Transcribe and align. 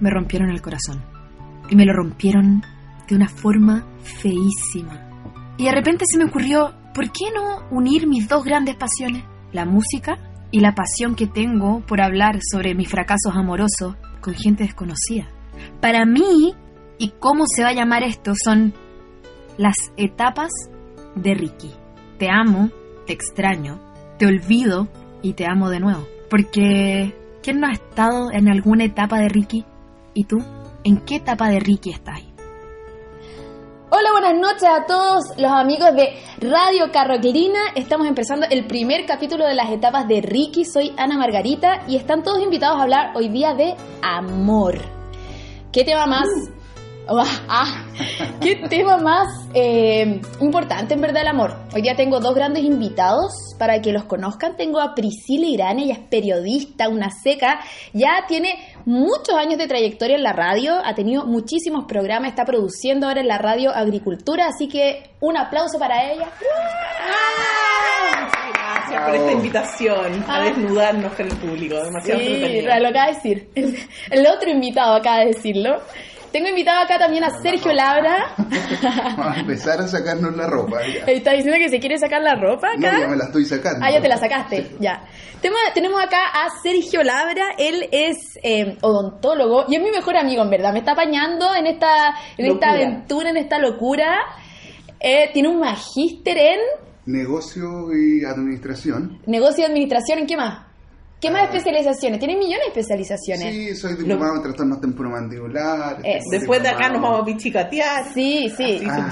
me 0.00 0.10
rompieron 0.10 0.50
el 0.50 0.62
corazón. 0.62 1.02
Y 1.68 1.76
me 1.76 1.84
lo 1.84 1.92
rompieron 1.92 2.62
de 3.08 3.14
una 3.14 3.28
forma 3.28 3.84
feísima. 4.02 5.02
Y 5.56 5.64
de 5.64 5.72
repente 5.72 6.04
se 6.06 6.18
me 6.18 6.26
ocurrió, 6.26 6.74
¿por 6.94 7.10
qué 7.10 7.26
no 7.34 7.66
unir 7.70 8.06
mis 8.06 8.28
dos 8.28 8.44
grandes 8.44 8.76
pasiones? 8.76 9.24
La 9.52 9.64
música 9.64 10.18
y 10.50 10.60
la 10.60 10.74
pasión 10.74 11.14
que 11.14 11.26
tengo 11.26 11.80
por 11.80 12.00
hablar 12.00 12.38
sobre 12.50 12.74
mis 12.74 12.88
fracasos 12.88 13.34
amorosos 13.34 13.96
con 14.20 14.34
gente 14.34 14.64
desconocida. 14.64 15.28
Para 15.80 16.04
mí, 16.04 16.54
y 16.98 17.12
cómo 17.18 17.44
se 17.46 17.62
va 17.62 17.70
a 17.70 17.74
llamar 17.74 18.02
esto, 18.02 18.32
son 18.42 18.74
las 19.56 19.76
etapas 19.96 20.50
de 21.14 21.34
Ricky. 21.34 21.72
Te 22.18 22.28
amo, 22.30 22.70
te 23.06 23.12
extraño, 23.12 23.80
te 24.18 24.26
olvido 24.26 24.88
y 25.22 25.34
te 25.34 25.46
amo 25.46 25.70
de 25.70 25.80
nuevo. 25.80 26.06
Porque, 26.30 27.14
¿quién 27.46 27.60
no 27.60 27.68
ha 27.68 27.74
estado 27.74 28.32
en 28.32 28.48
alguna 28.48 28.82
etapa 28.82 29.20
de 29.20 29.28
Ricky? 29.28 29.64
¿Y 30.14 30.24
tú? 30.24 30.42
¿En 30.82 30.96
qué 31.02 31.14
etapa 31.14 31.48
de 31.48 31.60
Ricky 31.60 31.90
estás? 31.90 32.20
Hola, 33.88 34.10
buenas 34.10 34.34
noches 34.34 34.68
a 34.68 34.84
todos 34.84 35.26
los 35.38 35.52
amigos 35.52 35.94
de 35.94 36.18
Radio 36.40 36.90
Carroclina. 36.92 37.60
Estamos 37.76 38.08
empezando 38.08 38.46
el 38.50 38.66
primer 38.66 39.06
capítulo 39.06 39.46
de 39.46 39.54
las 39.54 39.70
etapas 39.70 40.08
de 40.08 40.22
Ricky. 40.22 40.64
Soy 40.64 40.92
Ana 40.96 41.18
Margarita 41.18 41.82
y 41.86 41.94
están 41.94 42.24
todos 42.24 42.42
invitados 42.42 42.80
a 42.80 42.82
hablar 42.82 43.12
hoy 43.14 43.28
día 43.28 43.54
de 43.54 43.76
amor. 44.02 44.80
¿Qué 45.70 45.84
tema 45.84 46.06
más 46.06 46.26
Ah, 47.08 47.84
qué 48.40 48.56
tema 48.68 48.96
más 48.96 49.28
eh, 49.54 50.20
importante 50.40 50.94
en 50.94 51.00
verdad 51.00 51.22
el 51.22 51.28
amor. 51.28 51.54
Hoy 51.72 51.82
día 51.82 51.94
tengo 51.94 52.18
dos 52.18 52.34
grandes 52.34 52.64
invitados 52.64 53.54
para 53.58 53.80
que 53.80 53.92
los 53.92 54.04
conozcan. 54.04 54.56
Tengo 54.56 54.80
a 54.80 54.94
Priscila 54.94 55.46
Irán, 55.46 55.78
ella 55.78 55.94
es 55.94 56.00
periodista, 56.00 56.88
una 56.88 57.10
seca, 57.10 57.60
ya 57.92 58.24
tiene 58.26 58.58
muchos 58.84 59.36
años 59.36 59.58
de 59.58 59.68
trayectoria 59.68 60.16
en 60.16 60.24
la 60.24 60.32
radio, 60.32 60.74
ha 60.84 60.94
tenido 60.94 61.24
muchísimos 61.26 61.84
programas, 61.84 62.30
está 62.30 62.44
produciendo 62.44 63.06
ahora 63.06 63.20
en 63.20 63.28
la 63.28 63.38
radio 63.38 63.70
Agricultura, 63.70 64.48
así 64.48 64.68
que 64.68 65.10
un 65.20 65.36
aplauso 65.36 65.78
para 65.78 66.10
ella. 66.12 66.26
Gracias 68.52 69.04
por 69.04 69.14
esta 69.14 69.32
invitación 69.32 70.24
a 70.26 70.36
ah. 70.36 70.44
desnudarnos 70.44 71.12
con 71.12 71.26
el 71.26 71.36
público. 71.36 71.76
Demasiado 71.76 72.20
sí, 72.20 72.62
lo 72.62 72.88
acaba 72.88 73.06
de 73.06 73.14
decir. 73.14 73.48
el 74.10 74.26
otro 74.26 74.50
invitado 74.50 74.96
acaba 74.96 75.20
de 75.20 75.26
decirlo. 75.26 75.80
Tengo 76.36 76.50
invitado 76.50 76.82
acá 76.82 76.98
también 76.98 77.24
a 77.24 77.30
Sergio 77.40 77.72
Labra. 77.72 78.34
Vamos 79.16 79.36
a 79.38 79.40
empezar 79.40 79.80
a 79.80 79.88
sacarnos 79.88 80.36
la 80.36 80.46
ropa. 80.46 80.82
¿Está 81.06 81.32
diciendo 81.32 81.58
que 81.58 81.70
se 81.70 81.80
quiere 81.80 81.96
sacar 81.96 82.20
la 82.20 82.34
ropa 82.34 82.72
acá? 82.76 82.92
No, 82.92 82.98
ya 82.98 83.08
me 83.08 83.16
la 83.16 83.24
estoy 83.24 83.46
sacando. 83.46 83.78
Ah, 83.82 83.90
ya 83.90 84.02
te 84.02 84.08
la 84.08 84.18
sacaste, 84.18 84.72
ya. 84.78 85.02
Tenemos, 85.40 85.98
acá 85.98 86.18
a 86.34 86.50
Sergio 86.62 87.02
Labra, 87.02 87.54
él 87.56 87.88
es 87.90 88.38
eh, 88.42 88.76
odontólogo 88.82 89.64
y 89.66 89.76
es 89.76 89.82
mi 89.82 89.90
mejor 89.90 90.18
amigo, 90.18 90.42
en 90.42 90.50
verdad. 90.50 90.74
Me 90.74 90.80
está 90.80 90.92
apañando 90.92 91.54
en 91.54 91.68
esta, 91.68 92.14
en 92.36 92.52
esta 92.52 92.72
aventura, 92.72 93.30
en 93.30 93.38
esta 93.38 93.58
locura. 93.58 94.18
Eh, 95.00 95.30
tiene 95.32 95.48
un 95.48 95.58
magíster 95.58 96.36
en... 96.36 96.58
Negocio 97.06 97.66
y 97.94 98.26
administración. 98.26 99.22
Negocio 99.24 99.64
y 99.64 99.66
administración, 99.66 100.18
¿en 100.18 100.26
qué 100.26 100.36
más? 100.36 100.65
¿Qué 101.20 101.30
más 101.30 101.44
especializaciones? 101.44 102.18
Tienen 102.18 102.38
millones 102.38 102.66
de 102.66 102.80
especializaciones. 102.80 103.54
Sí, 103.54 103.74
soy 103.74 103.96
diplomado 103.96 104.36
en 104.36 104.42
trastornos 104.42 104.80
temporomandibulares. 104.80 106.24
Después 106.30 106.62
de 106.62 106.68
acá 106.68 106.90
nos 106.90 107.00
vamos 107.00 107.22
a 107.22 107.24
pichicatear. 107.24 108.12
Sí, 108.12 108.52
sí. 108.56 108.82
Ah, 108.88 109.08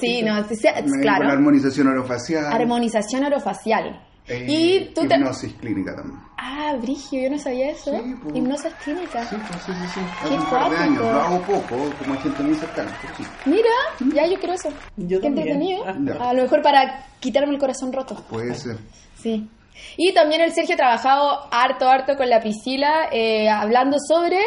sí, 0.00 0.22
no, 0.22 1.00
claro. 1.00 1.24
Con 1.24 1.30
armonización 1.30 1.88
orofacial. 1.88 2.52
Armonización 2.52 3.24
orofacial. 3.24 4.06
E 4.28 4.46
y 4.46 4.94
tú 4.94 5.02
hipnosis 5.02 5.54
clínica 5.54 5.96
también. 5.96 6.20
Ah, 6.38 6.76
Brigio, 6.80 7.22
yo 7.22 7.30
no 7.30 7.38
sabía 7.38 7.70
eso. 7.70 7.90
Sí, 7.90 8.14
pues, 8.22 8.36
hipnosis 8.36 8.74
clínica. 8.84 9.24
Sí, 9.24 9.36
pues, 9.48 9.62
sí, 9.64 9.72
sí, 9.72 9.88
sí. 9.94 10.00
Hace 10.22 10.34
un 10.34 10.50
par 10.50 10.70
de 10.70 10.76
años. 10.76 11.00
Lo 11.00 11.20
hago 11.20 11.42
poco, 11.42 11.90
como 11.98 12.20
gente 12.20 12.42
muy 12.44 12.54
cercana. 12.54 12.96
Sí. 13.16 13.24
Mira, 13.46 13.70
ya 14.14 14.26
yo 14.28 14.38
quiero 14.38 14.54
eso. 14.54 14.68
Yo 14.96 15.20
Qué 15.20 15.26
entretenido. 15.26 15.84
A 15.84 16.32
lo 16.32 16.42
mejor 16.42 16.62
para 16.62 17.06
quitarme 17.18 17.54
el 17.54 17.58
corazón 17.58 17.92
roto. 17.92 18.22
Puede 18.30 18.54
ser. 18.54 18.76
Sí. 19.20 19.48
Y 19.96 20.12
también 20.14 20.40
el 20.40 20.52
Sergio 20.52 20.74
ha 20.74 20.78
trabajado 20.78 21.48
harto, 21.50 21.88
harto 21.88 22.16
con 22.16 22.28
la 22.28 22.40
Priscila, 22.40 23.08
eh, 23.12 23.48
hablando 23.48 23.96
sobre 23.98 24.38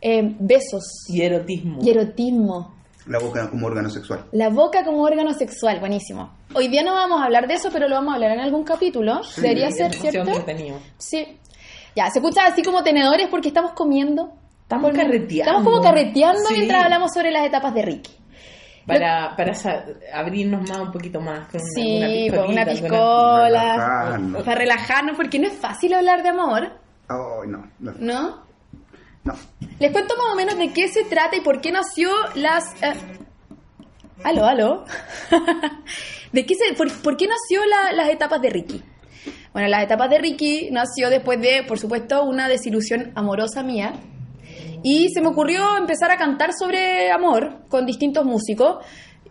eh, 0.00 0.34
besos. 0.38 0.84
Y 1.08 1.22
erotismo. 1.22 1.78
Y 1.82 1.90
erotismo. 1.90 2.74
La 3.06 3.18
boca 3.18 3.50
como 3.50 3.66
órgano 3.66 3.90
sexual. 3.90 4.24
La 4.32 4.48
boca 4.48 4.84
como 4.84 5.02
órgano 5.02 5.34
sexual, 5.34 5.78
buenísimo. 5.78 6.30
Hoy 6.54 6.68
día 6.68 6.82
no 6.82 6.94
vamos 6.94 7.20
a 7.20 7.24
hablar 7.24 7.46
de 7.46 7.54
eso, 7.54 7.68
pero 7.70 7.86
lo 7.86 7.96
vamos 7.96 8.12
a 8.12 8.14
hablar 8.14 8.32
en 8.32 8.40
algún 8.40 8.64
capítulo. 8.64 9.20
Debería 9.36 9.70
ser, 9.70 9.92
¿cierto? 9.92 10.32
Sí. 10.96 11.38
Ya, 11.94 12.10
se 12.10 12.18
escucha 12.18 12.46
así 12.46 12.62
como 12.62 12.82
tenedores 12.82 13.28
porque 13.28 13.48
estamos 13.48 13.72
comiendo. 13.72 14.32
Estamos 14.62 14.92
carreteando. 14.92 15.50
Estamos 15.50 15.64
como 15.64 15.82
carreteando 15.82 16.50
mientras 16.50 16.84
hablamos 16.84 17.12
sobre 17.12 17.30
las 17.30 17.46
etapas 17.46 17.74
de 17.74 17.82
Ricky. 17.82 18.10
Para, 18.86 19.34
para 19.34 19.52
abrirnos 20.12 20.68
más 20.68 20.78
un 20.78 20.92
poquito 20.92 21.20
más 21.20 21.48
con 21.48 21.60
sí, 21.60 22.28
una, 22.30 22.44
una 22.44 22.66
piscola. 22.66 24.20
Para 24.44 24.58
relajarnos, 24.58 25.16
porque 25.16 25.38
no 25.38 25.46
es 25.48 25.54
fácil 25.54 25.94
hablar 25.94 26.22
de 26.22 26.28
amor. 26.28 26.70
Oh, 27.08 27.44
no, 27.46 27.70
no. 27.78 27.92
¿No? 27.98 28.44
No. 29.24 29.34
Les 29.78 29.90
cuento 29.90 30.14
más 30.16 30.32
o 30.32 30.36
menos 30.36 30.58
de 30.58 30.72
qué 30.72 30.88
se 30.88 31.04
trata 31.04 31.36
y 31.36 31.40
por 31.40 31.60
qué 31.60 31.72
nació 31.72 32.10
las... 32.34 32.74
Eh, 32.82 32.92
aló, 34.22 34.44
aló. 34.44 34.84
¿De 36.32 36.44
qué 36.44 36.54
se, 36.54 36.74
por, 36.74 37.16
qué 37.16 37.26
nació 37.26 37.62
las 37.94 38.08
etapas 38.08 38.42
de 38.42 38.50
Ricky? 38.50 38.82
Bueno, 39.52 39.68
las 39.68 39.84
etapas 39.84 40.10
de 40.10 40.18
Ricky 40.18 40.68
nació 40.72 41.08
después 41.08 41.40
de, 41.40 41.64
por 41.66 41.78
supuesto, 41.78 42.24
una 42.24 42.48
desilusión 42.48 43.12
amorosa 43.14 43.62
mía 43.62 43.94
y 44.84 45.08
se 45.08 45.22
me 45.22 45.28
ocurrió 45.28 45.78
empezar 45.78 46.10
a 46.10 46.18
cantar 46.18 46.50
sobre 46.52 47.10
amor 47.10 47.64
con 47.70 47.86
distintos 47.86 48.26
músicos, 48.26 48.84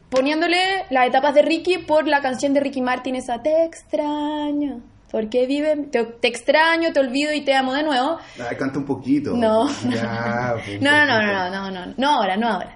poniéndole 0.09 0.57
las 0.89 1.07
etapas 1.07 1.35
de 1.35 1.43
Ricky 1.43 1.77
por 1.77 2.07
la 2.07 2.21
canción 2.21 2.55
de 2.55 2.59
Ricky 2.59 2.81
Martin, 2.81 3.15
esa 3.15 3.41
Te 3.43 3.63
extraño. 3.63 4.81
Porque 5.11 5.45
vive, 5.45 5.75
te, 5.91 6.27
extraño, 6.27 6.91
te 6.91 6.99
olvido 6.99 7.31
y 7.31 7.41
te 7.41 7.53
amo 7.53 7.71
de 7.73 7.83
nuevo. 7.83 8.17
Ay, 8.49 8.57
canta 8.57 8.79
un 8.79 8.85
poquito. 8.85 9.35
No. 9.35 9.69
Ya, 9.91 10.55
no, 10.81 11.05
no, 11.05 11.05
no, 11.05 11.21
no, 11.21 11.49
no, 11.51 11.71
no, 11.71 11.85
no, 11.85 11.93
no 11.95 12.09
ahora, 12.09 12.35
no 12.35 12.47
ahora. 12.47 12.75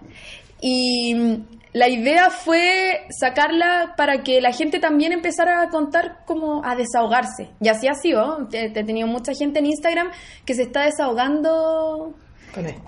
Y 0.61 1.15
la 1.73 1.89
idea 1.89 2.29
fue 2.29 3.07
sacarla 3.09 3.95
para 3.97 4.21
que 4.21 4.39
la 4.39 4.51
gente 4.51 4.79
también 4.79 5.13
empezara 5.13 5.63
a 5.63 5.69
contar 5.69 6.19
como 6.25 6.63
a 6.63 6.75
desahogarse. 6.75 7.49
Y 7.59 7.69
así 7.69 7.87
ha 7.87 7.95
sido. 7.95 8.47
He 8.51 8.69
tenido 8.69 9.07
mucha 9.07 9.33
gente 9.33 9.57
en 9.57 9.65
Instagram 9.65 10.11
que 10.45 10.53
se 10.53 10.61
está 10.61 10.83
desahogando 10.83 12.13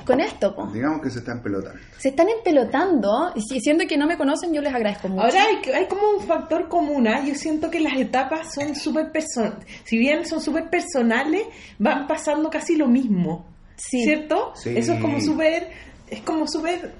con 0.06 0.20
esto. 0.20 0.70
Digamos 0.74 1.02
que 1.02 1.09
se 1.09 1.20
están 1.20 1.42
pelotando. 1.42 1.80
Se 1.97 2.09
están 2.09 2.28
empelotando 2.30 3.31
y 3.36 3.42
siendo 3.59 3.86
que 3.88 3.97
no 3.97 4.08
me 4.08 4.18
conocen 4.18 4.53
yo 4.53 4.62
les 4.62 4.74
agradezco 4.74 5.09
mucho. 5.09 5.24
Ahora 5.24 5.46
hay, 5.74 5.86
como 5.86 6.09
un 6.18 6.22
factor 6.22 6.68
común, 6.68 7.08
¿ah? 7.08 7.24
yo 7.25 7.36
siento 7.36 7.69
que 7.69 7.80
las 7.80 7.98
etapas 7.98 8.53
son 8.53 8.75
súper 8.75 9.12
personales, 9.12 9.66
si 9.84 9.98
bien 9.98 10.25
son 10.25 10.42
súper 10.42 10.69
personales, 10.69 11.44
van 11.78 12.08
pasando 12.08 12.50
casi 12.50 12.75
lo 12.75 12.88
mismo, 12.88 13.46
¿cierto? 13.75 14.53
Eso 14.66 14.94
es 14.94 15.02
como 15.02 15.19
súper, 15.22 15.69
es 16.09 16.22
como 16.22 16.48
súper 16.48 16.94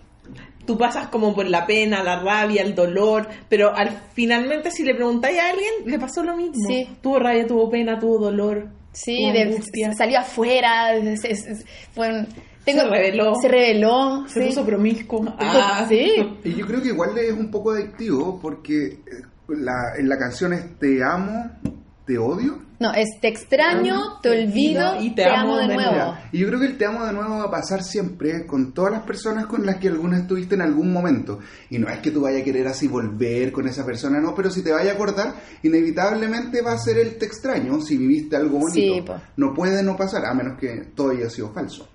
tú 0.66 0.78
pasas 0.78 1.08
como 1.08 1.34
por 1.34 1.48
la 1.48 1.66
pena, 1.66 2.03
la 2.03 2.19
rabia, 2.19 2.62
el 2.62 2.75
dolor, 2.75 3.28
pero 3.48 3.75
al 3.75 3.90
finalmente 4.14 4.69
si 4.69 4.84
le 4.84 4.94
preguntáis 4.94 5.40
a 5.40 5.50
alguien, 5.50 5.72
le 5.86 5.98
pasó 5.98 6.24
lo 6.24 6.36
mismo. 6.36 6.69
Tuvo 7.02 7.18
rabia, 7.18 7.48
tuvo 7.48 7.69
pena, 7.72 7.98
tuvo 8.00 8.19
dolor. 8.19 8.68
Sí, 8.92 9.18
salió 9.98 10.19
afuera, 10.19 10.92
fue 11.94 12.25
se 12.66 12.84
reveló. 12.84 13.36
Se 13.42 13.47
reveló. 13.47 14.28
Se 14.28 14.46
puso 14.46 14.66
promiscuo. 14.66 15.36
Ah, 15.38 15.86
sí. 15.88 16.40
Y 16.44 16.56
yo 16.56 16.66
creo 16.66 16.81
que 16.81 16.90
igual 16.90 17.18
es 17.18 17.34
un 17.34 17.50
poco 17.52 17.72
adictivo 17.72 18.40
porque 18.42 18.86
eh, 18.86 19.02
la, 19.50 19.96
en 19.97 20.09
la 20.09 20.18
canción 20.18 20.53
es 20.53 20.78
Te 20.78 21.03
amo, 21.03 21.52
te 22.06 22.18
odio. 22.18 22.69
No, 22.80 22.94
es 22.94 23.19
te 23.19 23.28
extraño, 23.28 24.19
te 24.22 24.30
olvido 24.30 25.02
y 25.02 25.14
te, 25.14 25.25
amo, 25.25 25.58
de 25.58 25.68
nuevo. 25.68 26.16
Y 26.31 26.40
yo 26.40 26.48
creo 26.48 26.62
que 26.62 26.68
el 26.68 26.78
te 26.78 26.86
amo 26.86 27.06
de 27.06 27.12
nuevo 27.12 27.38
va 27.38 27.44
a 27.44 27.52
pasar 27.52 27.84
siempre 27.84 28.45
con 28.48 28.74
todas 28.74 28.94
las 28.94 29.01
personas 29.04 29.48
con 29.48 29.66
las 29.66 29.75
que 29.78 29.89
alguna 29.89 30.18
estuviste 30.18 30.56
en 30.56 30.62
algún 30.62 30.94
momento. 30.94 31.39
Y 31.69 31.78
no 31.78 31.89
es 31.89 32.00
que 32.00 32.12
tú 32.12 32.22
vayas 32.22 32.42
a 32.42 32.45
querer 32.45 32.68
así 32.68 32.88
volver 32.88 33.51
con 33.51 33.68
esa 33.68 33.86
persona, 33.86 34.22
no, 34.22 34.34
pero 34.34 34.50
si 34.50 34.63
te 34.63 34.72
vaya 34.72 34.92
a 34.92 34.94
acordar, 34.94 35.36
inevitablemente 35.62 36.62
va 36.62 36.72
a 36.72 36.78
ser 36.78 37.00
el 37.00 37.18
te 37.18 37.25
extraño 37.25 37.81
si 37.81 37.98
viviste 37.98 38.38
algo 38.38 38.60
bonito. 38.60 39.19
No 39.36 39.54
puede 39.54 39.84
no 39.84 39.98
pasar, 39.98 40.25
a 40.25 40.34
menos 40.34 40.57
que 40.57 40.92
todo 40.95 41.10
haya 41.10 41.30
sido 41.30 41.51
falso. 41.51 41.89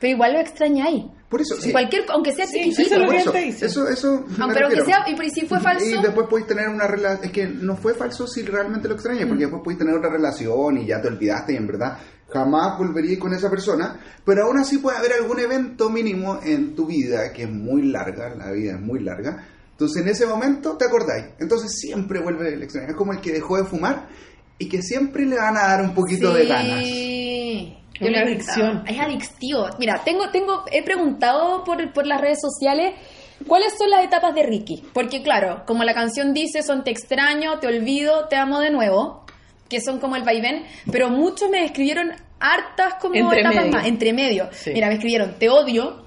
Pero 0.00 0.14
igual 0.14 0.32
lo 0.32 0.40
extrañáis. 0.40 1.04
Por 1.28 1.40
eso, 1.40 1.54
sí. 1.60 1.70
cualquier, 1.70 2.04
aunque 2.08 2.32
sea 2.32 2.46
chiquitito. 2.46 2.82
Eso, 2.82 3.04
por 3.04 3.14
eso, 3.14 3.34
eso, 3.36 3.88
eso 3.88 4.24
Aunque 4.40 4.60
que 4.74 4.84
sea, 4.84 5.04
y 5.06 5.30
si 5.30 5.46
fue 5.46 5.60
falso. 5.60 5.84
Y 5.84 6.02
después 6.02 6.26
podéis 6.28 6.48
tener 6.48 6.68
una 6.68 6.88
relación. 6.88 7.24
Es 7.24 7.30
que 7.30 7.46
no 7.46 7.76
fue 7.76 7.94
falso 7.94 8.26
si 8.26 8.42
realmente 8.42 8.88
lo 8.88 8.94
extrañas, 8.94 9.26
porque 9.26 9.42
después 9.42 9.62
podéis 9.62 9.78
tener 9.78 9.94
otra 9.94 10.10
relación 10.10 10.78
y 10.78 10.86
ya 10.86 11.00
te 11.00 11.06
olvidaste 11.06 11.52
y 11.52 11.56
en 11.56 11.68
verdad 11.68 11.98
jamás 12.32 12.78
volveríais 12.78 13.18
con 13.18 13.32
esa 13.34 13.50
persona. 13.50 14.00
Pero 14.24 14.44
aún 14.44 14.58
así 14.58 14.78
puede 14.78 14.98
haber 14.98 15.12
algún 15.12 15.38
evento 15.38 15.90
mínimo 15.90 16.40
en 16.42 16.74
tu 16.74 16.86
vida 16.86 17.32
que 17.32 17.44
es 17.44 17.50
muy 17.50 17.82
larga, 17.82 18.34
la 18.34 18.50
vida 18.50 18.72
es 18.72 18.80
muy 18.80 19.00
larga. 19.00 19.46
Entonces 19.72 20.02
en 20.02 20.08
ese 20.08 20.26
momento 20.26 20.76
te 20.76 20.86
acordáis. 20.86 21.26
Entonces 21.38 21.72
siempre 21.78 22.20
vuelve 22.20 22.54
el 22.54 22.62
extraño. 22.62 22.88
Es 22.88 22.96
como 22.96 23.12
el 23.12 23.20
que 23.20 23.32
dejó 23.32 23.56
de 23.56 23.64
fumar 23.64 24.08
y 24.58 24.68
que 24.68 24.82
siempre 24.82 25.24
le 25.24 25.36
van 25.36 25.56
a 25.56 25.62
dar 25.62 25.82
un 25.82 25.94
poquito 25.94 26.32
de 26.34 26.46
ganas. 26.46 26.84
Es 28.00 28.08
una 28.08 28.20
adicción. 28.22 28.84
Es 28.86 28.98
adictivo. 28.98 29.68
Mira, 29.78 30.00
tengo, 30.04 30.30
tengo, 30.30 30.64
he 30.72 30.82
preguntado 30.82 31.62
por, 31.64 31.92
por 31.92 32.06
las 32.06 32.20
redes 32.20 32.38
sociales 32.40 32.94
cuáles 33.46 33.76
son 33.76 33.90
las 33.90 34.04
etapas 34.04 34.34
de 34.34 34.42
Ricky. 34.42 34.82
Porque 34.92 35.22
claro, 35.22 35.62
como 35.66 35.84
la 35.84 35.94
canción 35.94 36.32
dice, 36.32 36.62
son 36.62 36.82
te 36.82 36.90
extraño, 36.90 37.58
te 37.58 37.66
olvido, 37.66 38.26
te 38.28 38.36
amo 38.36 38.60
de 38.60 38.70
nuevo, 38.70 39.24
que 39.68 39.80
son 39.80 40.00
como 40.00 40.16
el 40.16 40.22
vaivén, 40.22 40.64
pero 40.90 41.10
muchos 41.10 41.48
me 41.50 41.64
escribieron 41.64 42.12
hartas 42.40 42.94
como 43.00 43.14
Entre 43.14 43.40
etapas 43.40 43.56
medio. 43.58 43.72
más, 43.72 43.86
entre 43.86 44.12
medio. 44.12 44.48
Sí. 44.52 44.70
Mira, 44.72 44.88
me 44.88 44.94
escribieron, 44.94 45.34
te 45.38 45.48
odio, 45.48 46.04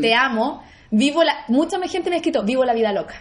te 0.00 0.14
amo, 0.14 0.64
vivo 0.96 1.22
la... 1.22 1.44
Mucha 1.48 1.78
gente 1.88 2.10
me 2.10 2.16
ha 2.16 2.18
escrito, 2.18 2.42
vivo 2.42 2.64
la 2.64 2.72
vida 2.74 2.92
loca. 2.92 3.14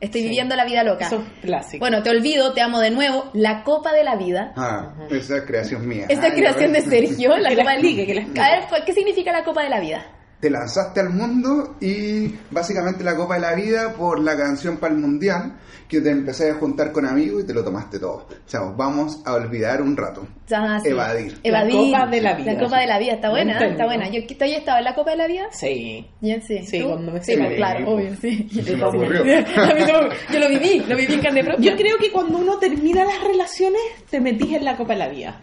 Estoy 0.00 0.20
Sí. 0.22 0.28
viviendo 0.28 0.54
la 0.56 0.64
vida 0.64 0.82
loca. 0.84 1.06
Eso 1.06 1.16
es 1.16 1.40
clásico. 1.44 1.80
Bueno, 1.80 2.02
te 2.02 2.10
olvido, 2.10 2.52
te 2.52 2.60
amo 2.62 2.80
de 2.80 2.90
nuevo, 2.90 3.30
la 3.34 3.64
copa 3.64 3.92
de 3.92 4.04
la 4.04 4.16
vida. 4.16 4.52
Ah, 4.56 4.94
esa 5.10 5.38
es 5.38 5.42
creación 5.44 5.86
mía. 5.86 6.06
Esta 6.08 6.26
Ay, 6.26 6.32
creación 6.32 6.72
de. 6.72 6.82
Sergio, 6.82 7.36
la 7.36 7.50
copa 7.50 7.56
que 7.56 7.64
la 7.64 7.72
explique. 7.74 8.40
A 8.40 8.50
ver, 8.50 8.64
¿cuál- 8.68 8.84
¿qué 8.84 8.92
significa 8.92 9.32
la 9.32 9.44
copa 9.44 9.62
de 9.62 9.68
la 9.70 9.80
vida? 9.80 10.06
Te 10.40 10.50
lanzaste 10.50 11.00
al 11.00 11.10
mundo 11.10 11.76
y 11.80 12.28
básicamente 12.50 13.02
la 13.02 13.16
Copa 13.16 13.34
de 13.34 13.40
la 13.40 13.54
Vida 13.54 13.94
por 13.94 14.20
la 14.20 14.36
canción 14.36 14.76
para 14.76 14.92
el 14.92 15.00
Mundial, 15.00 15.56
que 15.88 16.00
te 16.00 16.10
empecé 16.10 16.50
a 16.50 16.54
juntar 16.54 16.92
con 16.92 17.06
amigos 17.06 17.44
y 17.44 17.46
te 17.46 17.54
lo 17.54 17.64
tomaste 17.64 17.98
todo. 17.98 18.26
Chao, 18.46 18.74
vamos 18.76 19.22
a 19.24 19.34
olvidar 19.34 19.80
un 19.80 19.96
rato. 19.96 20.26
Ah, 20.52 20.78
sí. 20.82 20.90
Evadir. 20.90 21.38
Evadir. 21.42 21.90
La 21.90 22.00
copa 22.00 22.10
de 22.10 22.20
la 22.20 22.34
vida. 22.34 22.52
La 22.52 22.60
copa 22.60 22.80
de 22.80 22.86
la 22.86 22.98
vida, 22.98 23.12
está 23.14 23.30
buena, 23.30 23.58
Buen 23.58 23.70
está 23.70 23.84
buena. 23.86 24.10
Yo 24.10 24.26
¿tú 24.26 24.34
ya 24.40 24.56
estaba 24.58 24.78
en 24.78 24.84
la 24.84 24.94
copa 24.94 25.10
de 25.12 25.16
la 25.16 25.26
vida. 25.26 25.46
Sí. 25.52 26.06
Ya, 26.20 26.40
sí. 26.40 26.58
Sí, 26.66 26.80
¿Tú? 26.80 26.88
cuando 26.88 27.12
me 27.12 27.22
Sí, 27.22 27.34
claro, 27.34 27.78
Sí, 27.78 27.84
obvio, 27.86 28.16
sí. 28.20 28.48
Se 28.62 28.76
me 28.76 28.84
ocurrió. 28.84 29.24
Yo 30.32 30.38
lo 30.38 30.48
viví, 30.48 30.80
lo 30.86 30.96
viví 30.96 31.14
en 31.14 31.20
carne 31.20 31.44
propia. 31.44 31.70
Yo 31.70 31.76
creo 31.76 31.96
que 31.98 32.10
cuando 32.12 32.38
uno 32.38 32.58
termina 32.58 33.04
las 33.04 33.22
relaciones, 33.24 33.80
te 34.10 34.20
metís 34.20 34.52
en 34.54 34.64
la 34.64 34.76
copa 34.76 34.92
de 34.92 34.98
la 34.98 35.08
vida. 35.08 35.40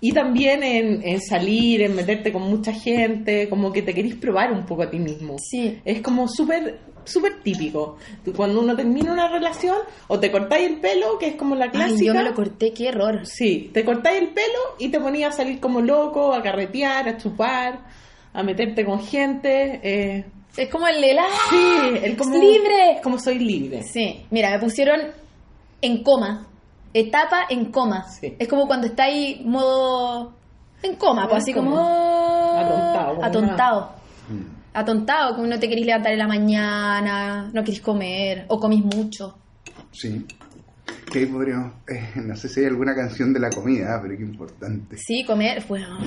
Y 0.00 0.12
también 0.12 0.62
en, 0.62 1.02
en 1.02 1.20
salir, 1.20 1.82
en 1.82 1.94
meterte 1.94 2.30
con 2.32 2.42
mucha 2.42 2.72
gente, 2.72 3.48
como 3.48 3.72
que 3.72 3.82
te 3.82 3.94
querís 3.94 4.14
probar 4.16 4.52
un 4.52 4.66
poco 4.66 4.82
a 4.82 4.90
ti 4.90 4.98
mismo. 4.98 5.36
Sí. 5.38 5.78
Es 5.84 6.02
como 6.02 6.28
súper 6.28 6.78
súper 7.04 7.40
típico. 7.40 7.98
Cuando 8.34 8.60
uno 8.60 8.74
termina 8.74 9.12
una 9.12 9.28
relación, 9.28 9.76
o 10.08 10.18
te 10.18 10.30
cortáis 10.32 10.66
el 10.68 10.80
pelo, 10.80 11.18
que 11.18 11.28
es 11.28 11.36
como 11.36 11.54
la 11.54 11.70
clásica. 11.70 12.00
Ay, 12.00 12.06
yo 12.08 12.14
me 12.14 12.24
lo 12.24 12.34
corté, 12.34 12.72
qué 12.72 12.88
error. 12.88 13.20
Sí, 13.24 13.70
te 13.72 13.84
cortáis 13.84 14.20
el 14.20 14.28
pelo 14.30 14.58
y 14.80 14.88
te 14.88 14.98
ponías 15.00 15.32
a 15.34 15.36
salir 15.36 15.60
como 15.60 15.80
loco, 15.80 16.32
a 16.34 16.42
carretear, 16.42 17.08
a 17.08 17.16
chupar, 17.16 17.78
a 18.32 18.42
meterte 18.42 18.84
con 18.84 19.00
gente. 19.00 19.80
eh, 19.84 20.24
Es 20.56 20.68
como 20.68 20.88
el 20.88 21.00
de 21.00 21.14
la... 21.14 21.26
sí, 21.48 22.00
el 22.02 22.16
como, 22.16 22.36
libre. 22.36 22.98
Como 23.04 23.18
soy 23.20 23.38
libre. 23.38 23.82
Sí, 23.84 24.26
mira, 24.32 24.50
me 24.50 24.58
pusieron 24.58 25.00
en 25.80 26.02
coma. 26.02 26.48
Etapa 26.92 27.46
en 27.48 27.66
coma. 27.70 28.04
Sí. 28.08 28.34
Es 28.38 28.48
como 28.48 28.66
cuando 28.66 28.86
está 28.86 29.04
ahí 29.04 29.42
modo 29.44 30.34
en 30.82 30.96
coma, 30.96 31.28
pues 31.28 31.42
así 31.42 31.52
Como 31.52 31.70
como 31.70 32.58
atontado, 32.58 33.14
como 33.14 33.24
atontado. 33.24 33.92
Mm. 34.28 34.56
Atontado, 34.74 35.34
como 35.34 35.46
no 35.46 35.58
te 35.58 35.68
querís 35.68 35.86
levantar 35.86 36.12
en 36.12 36.18
la 36.18 36.28
mañana, 36.28 37.50
no 37.52 37.64
querís 37.64 37.80
comer 37.80 38.44
o 38.48 38.58
comís 38.60 38.84
mucho. 38.84 39.38
Sí. 39.92 40.26
Que 41.10 41.20
ahí 41.20 41.26
podríamos. 41.26 41.72
eh, 41.88 42.10
no 42.16 42.36
sé 42.36 42.48
si 42.48 42.60
hay 42.60 42.66
alguna 42.66 42.94
canción 42.94 43.32
de 43.32 43.40
la 43.40 43.50
comida, 43.50 43.98
pero 44.02 44.16
qué 44.16 44.22
importante. 44.22 44.96
Sí, 44.98 45.24
comer, 45.24 45.64
bueno. 45.68 45.98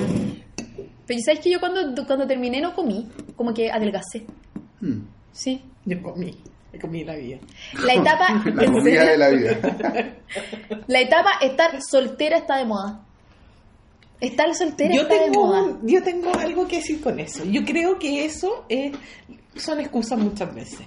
Pero 1.07 1.19
¿sabes 1.25 1.39
que 1.39 1.51
yo 1.51 1.59
cuando, 1.59 2.05
cuando 2.05 2.27
terminé 2.27 2.61
no 2.61 2.75
comí? 2.75 3.09
Como 3.35 3.53
que 3.53 3.71
adelgacé. 3.71 4.25
Mm. 4.81 4.99
Sí. 5.31 5.61
Yo 5.85 6.01
comí, 6.03 6.37
me 6.71 6.79
comí 6.79 7.03
la 7.03 7.15
vida. 7.15 7.37
La 7.83 7.93
etapa, 7.93 8.41
La 8.53 8.63
¿en 8.63 8.73
comida 8.73 9.03
de 9.05 9.17
la 9.17 9.29
vida. 9.29 9.59
La 10.87 10.99
etapa 11.01 11.31
estar 11.41 11.81
soltera 11.81 12.37
está 12.37 12.57
de 12.57 12.65
moda. 12.65 13.01
Estar 14.21 14.53
soltera 14.53 14.93
Yo 14.93 15.03
está 15.03 15.13
de 15.13 15.19
tengo, 15.21 15.45
moda. 15.47 15.63
un- 15.63 15.87
yo 15.87 16.03
tengo 16.03 16.31
algo 16.37 16.67
que 16.67 16.77
decir 16.77 16.99
con 17.01 17.19
eso. 17.19 17.43
Yo 17.45 17.63
creo 17.63 17.97
que 17.97 18.25
eso 18.25 18.65
es, 18.67 18.91
son 19.55 19.79
excusas 19.79 20.19
muchas 20.19 20.53
veces. 20.53 20.81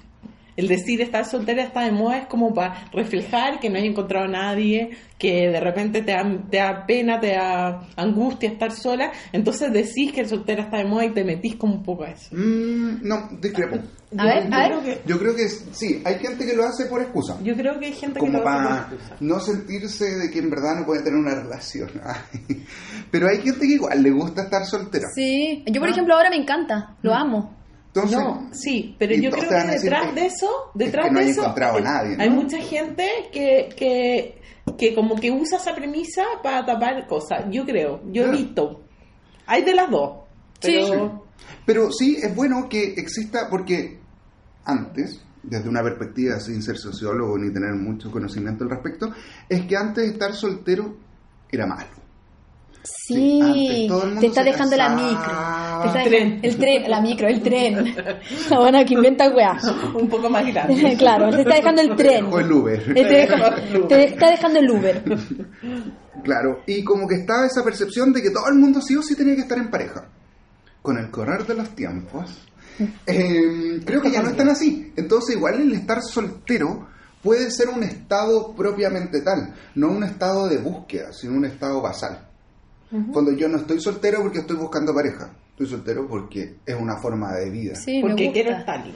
El 0.56 0.68
decir 0.68 1.00
estar 1.00 1.24
soltera 1.24 1.62
está 1.62 1.82
de 1.84 1.92
moda 1.92 2.18
es 2.18 2.26
como 2.26 2.52
para 2.52 2.84
reflejar 2.92 3.58
que 3.60 3.70
no 3.70 3.76
hay 3.78 3.86
encontrado 3.86 4.26
a 4.26 4.28
nadie, 4.28 4.90
que 5.18 5.48
de 5.48 5.60
repente 5.60 6.02
te 6.02 6.12
da, 6.12 6.24
te 6.50 6.56
da 6.58 6.84
pena, 6.86 7.20
te 7.20 7.32
da 7.32 7.88
angustia 7.96 8.50
estar 8.50 8.70
sola. 8.72 9.12
Entonces 9.32 9.72
decís 9.72 10.12
que 10.12 10.20
el 10.20 10.28
soltera 10.28 10.64
está 10.64 10.78
de 10.78 10.84
moda 10.84 11.04
y 11.06 11.10
te 11.10 11.24
metís 11.24 11.56
como 11.56 11.74
un 11.74 11.82
poco 11.82 12.04
a 12.04 12.10
eso. 12.10 12.34
Mm, 12.34 13.06
no, 13.06 13.28
discrepo. 13.40 13.76
A 14.18 14.24
ver, 14.26 14.48
Yo 14.50 14.54
a 14.56 14.64
creo 14.66 14.82
ver. 14.82 14.98
que- 15.02 15.08
Yo 15.08 15.18
creo 15.18 15.34
que 15.34 15.48
sí, 15.48 16.02
hay 16.04 16.18
gente 16.18 16.44
que 16.44 16.54
lo 16.54 16.64
hace 16.64 16.84
por 16.86 17.00
excusa. 17.00 17.38
Yo 17.42 17.54
creo 17.54 17.78
que 17.78 17.86
hay 17.86 17.92
gente 17.94 18.20
que 18.20 18.26
lo 18.26 18.32
hace 18.38 18.42
por 18.42 18.52
para 18.52 18.76
excusa. 18.92 19.16
no 19.20 19.40
sentirse 19.40 20.04
de 20.04 20.30
que 20.30 20.38
en 20.40 20.50
verdad 20.50 20.76
no 20.80 20.84
puede 20.84 21.02
tener 21.02 21.18
una 21.18 21.34
relación. 21.34 21.88
Pero 23.10 23.28
hay 23.28 23.38
gente 23.38 23.60
que 23.60 23.74
igual 23.74 24.02
le 24.02 24.10
gusta 24.10 24.42
estar 24.42 24.64
soltera. 24.66 25.08
Sí, 25.14 25.64
yo 25.66 25.80
por 25.80 25.88
Ah. 25.88 25.92
ejemplo 25.92 26.14
ahora 26.14 26.30
me 26.30 26.36
encanta, 26.36 26.96
lo 27.02 27.14
amo. 27.14 27.56
Entonces, 27.94 28.18
No, 28.18 28.48
sí, 28.52 28.96
pero 28.98 29.14
yo 29.14 29.30
creo 29.30 29.48
que 29.48 29.54
detrás 29.54 30.06
que- 30.08 30.20
de 30.20 30.26
eso, 30.26 30.48
detrás 30.74 31.06
que 31.06 31.12
no 31.12 31.18
de 31.18 31.24
hay 31.26 31.30
eso, 31.30 31.42
encontrado 31.42 31.74
a 31.74 31.76
hay, 31.76 31.82
nadie, 31.84 32.16
¿no? 32.16 32.22
hay 32.22 32.30
mucha 32.30 32.58
gente 32.58 33.06
que, 33.32 33.68
que, 33.76 34.40
que 34.78 34.94
como 34.94 35.16
que 35.16 35.30
usa 35.30 35.58
esa 35.58 35.74
premisa 35.74 36.22
para 36.42 36.64
tapar 36.64 37.06
cosas. 37.06 37.44
Yo 37.50 37.66
creo, 37.66 38.00
yo 38.10 38.22
he 38.24 38.28
Ah. 38.28 38.30
visto. 38.30 38.80
Hay 39.46 39.62
de 39.64 39.74
las 39.74 39.90
dos. 39.90 40.20
Sí. 40.60 40.78
Pero 40.88 41.22
Pero 41.66 41.92
sí 41.92 42.16
es 42.22 42.34
bueno 42.34 42.66
que 42.68 42.94
exista 42.96 43.48
porque 43.50 43.98
antes, 44.64 45.20
desde 45.42 45.68
una 45.68 45.82
perspectiva 45.82 46.38
sin 46.40 46.62
ser 46.62 46.78
sociólogo 46.78 47.36
ni 47.36 47.52
tener 47.52 47.74
mucho 47.74 48.10
conocimiento 48.10 48.64
al 48.64 48.70
respecto, 48.70 49.12
es 49.48 49.66
que 49.66 49.76
antes 49.76 50.10
estar 50.10 50.32
soltero 50.34 50.96
era 51.50 51.66
malo. 51.66 51.90
Sí, 52.84 53.40
antes 53.40 53.86
todo 53.88 54.02
el 54.02 54.06
mundo 54.08 54.20
te 54.22 54.26
está 54.28 54.42
dejando 54.42 54.76
la 54.76 54.88
micro. 54.88 55.32
El 55.84 55.92
tren. 55.92 56.10
dejando- 56.40 56.46
El 56.48 56.56
tren, 56.56 56.90
la 56.90 57.00
micro, 57.00 57.28
el 57.28 57.42
tren. 57.42 57.94
La 58.50 58.58
buena 58.58 58.84
que 58.84 58.94
inventa 58.94 59.28
weá. 59.30 59.58
un 59.94 60.08
poco 60.08 60.28
más 60.30 60.46
grande. 60.46 60.96
claro, 60.98 61.30
te 61.30 61.42
está 61.42 61.54
dejando 61.56 61.82
el 61.82 61.96
tren. 61.96 62.26
O 62.26 62.38
el 62.40 62.52
Uber. 62.52 62.94
Te, 62.94 63.04
deja- 63.04 63.54
te 63.88 64.04
está 64.04 64.30
dejando 64.30 64.58
el 64.58 64.70
Uber. 64.70 65.02
Claro, 66.22 66.62
y 66.66 66.84
como 66.84 67.08
que 67.08 67.16
estaba 67.16 67.46
esa 67.46 67.64
percepción 67.64 68.12
de 68.12 68.22
que 68.22 68.30
todo 68.30 68.48
el 68.48 68.54
mundo 68.58 68.80
sí 68.80 68.94
o 68.96 69.02
sí 69.02 69.16
tenía 69.16 69.34
que 69.34 69.40
estar 69.42 69.58
en 69.58 69.70
pareja. 69.70 70.04
Con 70.82 70.98
el 70.98 71.10
correr 71.10 71.46
de 71.46 71.54
los 71.54 71.70
tiempos, 71.70 72.38
eh, 73.06 73.80
creo 73.84 74.00
que 74.02 74.10
ya 74.10 74.22
no 74.22 74.30
están 74.30 74.48
así. 74.48 74.92
Entonces, 74.96 75.36
igual 75.36 75.60
el 75.60 75.72
estar 75.74 76.02
soltero 76.02 76.88
puede 77.22 77.50
ser 77.52 77.68
un 77.68 77.82
estado 77.84 78.52
propiamente 78.52 79.20
tal, 79.20 79.54
no 79.76 79.90
un 79.90 80.02
estado 80.02 80.48
de 80.48 80.58
búsqueda, 80.58 81.12
sino 81.12 81.34
un 81.34 81.44
estado 81.44 81.80
basal. 81.80 82.26
Cuando 83.12 83.32
yo 83.32 83.48
no 83.48 83.56
estoy 83.58 83.80
soltero 83.80 84.20
porque 84.20 84.40
estoy 84.40 84.56
buscando 84.56 84.92
pareja, 84.92 85.30
estoy 85.52 85.66
soltero 85.66 86.06
porque 86.08 86.56
es 86.66 86.74
una 86.74 86.96
forma 87.00 87.32
de 87.34 87.50
vida. 87.50 87.74
Sí, 87.76 88.02
me 88.02 88.10
porque 88.10 88.24
gusta. 88.26 88.32
quiero 88.32 88.56
estarlo. 88.58 88.92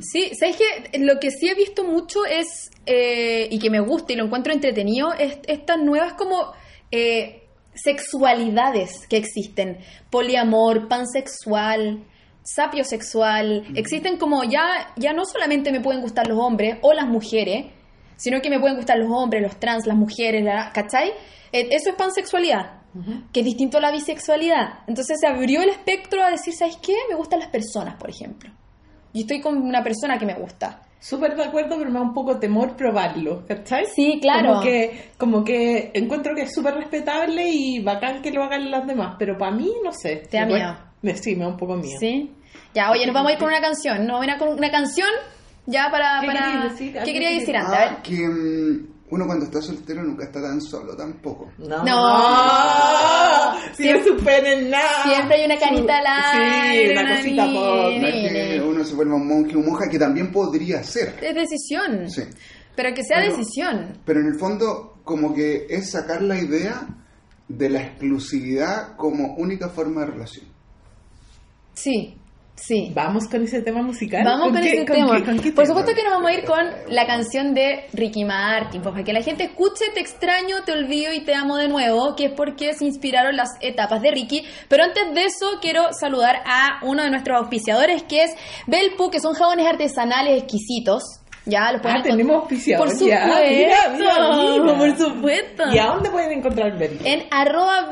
Sí, 0.00 0.30
¿sabes 0.38 0.56
qué? 0.56 0.98
Lo 0.98 1.20
que 1.20 1.30
sí 1.30 1.48
he 1.48 1.54
visto 1.54 1.84
mucho 1.84 2.24
es, 2.26 2.70
eh, 2.86 3.46
y 3.50 3.58
que 3.58 3.70
me 3.70 3.80
gusta 3.80 4.12
y 4.12 4.16
lo 4.16 4.24
encuentro 4.24 4.52
entretenido, 4.52 5.12
es 5.14 5.38
estas 5.46 5.78
nuevas 5.78 6.14
como 6.14 6.52
eh, 6.90 7.44
sexualidades 7.74 9.06
que 9.08 9.16
existen. 9.18 9.78
Poliamor, 10.10 10.88
pansexual, 10.88 12.04
sapiosexual. 12.42 13.66
Existen 13.76 14.16
como 14.16 14.44
ya, 14.44 14.92
ya 14.96 15.12
no 15.12 15.24
solamente 15.24 15.70
me 15.72 15.80
pueden 15.80 16.00
gustar 16.00 16.26
los 16.26 16.38
hombres 16.38 16.78
o 16.82 16.92
las 16.94 17.06
mujeres, 17.06 17.66
sino 18.16 18.40
que 18.40 18.50
me 18.50 18.58
pueden 18.58 18.76
gustar 18.76 18.98
los 18.98 19.10
hombres, 19.10 19.42
los 19.42 19.60
trans, 19.60 19.86
las 19.86 19.96
mujeres, 19.96 20.42
la- 20.42 20.72
¿cachai? 20.72 21.10
Eh, 21.52 21.68
eso 21.70 21.90
es 21.90 21.96
pansexualidad. 21.96 22.77
Que 23.32 23.40
es 23.40 23.46
distinto 23.46 23.78
a 23.78 23.80
la 23.80 23.90
bisexualidad. 23.92 24.80
Entonces 24.86 25.18
se 25.20 25.26
abrió 25.26 25.62
el 25.62 25.68
espectro 25.68 26.22
a 26.24 26.30
decir, 26.30 26.54
¿sabes 26.54 26.76
qué? 26.82 26.94
Me 27.08 27.14
gustan 27.16 27.38
las 27.40 27.48
personas, 27.48 27.94
por 27.96 28.10
ejemplo. 28.10 28.50
Y 29.12 29.20
estoy 29.22 29.40
con 29.40 29.56
una 29.62 29.82
persona 29.82 30.18
que 30.18 30.26
me 30.26 30.34
gusta. 30.34 30.82
Súper 31.00 31.36
de 31.36 31.44
acuerdo, 31.44 31.76
pero 31.78 31.90
me 31.90 31.98
da 31.98 32.02
un 32.04 32.12
poco 32.12 32.38
temor 32.40 32.74
probarlo, 32.76 33.46
¿cachai? 33.46 33.86
Sí, 33.94 34.18
claro. 34.20 34.48
Como 34.50 34.60
que, 34.62 35.10
como 35.16 35.44
que 35.44 35.90
encuentro 35.94 36.34
que 36.34 36.42
es 36.42 36.52
súper 36.52 36.74
respetable 36.74 37.48
y 37.48 37.80
bacán 37.80 38.20
que 38.20 38.32
lo 38.32 38.42
hagan 38.42 38.68
las 38.70 38.84
demás, 38.86 39.14
pero 39.18 39.38
para 39.38 39.52
mí, 39.52 39.70
no 39.84 39.92
sé. 39.92 40.16
Te 40.28 40.38
da 40.38 40.46
Me 40.46 40.54
miedo. 40.54 40.76
cuesta- 41.00 41.22
Sí, 41.22 41.36
me 41.36 41.44
da 41.44 41.48
un 41.50 41.56
poco 41.56 41.76
miedo. 41.76 41.98
¿Sí? 42.00 42.32
Ya, 42.74 42.90
oye, 42.90 43.06
nos 43.06 43.14
vamos 43.14 43.30
a 43.30 43.32
ir 43.34 43.38
con 43.38 43.48
una 43.48 43.60
canción. 43.60 44.06
¿No? 44.06 44.18
Una, 44.18 44.36
con 44.38 44.48
una 44.48 44.70
canción 44.72 45.08
ya 45.66 45.88
para... 45.90 46.18
¿Qué 46.20 46.26
para... 46.26 46.40
querías 46.46 46.64
decir? 46.72 46.92
¿Qué 46.92 46.98
¿Algo 46.98 47.12
quería 47.12 47.28
que- 47.28 47.38
decir 47.40 47.56
antes? 47.56 47.74
A 47.74 47.78
ver. 47.80 47.88
Ah, 47.92 48.02
que 48.02 48.28
mm, 48.28 48.86
uno 49.10 49.26
cuando 49.26 49.46
está 49.46 49.62
soltero 49.62 50.02
nunca 50.02 50.24
está 50.24 50.40
tan 50.42 50.60
solo 50.60 50.94
tampoco. 50.96 51.50
No. 51.58 51.84
No. 51.84 53.54
Si 53.74 53.90
no 53.90 54.02
superen 54.04 54.70
nada. 54.70 55.02
Siempre 55.04 55.36
hay 55.36 55.44
una 55.46 55.58
canita 55.58 55.98
al 55.98 56.06
aire, 56.06 56.86
Sí, 56.86 56.92
una 56.92 57.00
una 57.02 57.16
cosita 57.16 57.44
por. 57.44 57.54
No 57.54 58.06
es 58.06 58.32
que 58.32 58.60
uno 58.66 58.84
se 58.84 58.94
vuelva 58.94 59.14
un 59.14 59.26
monje 59.28 59.56
o 59.56 59.60
monja, 59.60 59.88
que 59.88 59.98
también 59.98 60.30
podría 60.32 60.82
ser. 60.82 61.14
Es 61.22 61.34
decisión. 61.34 62.08
Sí. 62.10 62.22
Pero 62.76 62.94
que 62.94 63.02
sea 63.04 63.18
Pero- 63.18 63.36
decisión. 63.36 63.98
Pero 64.04 64.20
en 64.20 64.26
el 64.26 64.38
fondo, 64.38 65.00
como 65.04 65.32
que 65.34 65.66
es 65.68 65.90
sacar 65.90 66.22
la 66.22 66.38
idea 66.38 66.86
de 67.48 67.70
la 67.70 67.80
exclusividad 67.82 68.96
como 68.96 69.34
única 69.36 69.68
forma 69.68 70.02
de 70.02 70.06
relación. 70.08 70.46
Sí. 71.74 72.16
Sí. 72.60 72.90
Vamos 72.94 73.28
con 73.28 73.42
ese 73.42 73.62
tema 73.62 73.82
musical. 73.82 74.24
Vamos 74.24 74.48
con, 74.48 74.58
ese 74.58 74.84
tema. 74.84 75.22
Qué, 75.22 75.52
Por 75.52 75.66
supuesto 75.66 75.92
que 75.94 76.02
nos 76.02 76.12
vamos 76.12 76.30
a 76.30 76.34
ir 76.34 76.44
con 76.44 76.64
la 76.88 77.06
canción 77.06 77.54
de 77.54 77.86
Ricky 77.92 78.24
Martin, 78.24 78.82
pues, 78.82 78.92
para 78.92 79.04
que 79.04 79.12
la 79.12 79.22
gente 79.22 79.44
escuche 79.44 79.86
Te 79.94 80.00
extraño, 80.00 80.64
te 80.64 80.72
olvido 80.72 81.12
y 81.12 81.20
te 81.20 81.34
amo 81.34 81.56
de 81.56 81.68
nuevo, 81.68 82.14
que 82.16 82.26
es 82.26 82.32
porque 82.32 82.74
se 82.74 82.84
inspiraron 82.84 83.36
las 83.36 83.50
etapas 83.60 84.02
de 84.02 84.10
Ricky. 84.10 84.44
Pero 84.68 84.84
antes 84.84 85.14
de 85.14 85.24
eso, 85.24 85.58
quiero 85.60 85.92
saludar 85.92 86.42
a 86.44 86.80
uno 86.82 87.04
de 87.04 87.10
nuestros 87.10 87.38
auspiciadores, 87.38 88.02
que 88.02 88.24
es 88.24 88.30
Belpu, 88.66 89.10
que 89.10 89.20
son 89.20 89.34
jabones 89.34 89.66
artesanales 89.66 90.42
exquisitos. 90.42 91.20
Ya, 91.46 91.72
los 91.72 91.80
pueden 91.80 91.98
Ah, 91.98 92.02
tenemos 92.02 92.36
auspiciadores. 92.36 92.92
Por 92.92 92.98
supuesto. 92.98 93.28
ya. 93.28 93.48
Mira, 93.48 93.96
mira, 93.96 94.62
mira. 94.62 94.78
Por 94.78 94.98
supuesto. 94.98 95.62
¿Y 95.72 95.78
a 95.78 95.86
dónde 95.86 96.10
pueden 96.10 96.32
encontrar 96.32 96.76
Belpu? 96.76 97.02
En 97.06 97.26
arroba 97.30 97.88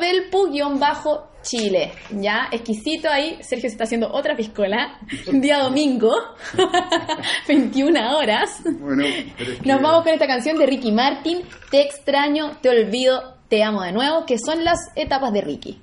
belpu-chile. 1.46 1.92
Ya, 2.20 2.48
exquisito 2.50 3.08
ahí. 3.08 3.38
Sergio 3.42 3.68
se 3.68 3.74
está 3.74 3.84
haciendo 3.84 4.10
otra 4.12 4.34
piscola. 4.36 4.98
Día 5.32 5.58
domingo. 5.62 6.10
21 7.48 8.16
horas. 8.18 8.60
Bueno, 8.64 9.04
pero 9.38 9.52
es 9.52 9.58
que- 9.60 9.68
Nos 9.68 9.80
vamos 9.82 10.02
con 10.04 10.12
esta 10.12 10.26
canción 10.26 10.58
de 10.58 10.66
Ricky 10.66 10.92
Martin. 10.92 11.42
Te 11.70 11.82
extraño, 11.82 12.58
te 12.60 12.68
olvido, 12.68 13.34
te 13.48 13.62
amo 13.62 13.82
de 13.82 13.92
nuevo. 13.92 14.26
Que 14.26 14.38
son 14.38 14.64
las 14.64 14.78
etapas 14.94 15.32
de 15.32 15.40
Ricky. 15.40 15.80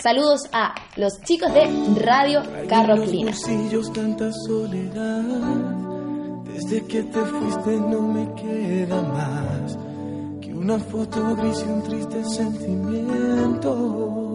Saludos 0.00 0.40
a 0.52 0.74
los 0.96 1.20
chicos 1.22 1.52
de 1.54 1.68
Radio 2.00 2.42
Carro 2.68 2.94
En 2.94 3.00
los 3.00 3.08
Clina. 3.08 3.30
bolsillos 3.30 3.92
tanta 3.92 4.30
soledad. 4.46 5.22
Desde 6.52 6.84
que 6.86 7.02
te 7.04 7.20
fuiste 7.20 7.70
no 7.76 8.00
me 8.02 8.34
queda 8.40 9.00
más 9.02 9.76
que 10.40 10.52
una 10.52 10.78
foto 10.78 11.34
gris 11.36 11.64
y 11.66 11.70
un 11.70 11.82
triste 11.84 12.24
sentimiento. 12.24 14.33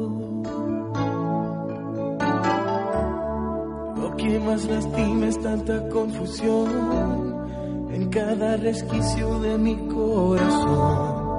Lo 4.09 4.17
que 4.17 4.39
más 4.39 4.65
lastima 4.65 5.27
es 5.27 5.39
tanta 5.39 5.87
confusión 5.89 7.87
en 7.91 8.09
cada 8.09 8.57
resquicio 8.57 9.39
de 9.39 9.57
mi 9.57 9.75
corazón. 9.87 11.29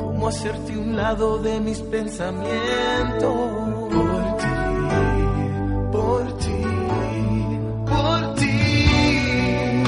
Cómo 0.00 0.26
hacerte 0.26 0.76
un 0.76 0.96
lado 0.96 1.38
de 1.38 1.60
mis 1.60 1.80
pensamientos. 1.80 3.34
Por 3.92 4.36
ti, 4.36 4.46
por 5.92 6.32
ti, 6.38 6.62
por 7.86 8.34
ti. 8.34 8.86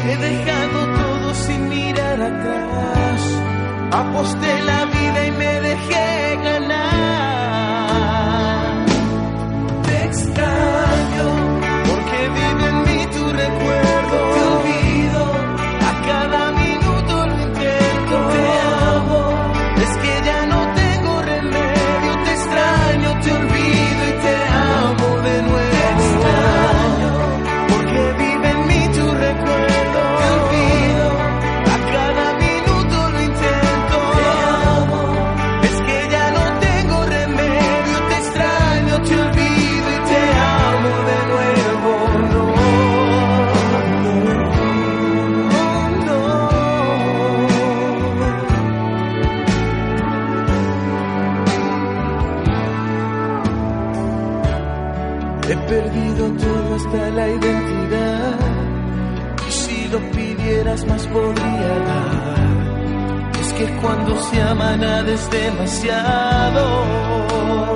He 0.09 0.17
dejado 0.17 0.79
todo 1.03 1.35
sin 1.35 1.69
mirar 1.69 2.23
atrás. 2.23 3.23
Aposté 3.93 4.63
la 4.63 4.85
vida 4.85 5.27
y 5.27 5.31
me 5.33 5.61
dejé 5.69 6.10
cuando 64.49 65.17
se 65.67 65.91
ama 65.93 67.70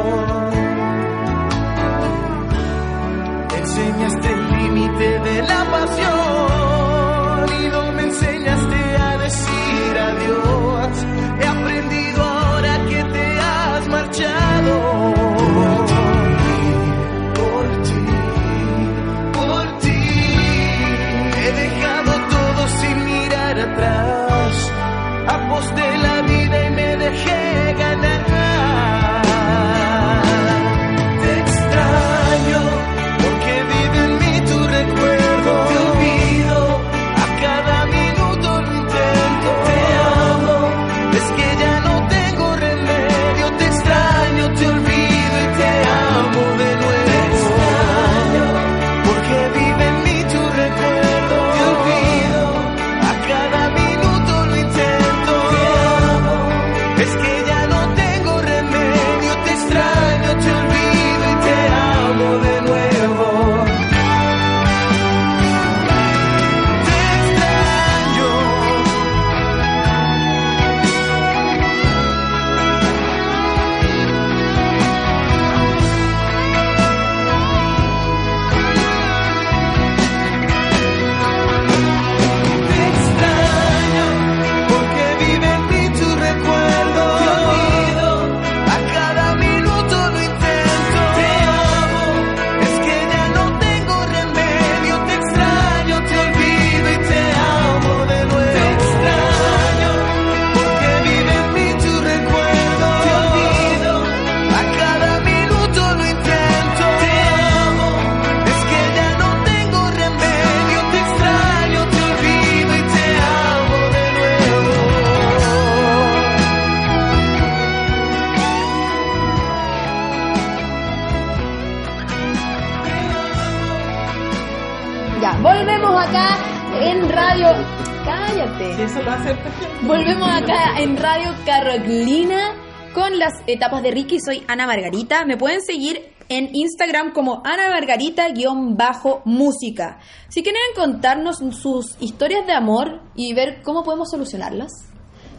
Volvemos 129.83 130.29
acá 130.29 130.79
en 130.79 130.97
Radio 130.97 131.33
Carolina 131.45 132.55
con 132.95 133.19
las 133.19 133.33
etapas 133.47 133.83
de 133.83 133.91
Ricky. 133.91 134.19
Soy 134.21 134.43
Ana 134.49 134.67
Margarita. 134.67 135.25
Me 135.27 135.37
pueden 135.37 135.61
seguir 135.61 136.01
en 136.29 136.55
Instagram 136.55 137.13
como 137.13 137.43
Ana 137.45 137.69
Margarita-música. 137.71 139.99
Si 140.29 140.43
quieren 140.43 140.61
contarnos 140.75 141.39
sus 141.61 141.97
historias 142.01 142.47
de 142.47 142.53
amor 142.53 143.03
y 143.15 143.35
ver 143.35 143.61
cómo 143.63 143.83
podemos 143.85 144.11
solucionarlas, 144.11 144.73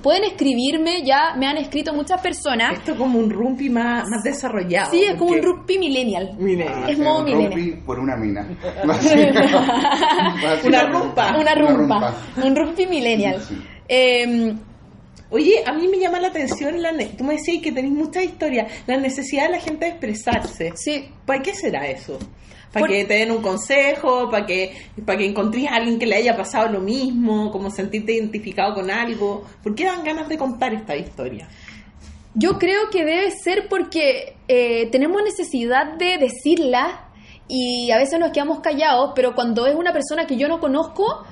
pueden 0.04 0.24
escribirme, 0.26 1.02
ya 1.04 1.34
me 1.36 1.48
han 1.48 1.58
escrito 1.58 1.92
muchas 1.94 2.22
personas. 2.22 2.74
Esto 2.74 2.92
es 2.92 2.98
como 2.98 3.18
un 3.18 3.32
rumpi 3.32 3.70
más, 3.70 4.08
más 4.08 4.22
desarrollado. 4.24 4.92
Sí, 4.92 5.04
es 5.04 5.16
como 5.16 5.32
un 5.32 5.42
rugby 5.42 5.80
millennial. 5.80 6.36
Millennial. 6.38 6.90
Es 6.90 7.00
modo 7.00 7.20
un 7.20 7.26
millennial. 7.26 7.54
rugby 7.54 7.72
por 7.84 8.00
una 8.00 8.16
mina. 8.16 8.48
Una 10.64 10.84
rumpa. 10.84 11.36
Una 11.40 11.56
rumpa, 11.56 12.14
un 12.44 12.56
rugby 12.56 12.86
millennial. 12.86 13.42
Sí. 13.42 13.58
Eh, 13.88 14.54
Oye, 15.32 15.64
a 15.66 15.74
mí 15.74 15.88
me 15.88 15.98
llama 15.98 16.20
la 16.20 16.28
atención, 16.28 16.80
la 16.82 16.92
ne- 16.92 17.08
tú 17.18 17.24
me 17.24 17.34
decías 17.34 17.62
que 17.62 17.72
tenéis 17.72 17.94
muchas 17.96 18.24
historias, 18.24 18.72
la 18.86 18.96
necesidad 18.98 19.46
de 19.48 19.54
la 19.54 19.60
gente 19.60 19.86
de 19.86 19.92
expresarse. 19.92 20.72
sí, 20.76 21.10
¿Para 21.26 21.42
qué 21.42 21.54
será 21.56 21.88
eso? 21.88 22.20
¿Para 22.72 22.86
Por- 22.86 22.90
que 22.96 23.06
te 23.06 23.16
den 23.16 23.32
un 23.32 23.42
consejo? 23.42 24.30
¿Para 24.30 24.46
que, 24.46 24.76
para 25.04 25.18
que 25.18 25.26
encontréis 25.26 25.68
a 25.68 25.76
alguien 25.76 25.98
que 25.98 26.06
le 26.06 26.16
haya 26.16 26.38
pasado 26.38 26.70
lo 26.72 26.80
mismo? 26.80 27.52
¿Como 27.52 27.72
sentirte 27.72 28.14
identificado 28.14 28.76
con 28.76 28.92
algo? 28.92 29.44
¿Por 29.64 29.74
qué 29.74 29.86
dan 29.86 30.04
ganas 30.04 30.30
de 30.30 30.38
contar 30.38 30.74
esta 30.76 30.96
historia? 30.96 31.50
Yo 32.36 32.60
creo 32.60 32.90
que 32.92 33.04
debe 33.04 33.32
ser 33.32 33.68
porque 33.68 34.36
eh, 34.48 34.90
tenemos 34.92 35.24
necesidad 35.24 35.94
de 35.98 36.18
decirla 36.20 37.10
y 37.48 37.90
a 37.92 37.98
veces 37.98 38.20
nos 38.20 38.32
quedamos 38.32 38.60
callados, 38.60 39.12
pero 39.16 39.34
cuando 39.34 39.66
es 39.66 39.76
una 39.76 39.92
persona 39.92 40.28
que 40.28 40.38
yo 40.38 40.48
no 40.48 40.60
conozco, 40.60 41.26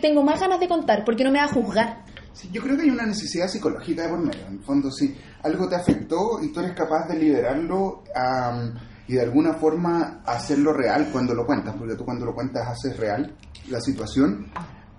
tengo 0.00 0.22
más 0.22 0.40
ganas 0.40 0.60
de 0.60 0.68
contar 0.68 1.04
porque 1.04 1.24
no 1.24 1.30
me 1.30 1.38
va 1.38 1.44
a 1.44 1.48
juzgar. 1.48 2.04
Sí, 2.32 2.50
yo 2.52 2.62
creo 2.62 2.76
que 2.76 2.82
hay 2.82 2.90
una 2.90 3.06
necesidad 3.06 3.48
psicológica 3.48 4.02
de 4.02 4.08
por 4.10 4.18
medio. 4.18 4.46
En 4.46 4.54
el 4.54 4.60
fondo, 4.64 4.90
si 4.90 5.14
algo 5.42 5.68
te 5.68 5.76
afectó 5.76 6.42
y 6.42 6.52
tú 6.52 6.60
eres 6.60 6.72
capaz 6.74 7.06
de 7.08 7.18
liberarlo 7.18 8.02
am, 8.14 8.74
y 9.08 9.14
de 9.14 9.22
alguna 9.22 9.54
forma 9.54 10.20
hacerlo 10.26 10.72
real 10.74 11.08
cuando 11.12 11.34
lo 11.34 11.46
cuentas, 11.46 11.74
porque 11.78 11.94
tú 11.94 12.04
cuando 12.04 12.26
lo 12.26 12.34
cuentas 12.34 12.66
haces 12.68 12.96
real 12.98 13.34
la 13.70 13.80
situación, 13.80 14.48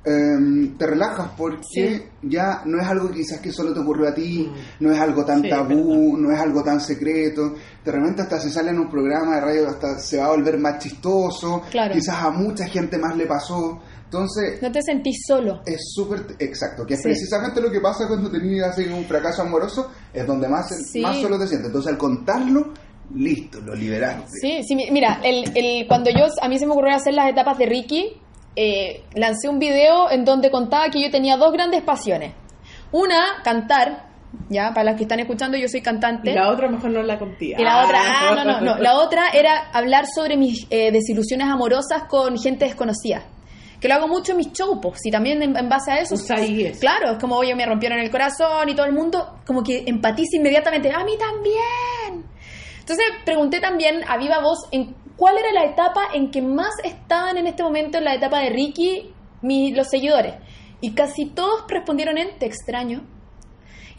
em, 0.04 0.78
te 0.78 0.88
relajas 0.88 1.32
porque 1.38 1.62
Sí. 1.64 2.04
ya 2.24 2.62
no 2.66 2.80
es 2.82 2.88
algo 2.88 3.12
quizás 3.12 3.40
que 3.42 3.52
solo 3.52 3.74
te 3.74 3.82
ocurrió 3.82 4.08
a 4.10 4.14
ti, 4.16 4.50
no 4.80 4.92
es 4.92 5.00
algo 5.00 5.26
tan 5.26 5.42
Sí, 5.42 5.50
tabú, 5.50 6.18
no 6.18 6.32
es 6.32 6.40
algo 6.40 6.64
tan 6.64 6.80
secreto. 6.80 7.54
De 7.84 7.92
repente 7.92 8.22
hasta 8.24 8.40
se 8.40 8.50
sale 8.50 8.72
en 8.72 8.80
un 8.80 8.90
programa 8.90 9.36
de 9.36 9.42
radio, 9.42 9.68
hasta 9.68 10.00
se 10.00 10.18
va 10.18 10.26
a 10.28 10.30
volver 10.30 10.58
más 10.58 10.80
chistoso, 10.80 11.62
Claro. 11.70 11.94
quizás 11.94 12.16
a 12.24 12.32
mucha 12.32 12.66
gente 12.68 12.98
más 12.98 13.16
le 13.18 13.26
pasó. 13.28 13.80
Entonces, 14.08 14.62
No 14.62 14.72
te 14.72 14.82
sentís 14.82 15.18
solo. 15.28 15.62
es 15.66 15.92
súper 15.94 16.22
exacto, 16.40 16.86
que 16.86 16.94
es 16.94 17.02
Sí. 17.02 17.10
precisamente 17.10 17.60
lo 17.62 17.70
que 17.70 17.82
pasa 17.82 18.08
cuando 18.08 18.32
tenías 18.32 18.78
un 18.78 19.04
fracaso 19.06 19.42
amoroso, 19.42 19.92
es 20.14 20.26
donde 20.26 20.48
más, 20.48 20.70
Sí. 20.92 21.02
más 21.02 21.18
solo 21.20 21.38
te 21.38 21.46
sientes. 21.48 21.68
Entonces 21.68 21.92
al 21.92 21.98
contarlo, 21.98 22.74
listo, 23.14 23.60
lo 23.62 23.76
liberaste. 23.76 24.30
Sí, 24.42 24.64
sí, 24.66 24.76
mi- 24.76 24.90
mira, 24.92 25.20
el, 25.24 25.52
el- 25.56 25.88
cuando 25.88 26.10
yo, 26.10 26.26
a 26.42 26.48
mí 26.48 26.58
se 26.58 26.66
me 26.66 26.72
ocurrió 26.72 26.96
hacer 26.96 27.14
las 27.14 27.30
etapas 27.30 27.58
de 27.58 27.66
Ricky, 27.66 28.14
eh, 28.56 29.04
lancé 29.14 29.50
un 29.50 29.60
video 29.60 30.10
en 30.10 30.24
donde 30.26 30.50
contaba 30.52 30.90
que 30.90 31.02
yo 31.02 31.12
tenía 31.12 31.36
dos 31.38 31.52
grandes 31.52 31.84
pasiones. 31.84 32.34
Una, 32.94 33.20
cantar, 33.44 34.08
ya, 34.50 34.70
para 34.74 34.86
las 34.86 34.96
que 34.96 35.04
están 35.04 35.20
escuchando, 35.20 35.58
yo 35.58 35.68
soy 35.68 35.82
cantante. 35.82 36.32
Y 36.32 36.34
la 36.34 36.50
otra 36.52 36.70
mejor 36.70 36.92
no 36.92 37.04
la 37.04 37.20
conté. 37.20 37.56
Y 37.58 37.64
la 37.64 37.84
otra, 37.86 38.00
ah, 38.02 38.36
no, 38.36 38.46
no, 38.46 38.62
no. 38.62 38.78
La 38.78 38.96
otra 39.00 39.28
era 39.34 39.70
hablar 39.74 40.06
sobre 40.08 40.38
mis 40.38 40.66
eh, 40.70 40.92
desilusiones 40.92 41.48
amorosas 41.48 42.04
con 42.10 42.38
gente 42.38 42.66
desconocida. 42.66 43.24
Que 43.80 43.88
lo 43.88 43.94
hago 43.96 44.08
mucho 44.08 44.32
en 44.32 44.38
mis 44.40 44.52
shows, 44.54 44.80
y 45.06 45.12
también 45.12 45.42
en, 45.44 45.56
en 45.56 45.70
base 45.70 45.92
a 45.92 46.00
eso. 46.00 46.16
Claro, 46.80 47.12
es 47.12 47.18
como, 47.20 47.36
oye, 47.36 47.54
me 47.56 47.66
rompieron 47.66 48.00
el 48.00 48.10
corazón 48.10 48.68
y 48.70 48.76
todo 48.76 48.86
el 48.88 48.94
mundo 48.94 49.40
como 49.46 49.62
que 49.64 49.84
empatiza 49.86 50.38
inmediatamente. 50.38 50.92
A 50.92 51.04
mí 51.04 51.14
también. 51.18 52.26
Entonces 52.80 53.06
pregunté 53.26 53.60
también 53.60 54.02
a 54.08 54.18
viva 54.18 54.40
voz 54.40 54.60
en 54.72 54.96
cuál 55.16 55.38
era 55.38 55.52
la 55.52 55.66
etapa 55.66 56.08
en 56.14 56.32
que 56.32 56.42
más 56.42 56.72
estaban 56.84 57.38
en 57.38 57.48
este 57.48 57.62
momento 57.64 57.98
en 57.98 58.06
la 58.06 58.16
etapa 58.16 58.40
de 58.40 58.50
Ricky 58.50 59.14
mi- 59.42 59.74
los 59.74 59.88
seguidores. 59.90 60.36
Y 60.82 60.94
casi 60.94 61.26
todos 61.26 61.66
respondieron 61.68 62.18
en 62.18 62.38
te 62.40 62.46
extraño. 62.46 63.02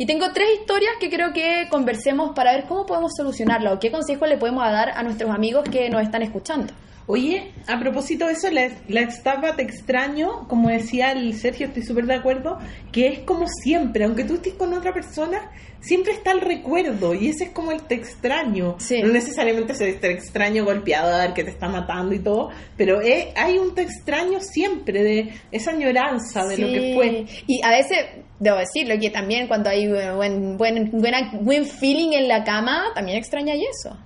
Y 0.01 0.07
tengo 0.07 0.33
tres 0.33 0.49
historias 0.61 0.93
que 1.01 1.11
creo 1.11 1.33
que 1.33 1.67
conversemos 1.71 2.31
para 2.35 2.53
ver 2.53 2.67
cómo 2.69 2.87
podemos 2.87 3.13
solucionarla 3.17 3.73
o 3.75 3.79
qué 3.81 3.91
consejos 3.91 4.29
le 4.29 4.39
podemos 4.39 4.65
dar 4.65 4.91
a 4.91 5.03
nuestros 5.03 5.31
amigos 5.31 5.65
que 5.71 5.91
nos 5.91 6.03
están 6.03 6.23
escuchando. 6.23 6.73
Oye, 7.11 7.53
a 7.67 7.81
propósito 7.81 8.27
de 8.27 8.33
eso, 8.35 8.51
la, 8.51 8.69
la 8.87 9.01
etapa 9.01 9.57
te 9.57 9.63
extraño, 9.63 10.47
como 10.47 10.69
decía 10.69 11.13
el 11.13 11.33
Sergio, 11.35 11.69
estoy 11.69 11.83
súper 11.83 12.05
de 12.05 12.15
acuerdo, 12.15 12.59
que 12.93 13.07
es 13.09 13.19
como 13.21 13.47
siempre, 13.49 14.05
aunque 14.05 14.25
tú 14.25 14.35
estés 14.35 14.53
con 14.55 14.75
otra 14.75 14.93
persona, 14.93 15.51
siempre 15.81 16.13
está 16.13 16.33
el 16.33 16.43
recuerdo 16.43 17.15
y 17.15 17.29
ese 17.29 17.45
es 17.45 17.51
como 17.51 17.73
el 17.73 17.81
te 17.85 17.95
extraño. 17.95 18.77
Sí. 18.79 19.01
No 19.01 19.09
necesariamente 19.11 19.73
es 19.73 19.81
el 19.81 19.99
te 20.01 20.11
extraño 20.13 20.67
golpeador 20.67 21.33
que 21.33 21.45
te 21.45 21.51
está 21.51 21.67
matando 21.71 22.15
y 22.15 22.19
todo, 22.19 22.51
pero 22.77 23.01
eh, 23.01 23.33
hay 23.37 23.57
un 23.57 23.75
te 23.75 23.83
extraño 23.83 24.39
siempre 24.41 25.03
de 25.03 25.33
esa 25.51 25.71
añoranza 25.71 26.45
de 26.47 26.59
lo 26.59 26.67
que 26.69 26.93
fue. 26.95 27.25
Y 27.47 27.63
a 27.65 27.71
veces, 27.71 27.99
debo 28.39 28.59
decirlo, 28.59 28.95
que 29.01 29.09
también 29.09 29.49
cuando 29.49 29.71
hay 29.71 29.89
buen, 29.89 30.59
buen, 30.59 30.91
buena- 30.91 31.31
buen 31.41 31.65
feeling 31.65 32.13
en 32.13 32.29
la 32.29 32.45
cama, 32.45 32.83
también 32.95 33.17
extraña 33.17 33.55
eso. 33.55 33.97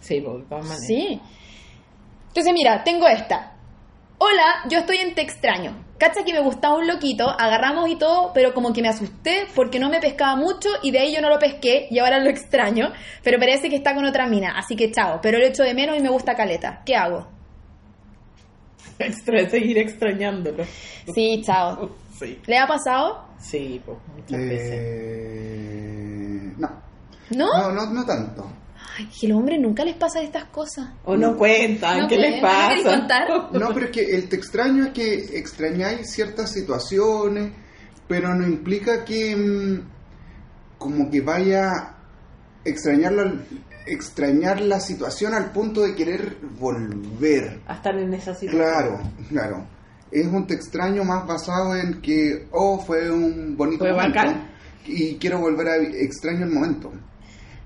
Sí, 0.00 0.20
por 0.20 0.44
todas 0.46 0.64
maneras. 0.64 0.86
Sí. 0.86 1.20
Entonces, 2.28 2.52
mira, 2.52 2.84
tengo 2.84 3.06
esta. 3.08 3.54
Hola, 4.18 4.64
yo 4.68 4.78
estoy 4.78 4.98
en 4.98 5.14
Te 5.14 5.22
extraño. 5.22 5.84
Cacha 5.98 6.24
que 6.24 6.32
me 6.32 6.40
gustaba 6.40 6.76
un 6.76 6.86
loquito, 6.86 7.28
agarramos 7.28 7.88
y 7.88 7.96
todo, 7.96 8.32
pero 8.32 8.54
como 8.54 8.72
que 8.72 8.82
me 8.82 8.88
asusté 8.88 9.48
porque 9.54 9.80
no 9.80 9.88
me 9.88 10.00
pescaba 10.00 10.36
mucho 10.36 10.68
y 10.80 10.92
de 10.92 11.00
ahí 11.00 11.14
yo 11.14 11.20
no 11.20 11.28
lo 11.28 11.40
pesqué 11.40 11.88
y 11.90 11.98
ahora 11.98 12.20
lo 12.20 12.30
extraño, 12.30 12.92
pero 13.24 13.38
parece 13.40 13.68
que 13.68 13.74
está 13.74 13.96
con 13.96 14.04
otra 14.04 14.28
mina, 14.28 14.56
así 14.56 14.76
que 14.76 14.92
chao, 14.92 15.18
pero 15.20 15.38
lo 15.38 15.46
echo 15.46 15.64
de 15.64 15.74
menos 15.74 15.96
y 15.96 16.00
me 16.00 16.08
gusta 16.08 16.36
caleta. 16.36 16.82
¿Qué 16.86 16.94
hago? 16.94 17.26
Extra, 18.98 19.48
seguir 19.48 19.78
extrañándolo. 19.78 20.64
Sí, 21.12 21.42
chao. 21.44 21.90
Sí, 22.16 22.40
¿Le 22.46 22.58
ha 22.58 22.66
pasado? 22.66 23.24
sí, 23.40 23.80
pues, 23.84 23.98
muchas 24.14 24.40
veces. 24.40 24.70
Eh, 24.72 26.52
no. 26.58 26.70
¿No? 27.30 27.46
no, 27.58 27.72
no, 27.72 27.92
no 27.92 28.04
tanto. 28.06 28.50
Ay, 28.98 29.08
los 29.28 29.38
hombres 29.38 29.60
nunca 29.60 29.84
les 29.84 29.94
pasa 29.94 30.20
estas 30.20 30.46
cosas. 30.46 30.90
O 31.04 31.16
no 31.16 31.36
cuentan, 31.36 32.00
No 32.00 32.08
¿qué 32.08 32.16
les 32.16 32.40
cuentan, 32.40 32.68
¿no 32.78 32.82
queréis 32.82 33.10
pasa? 33.12 33.58
No, 33.58 33.72
pero 33.72 33.86
es 33.86 33.92
que 33.92 34.04
el 34.16 34.28
te 34.28 34.34
extraño 34.36 34.86
es 34.86 34.90
que 34.92 35.14
extrañáis 35.38 36.10
ciertas 36.10 36.52
situaciones, 36.52 37.52
pero 38.08 38.34
no 38.34 38.44
implica 38.46 39.04
que 39.04 39.36
mm, 39.36 40.78
como 40.78 41.08
que 41.10 41.20
vaya 41.20 41.70
a 41.70 41.98
extrañar 42.64 43.12
la, 43.12 43.34
extrañar 43.86 44.60
la 44.60 44.80
situación 44.80 45.32
al 45.32 45.52
punto 45.52 45.82
de 45.82 45.94
querer 45.94 46.36
volver. 46.58 47.60
A 47.68 47.74
estar 47.74 47.96
en 47.96 48.12
esa 48.14 48.34
situación. 48.34 48.62
Claro, 48.62 49.00
claro. 49.28 49.66
Es 50.10 50.26
un 50.26 50.46
te 50.46 50.54
extraño 50.54 51.04
más 51.04 51.26
basado 51.26 51.76
en 51.76 52.00
que, 52.00 52.48
oh, 52.50 52.78
fue 52.80 53.10
un 53.10 53.56
bonito 53.56 53.84
Fue 53.84 53.92
momento 53.92 54.18
bacán. 54.18 54.50
y 54.86 55.14
quiero 55.16 55.38
volver 55.38 55.68
a 55.68 55.76
extraño 55.76 56.46
el 56.46 56.50
momento. 56.50 56.90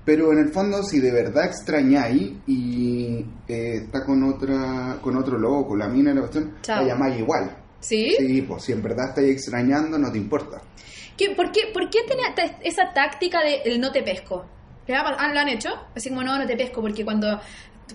Pero 0.05 0.33
en 0.33 0.39
el 0.39 0.49
fondo, 0.49 0.83
si 0.83 0.99
de 0.99 1.11
verdad 1.11 1.45
extrañáis 1.45 2.33
y 2.45 3.25
eh, 3.47 3.83
está 3.85 4.03
con 4.05 4.23
otra 4.23 4.97
con 5.01 5.15
otro 5.17 5.37
loco, 5.37 5.75
la 5.77 5.87
mina 5.87 6.11
y 6.11 6.15
la 6.15 6.21
cuestión, 6.21 6.55
Chao. 6.61 6.81
la 6.81 6.87
llamáis 6.93 7.19
igual. 7.19 7.57
¿Sí? 7.79 8.13
Sí, 8.17 8.41
pues 8.41 8.63
si 8.63 8.71
en 8.73 8.81
verdad 8.81 9.09
estáis 9.09 9.29
extrañando, 9.31 9.97
no 9.97 10.11
te 10.11 10.17
importa. 10.17 10.61
¿Qué- 11.17 11.31
por, 11.35 11.51
qué, 11.51 11.61
¿Por 11.73 11.89
qué 11.89 11.99
tenía 12.07 12.33
ta- 12.35 12.57
esa 12.63 12.91
táctica 12.93 13.39
de 13.41 13.61
el 13.65 13.79
no 13.79 13.91
te 13.91 14.01
pesco? 14.03 14.45
¿Le 14.87 14.95
ha 14.95 15.03
pas- 15.05 15.15
ah, 15.17 15.33
¿Lo 15.33 15.39
han 15.39 15.47
hecho? 15.49 15.69
Así 15.95 16.09
como 16.09 16.23
no, 16.23 16.37
no 16.37 16.45
te 16.45 16.57
pesco, 16.57 16.81
porque 16.81 17.05
cuando, 17.05 17.39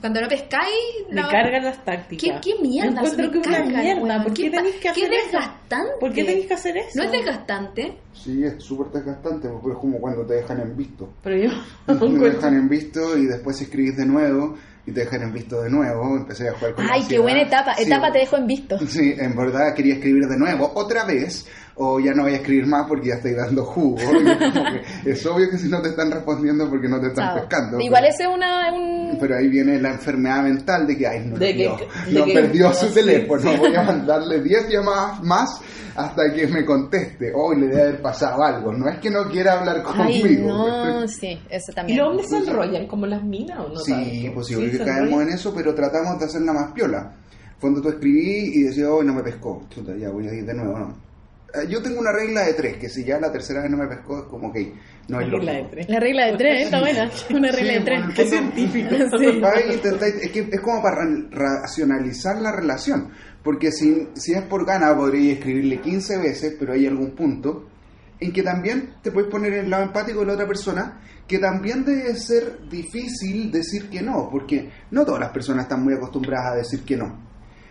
cuando 0.01 0.21
no 0.21 0.29
pescáis... 0.29 0.75
Me 1.11 1.21
la- 1.23 1.29
cargan 1.29 1.65
las 1.65 1.85
tácticas. 1.85 2.41
¿Qué, 2.43 2.51
qué 2.55 2.63
mierda? 2.63 3.03
Yo 3.03 3.09
encuentro 3.09 3.27
me 3.27 3.33
que 3.33 3.39
es 3.41 3.47
una 3.47 3.65
mierda. 3.83 4.03
weón. 4.03 4.23
¿Por 4.25 4.35
qué 4.35 4.51
tenéis 4.51 4.75
que 4.77 4.89
hacer 4.89 5.09
Qué 5.11 5.17
eso? 5.17 5.25
desgastante. 5.27 5.93
¿Por 6.01 6.13
qué 6.13 6.25
tenéis 6.25 6.47
que 6.47 6.55
hacer 6.55 6.77
eso? 6.77 6.91
¿No 6.99 7.03
es 7.05 7.13
desgastante? 7.13 7.99
Sí, 8.13 8.45
es 8.45 8.63
súper 8.63 8.93
desgastante, 8.93 9.49
porque 9.49 9.71
es 9.73 9.79
como 9.79 9.99
cuando 10.01 10.25
te 10.27 10.35
dejan 10.35 10.61
en 10.61 10.77
visto. 10.77 11.09
Pero 11.23 11.37
yo 11.37 11.51
Te 11.87 11.93
encuentro- 11.93 12.31
dejan 12.31 12.55
en 12.55 12.69
visto 12.69 13.17
y 13.19 13.27
después 13.27 13.61
escribís 13.61 13.97
de 13.97 14.07
nuevo 14.07 14.57
y 14.87 14.93
te 14.93 15.01
dejan 15.01 15.23
en 15.23 15.33
visto 15.33 15.61
de 15.63 15.71
nuevo. 15.71 16.17
Empecé 16.17 16.49
a 16.49 16.53
jugar 16.55 16.75
con 16.75 16.87
la 16.87 16.95
Ay, 16.95 17.05
qué 17.09 17.19
buena 17.19 17.43
etapa. 17.43 17.75
Sí, 17.75 17.83
etapa 17.85 18.11
te 18.11 18.19
dejo 18.21 18.37
en 18.39 18.47
visto. 18.47 18.79
Sí, 18.87 19.15
en 19.19 19.37
verdad 19.37 19.75
quería 19.75 19.95
escribir 19.95 20.27
de 20.27 20.39
nuevo, 20.39 20.73
otra 20.75 21.05
vez, 21.05 21.47
o 21.81 22.01
ya 22.01 22.13
no 22.13 22.25
voy 22.25 22.33
a 22.33 22.37
escribir 22.37 22.67
más 22.67 22.87
porque 22.89 23.09
ya 23.09 23.15
estoy 23.15 23.35
dando 23.35 23.65
jugo. 23.65 23.99
Y 24.01 24.29
es 24.31 24.39
como 24.39 24.65
que 25.05 25.11
es 25.11 25.27
obvio 25.27 25.49
que 25.51 25.59
si 25.59 25.69
no 25.69 25.81
te 25.81 25.91
están 25.91 26.11
respondiendo 26.11 26.69
porque 26.69 26.89
no 26.89 27.01
te 27.01 27.07
están 27.09 27.29
Chao. 27.29 27.37
pescando. 27.41 27.81
Igual 27.81 28.03
pero, 28.03 28.15
ese 28.15 28.23
es 28.25 28.29
una... 28.35 28.73
Un... 28.73 29.17
pero 29.21 29.37
ahí 29.37 29.49
viene 29.49 29.81
la 29.81 29.91
enfermedad 29.91 30.43
mental 30.43 30.87
de 30.87 30.97
que, 30.99 31.07
ay, 31.07 31.25
no, 31.27 31.37
De 31.39 31.53
dio, 31.53 31.77
que- 31.77 31.87
no 32.13 32.21
de 32.21 32.25
que- 32.27 32.35
perdió 32.35 32.73
su 32.73 32.89
sí. 32.89 32.95
teléfono, 32.95 33.57
voy 33.59 33.75
a 33.77 33.83
mandarle 33.83 34.41
10 34.43 34.69
llamadas 34.71 35.23
más 35.23 35.61
hasta 35.95 36.33
que 36.35 36.47
me 36.49 36.65
conteste. 36.65 37.33
Hoy 37.35 37.61
le 37.61 37.67
debe 37.69 37.83
haber 37.83 38.03
pasado 38.03 38.43
algo. 38.43 38.73
No 38.73 38.89
es 38.89 38.99
que 38.99 39.11
no 39.11 39.29
quiera 39.31 39.59
hablar 39.61 39.83
Ay, 39.95 40.21
conmigo. 40.21 40.49
no, 40.49 41.09
sí, 41.09 41.41
eso 41.51 41.73
¿Y 41.73 41.75
también. 41.75 41.99
los 41.99 42.09
hombres 42.09 42.29
se 42.29 42.37
enrollan 42.39 42.87
como 42.87 43.07
las 43.07 43.23
minas 43.25 43.59
o 43.61 43.69
no? 43.69 43.77
Sí, 43.81 43.93
tanto? 43.93 44.35
pues 44.35 44.47
sí, 44.49 44.55
que 44.71 44.79
caemos 44.79 45.23
en 45.23 45.29
eso, 45.31 45.53
pero 45.55 45.75
tratamos 45.75 46.19
de 46.19 46.25
hacerla 46.27 46.53
más 46.53 46.73
piola. 46.73 47.13
Cuando 47.61 47.81
tú 47.83 47.89
escribí 47.89 48.53
y 48.55 48.63
decías, 48.65 48.89
hoy 48.89 49.05
no 49.07 49.15
me 49.15 49.23
pescó, 49.23 49.63
chuta, 49.71 49.93
ya 49.97 50.11
voy 50.11 50.29
a 50.29 50.35
ir 50.35 50.45
de 50.47 50.55
nuevo, 50.55 50.79
no. 50.79 51.08
Eh, 51.55 51.67
Yo 51.69 51.83
tengo 51.83 52.01
una 52.01 52.13
regla 52.13 52.43
de 52.45 52.55
tres, 52.55 52.77
que 52.77 52.89
si 52.89 53.05
ya 53.05 53.19
la 53.19 53.33
tercera 53.33 53.63
vez 53.63 53.71
no 53.71 53.77
me 53.79 53.87
pescó, 53.87 54.19
es 54.19 54.25
como 54.25 54.53
que 54.53 54.75
no 55.09 55.21
es 55.21 55.31
Regla 55.31 55.53
de 55.53 55.65
tres. 55.65 55.89
La 55.89 56.01
regla 56.01 56.27
de 56.27 56.37
tres, 56.37 56.65
está 56.65 56.81
buena. 56.81 57.11
Una 57.31 57.51
regla 57.53 57.73
Sí, 57.73 57.79
de 57.79 57.85
tres. 57.85 58.01
Qué 58.15 58.27
científico. 58.27 58.89
Sí. 59.19 59.41
Es, 60.23 60.31
que 60.31 60.49
es 60.53 60.61
como 60.61 60.83
para 60.83 60.97
ra- 61.05 61.61
racionalizar 61.63 62.41
la 62.41 62.53
relación, 62.53 63.11
porque 63.43 63.73
si, 63.73 64.09
si 64.15 64.33
es 64.35 64.43
por 64.43 64.67
gana 64.67 64.95
podría 64.97 65.33
escribirle 65.35 65.81
15 65.81 66.19
veces, 66.19 66.57
pero 66.59 66.73
hay 66.75 66.87
algún 66.87 67.13
punto 67.13 67.69
en 68.21 68.33
que 68.33 68.43
también 68.43 68.95
te 69.03 69.13
puedes 69.13 69.31
poner 69.31 69.53
en 69.55 69.65
el 69.67 69.71
lado 69.71 69.85
empático 69.85 70.21
de 70.21 70.27
la 70.27 70.33
otra 70.35 70.47
persona, 70.47 71.01
que 71.27 71.39
también 71.39 71.85
debe 71.85 72.15
ser 72.17 72.59
difícil 72.69 73.51
decir 73.53 73.89
que 73.89 74.03
no, 74.03 74.29
porque 74.31 74.71
no 74.91 75.05
todas 75.05 75.21
las 75.21 75.31
personas 75.31 75.65
están 75.65 75.85
muy 75.85 75.95
acostumbradas 75.95 76.53
a 76.53 76.57
decir 76.57 76.83
que 76.85 76.97
no. 76.97 77.27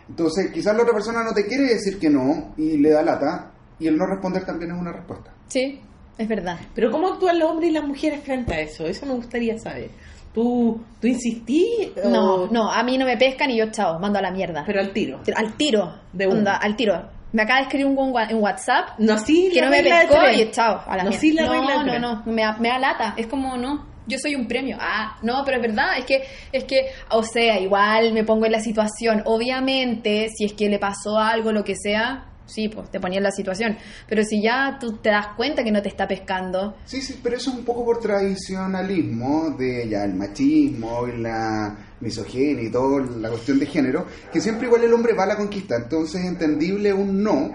Entonces, 0.10 0.50
quizás 0.52 0.76
la 0.76 0.84
otra 0.84 0.94
persona 0.94 1.22
no 1.24 1.34
te 1.34 1.46
quiere 1.46 1.66
decir 1.66 2.00
que 2.00 2.10
no 2.10 2.54
y 2.58 2.78
le 2.78 2.92
da 2.92 3.04
lata, 3.04 3.52
y 3.80 3.88
el 3.88 3.98
no 3.98 4.06
responder 4.06 4.46
también 4.46 4.72
es 4.72 4.78
una 4.80 4.92
respuesta. 4.92 5.32
Sí, 5.48 5.80
es 6.18 6.28
verdad. 6.28 6.58
Pero 6.76 6.92
¿cómo 6.92 7.08
actúan 7.10 7.40
los 7.40 7.50
hombres 7.52 7.70
y 7.70 7.74
las 7.74 7.84
mujeres 7.84 8.22
frente 8.24 8.54
a 8.54 8.60
eso? 8.62 8.86
Eso 8.86 9.06
me 9.06 9.14
gustaría 9.14 9.58
saber. 9.60 9.90
¿Tú, 10.34 10.80
tú 11.02 11.08
insistí? 11.08 11.92
o- 12.04 12.10
No, 12.10 12.48
no, 12.48 12.72
a 12.72 12.84
mí 12.84 12.98
no 12.98 13.06
me 13.06 13.18
pescan 13.18 13.50
y 13.50 13.58
yo, 13.58 13.72
chao, 13.72 14.00
mando 14.00 14.20
a 14.20 14.22
la 14.22 14.32
mierda. 14.32 14.64
Pero 14.66 14.80
al 14.82 14.92
tiro. 14.94 15.20
al 15.36 15.54
tiro. 15.54 15.96
De 16.14 16.28
onda, 16.28 16.40
una. 16.40 16.56
al 16.58 16.76
tiro. 16.76 17.10
Me 17.34 17.42
acaba 17.42 17.60
de 17.60 17.64
escribir 17.64 17.88
un 17.88 18.16
en 18.30 18.38
WhatsApp 18.42 18.98
No, 19.00 19.18
sí, 19.18 19.50
que 19.54 19.62
no 19.62 19.70
me 19.70 19.84
pescó 19.84 20.16
y 20.34 20.50
chao, 20.52 20.82
a 20.88 20.96
la 20.96 21.04
No, 21.04 21.10
mierda. 21.10 21.20
sí, 21.22 21.32
la 21.34 21.46
no, 21.46 21.62
no, 21.62 21.84
tres. 21.84 22.02
no, 22.02 22.24
me 22.26 22.42
da, 22.42 22.58
me 22.58 22.70
da 22.70 22.80
lata. 22.80 23.14
Es 23.18 23.28
como, 23.28 23.58
no, 23.58 23.86
yo 24.08 24.18
soy 24.18 24.36
un 24.36 24.48
premio. 24.48 24.78
Ah, 24.80 25.18
no, 25.24 25.44
pero 25.44 25.58
es 25.58 25.64
verdad, 25.64 25.98
es 25.98 26.06
que, 26.06 26.24
es 26.54 26.64
que, 26.64 26.88
o 27.10 27.24
sea, 27.24 27.60
igual 27.60 28.14
me 28.14 28.24
pongo 28.24 28.46
en 28.46 28.54
la 28.54 28.60
situación. 28.62 29.24
Obviamente, 29.26 30.30
si 30.30 30.46
es 30.46 30.54
que 30.54 30.70
le 30.70 30.80
pasó 30.80 31.18
algo, 31.18 31.52
lo 31.52 31.64
que 31.64 31.76
sea, 31.76 32.26
sí, 32.48 32.70
pues 32.70 32.90
te 32.90 33.00
ponía 33.00 33.18
en 33.18 33.24
la 33.24 33.32
situación. 33.32 33.78
Pero 34.10 34.24
si 34.24 34.42
ya 34.42 34.78
tú 34.80 34.94
te 34.94 35.10
das 35.10 35.28
cuenta 35.36 35.64
que 35.64 35.72
no 35.72 35.82
te 35.82 35.90
está 35.90 36.08
pescando, 36.08 36.78
Sí, 36.86 37.02
sí, 37.02 37.20
pero 37.22 37.38
eso 37.38 37.52
es 37.52 37.58
un 37.58 37.66
poco 37.66 37.86
por 37.86 38.00
tradicionalismo 38.00 39.52
de 39.52 39.88
ya 39.88 40.04
el 40.04 40.16
machismo 40.16 41.08
y 41.08 41.22
la 41.22 41.78
misoginia 42.00 42.64
y 42.64 42.72
todo, 42.72 43.00
la 43.00 43.30
cuestión 43.30 43.60
de 43.60 43.66
género, 43.66 44.06
que 44.32 44.42
siempre 44.42 44.68
igual 44.68 44.84
el 44.84 44.94
hombre 44.94 45.14
va 45.14 45.24
a 45.24 45.28
la 45.28 45.36
conquista, 45.36 45.76
entonces 45.76 46.22
es 46.22 46.28
entendible 46.28 46.94
un 46.94 47.22
no, 47.22 47.52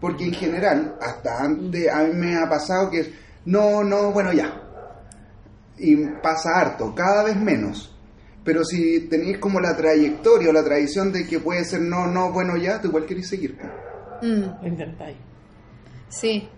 porque 0.00 0.24
en 0.24 0.32
general, 0.32 0.96
hasta 1.00 1.42
antes 1.42 1.88
a 1.90 2.04
mí 2.04 2.12
me 2.14 2.36
ha 2.36 2.48
pasado 2.48 2.90
que 2.90 3.00
es 3.00 3.10
no, 3.46 3.84
no, 3.84 4.10
bueno, 4.12 4.32
ya. 4.32 4.60
Y 5.78 5.96
pasa 6.22 6.60
harto, 6.60 6.94
cada 6.94 7.24
vez 7.24 7.36
menos. 7.36 7.94
Pero 8.44 8.64
si 8.64 9.00
tenéis 9.08 9.38
como 9.38 9.60
la 9.60 9.76
trayectoria 9.76 10.50
o 10.50 10.52
la 10.52 10.64
tradición 10.64 11.12
de 11.12 11.26
que 11.26 11.40
puede 11.40 11.64
ser 11.64 11.80
no, 11.80 12.06
no, 12.06 12.30
bueno, 12.32 12.56
ya, 12.56 12.80
tú 12.80 12.88
igual 12.88 13.06
querés 13.06 13.28
seguir. 13.28 13.58
Mm, 14.26 14.62
Lo 14.62 14.68
intentáis. 14.68 15.16
sí. 16.08 16.48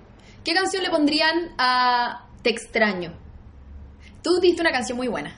¿Qué 0.45 0.55
canción 0.55 0.85
le 0.85 0.91
pondrían 0.91 1.51
a 1.59 2.25
Te 2.43 2.51
extraño? 2.51 3.13
Tú 4.23 4.39
diste 4.41 4.61
una 4.61 4.71
canción 4.71 4.97
muy 4.97 5.09
buena. 5.09 5.37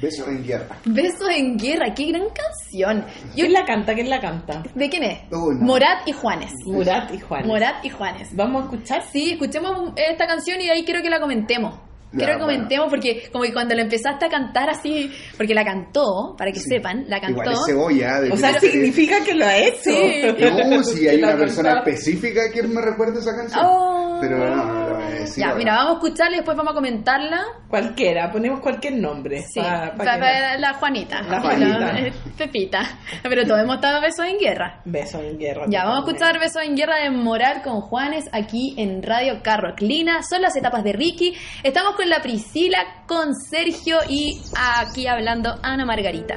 Besos 0.00 0.26
en 0.28 0.42
guerra. 0.42 0.78
Besos 0.86 1.28
en 1.28 1.58
guerra, 1.58 1.92
qué 1.94 2.06
gran 2.06 2.22
canción. 2.30 3.04
Yo, 3.34 3.34
¿Quién 3.34 3.52
la 3.52 3.66
canta? 3.66 3.94
¿Quién 3.94 4.08
la 4.08 4.20
canta? 4.20 4.62
¿De 4.74 4.88
quién 4.88 5.02
es? 5.02 5.30
No. 5.30 5.50
Morat 5.60 6.06
y 6.08 6.12
Juanes. 6.12 6.52
Murat 6.64 7.12
y 7.12 7.18
Juan. 7.20 7.46
Morat 7.46 7.84
y 7.84 7.90
Juanes. 7.90 8.28
¿Vamos 8.34 8.62
a 8.62 8.64
escuchar? 8.66 9.02
Sí, 9.12 9.32
escuchemos 9.32 9.92
esta 9.96 10.26
canción 10.26 10.60
y 10.62 10.70
ahí 10.70 10.84
quiero 10.84 11.02
que 11.02 11.10
la 11.10 11.20
comentemos. 11.20 11.78
Quiero 12.10 12.38
que 12.38 12.38
bueno. 12.42 12.46
comentemos 12.46 12.86
porque 12.88 13.28
como 13.30 13.44
que 13.44 13.52
cuando 13.52 13.74
la 13.74 13.82
empezaste 13.82 14.24
a 14.24 14.28
cantar 14.28 14.70
así, 14.70 15.12
porque 15.36 15.54
la 15.54 15.64
cantó, 15.64 16.34
para 16.38 16.50
que 16.50 16.58
Sí. 16.60 16.66
sepan, 16.70 17.04
la 17.06 17.20
cantó. 17.20 17.42
Igual 17.42 17.52
es 17.54 17.66
cebolla. 17.66 18.20
de 18.22 18.30
O 18.32 18.36
sea, 18.36 18.52
que- 18.58 18.70
significa 18.70 19.22
que 19.24 19.34
lo 19.34 19.44
ha 19.44 19.56
hecho. 19.58 19.78
Sí. 19.84 20.22
No, 20.70 20.82
si 20.84 21.06
hay 21.06 21.18
una 21.22 21.36
persona 21.36 21.74
cantó. 21.74 21.90
específica 21.90 22.50
que 22.52 22.62
me 22.62 22.80
recuerda 22.80 23.20
esa 23.20 23.36
canción. 23.36 23.64
Oh. 23.64 24.18
Pero 24.20 24.38
no, 24.38 24.87
decir. 25.10 25.44
Ya, 25.44 25.54
mira, 25.54 25.74
vamos 25.74 25.92
a 25.92 25.94
escucharla 26.04 26.32
y 26.32 26.38
después 26.38 26.56
vamos 26.56 26.72
a 26.72 26.74
comentarla. 26.74 27.44
Cualquiera, 27.68 28.30
ponemos 28.30 28.60
cualquier 28.60 28.94
nombre. 28.94 29.42
Sí, 29.42 29.60
la 29.60 30.74
Juanita. 30.78 31.22
La 31.22 31.40
Juanita. 31.40 31.98
eh, 31.98 32.12
Pepita. 32.36 32.80
Pero 33.22 33.44
todos 33.44 33.60
hemos 33.60 33.76
estado 33.76 34.00
besos 34.00 34.26
en 34.26 34.38
guerra. 34.38 34.80
Beso 34.84 35.20
en 35.20 35.38
guerra. 35.38 35.66
Ya, 35.68 35.84
vamos 35.84 36.04
a 36.04 36.10
escuchar 36.10 36.38
Besos 36.38 36.62
en 36.62 36.76
Guerra 36.76 37.02
de 37.02 37.10
Moral 37.10 37.62
con 37.62 37.80
Juanes 37.80 38.28
aquí 38.32 38.74
en 38.76 39.02
Radio 39.02 39.40
Carroclina. 39.42 40.22
Son 40.22 40.42
las 40.42 40.56
etapas 40.56 40.84
de 40.84 40.92
Ricky. 40.92 41.34
Estamos 41.62 41.94
con 41.96 42.08
la 42.08 42.20
Priscila, 42.20 42.78
con 43.06 43.34
Sergio 43.34 43.98
y 44.08 44.40
aquí 44.80 45.06
hablando 45.06 45.58
Ana 45.62 45.84
Margarita. 45.84 46.36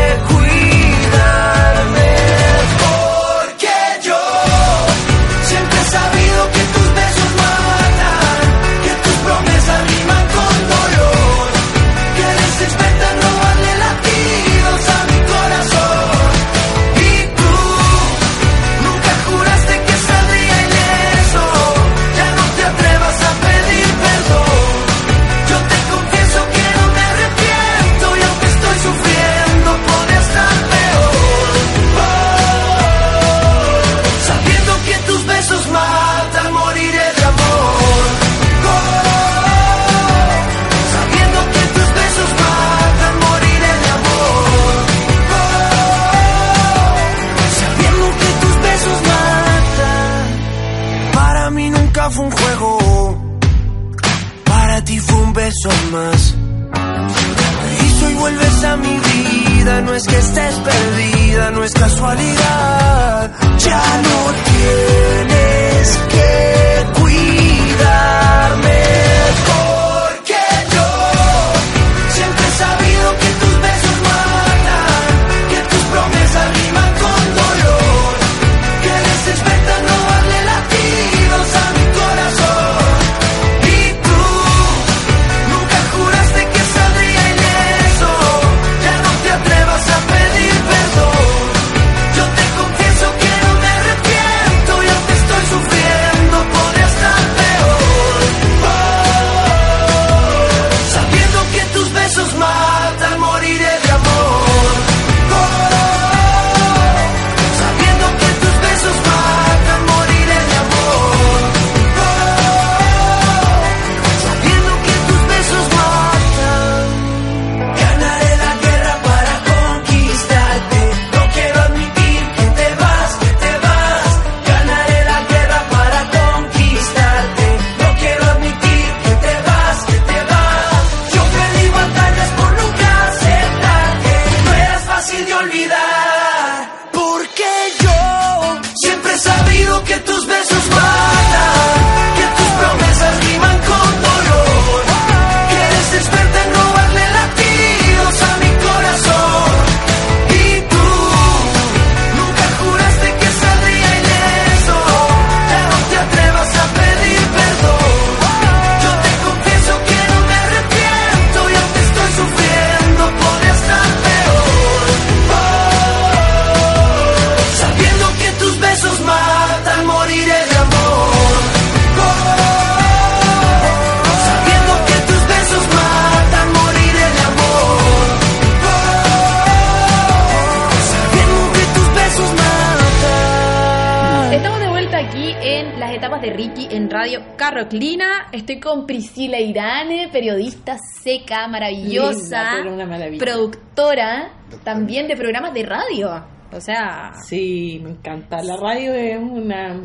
maravillosa, 191.47 192.13
Linda, 192.43 192.51
pero 192.57 192.73
una 192.73 192.85
maravilla. 192.85 193.23
productora 193.23 194.29
también 194.63 195.07
de 195.07 195.15
programas 195.15 195.53
de 195.53 195.63
radio. 195.63 196.25
O 196.53 196.59
sea, 196.59 197.13
Sí, 197.25 197.79
me 197.83 197.91
encanta. 197.91 198.41
La 198.43 198.57
radio 198.57 198.93
es 198.93 199.17
una, 199.17 199.79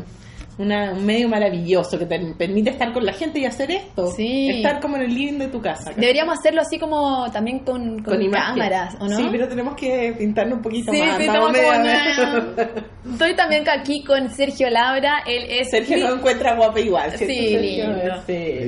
una- 0.57 0.91
un 0.91 1.05
medio 1.05 1.29
maravilloso 1.29 1.97
que 1.97 2.05
te 2.05 2.19
permite 2.37 2.71
estar 2.71 2.91
con 2.91 3.05
la 3.05 3.13
gente 3.13 3.39
y 3.39 3.45
hacer 3.45 3.71
esto. 3.71 4.07
Sí. 4.07 4.49
Estar 4.49 4.81
como 4.81 4.97
en 4.97 5.03
el 5.03 5.15
living 5.15 5.39
de 5.39 5.47
tu 5.47 5.61
casa. 5.61 5.91
deberíamos 5.95 6.37
hacerlo 6.39 6.59
así 6.61 6.77
como 6.77 7.31
también 7.31 7.59
con, 7.59 8.03
con, 8.03 8.19
cámaras, 8.31 8.95
¿o 8.99 9.07
no? 9.07 9.15
Sí, 9.15 9.27
pero 9.31 9.47
tenemos 9.47 9.75
que 9.75 10.13
pintarnos 10.17 10.57
un 10.57 10.61
poquito 10.61 10.91
Sí, 10.91 10.99
más. 11.01 11.17
pintamos 11.17 11.53
como 11.57 13.11
Estoy 13.13 13.33
también 13.35 13.63
aquí 13.69 14.03
con 14.03 14.29
Sergio 14.29 14.69
Labra. 14.69 15.19
Él 15.25 15.45
es 15.49 15.69
Sergio 15.69 15.97
no 16.05 16.15
encuentra 16.15 16.55
guapa 16.57 16.81
igual. 16.81 17.11
¿cierto, 17.11 17.33
Sí, 17.33 17.57
lindo. 17.57 18.23
Sí. 18.25 18.59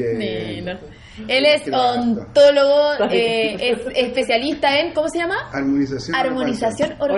Lindo. 0.56 0.72
Él 1.28 1.46
es 1.46 1.62
ontólogo, 1.72 2.94
eh, 3.12 3.56
es 3.60 3.80
especialista 3.96 4.80
en, 4.80 4.94
¿cómo 4.94 5.10
se 5.10 5.20
llama? 5.20 5.36
Armonización. 5.52 6.16
Armonización 6.16 6.94
orofacial. 7.00 7.12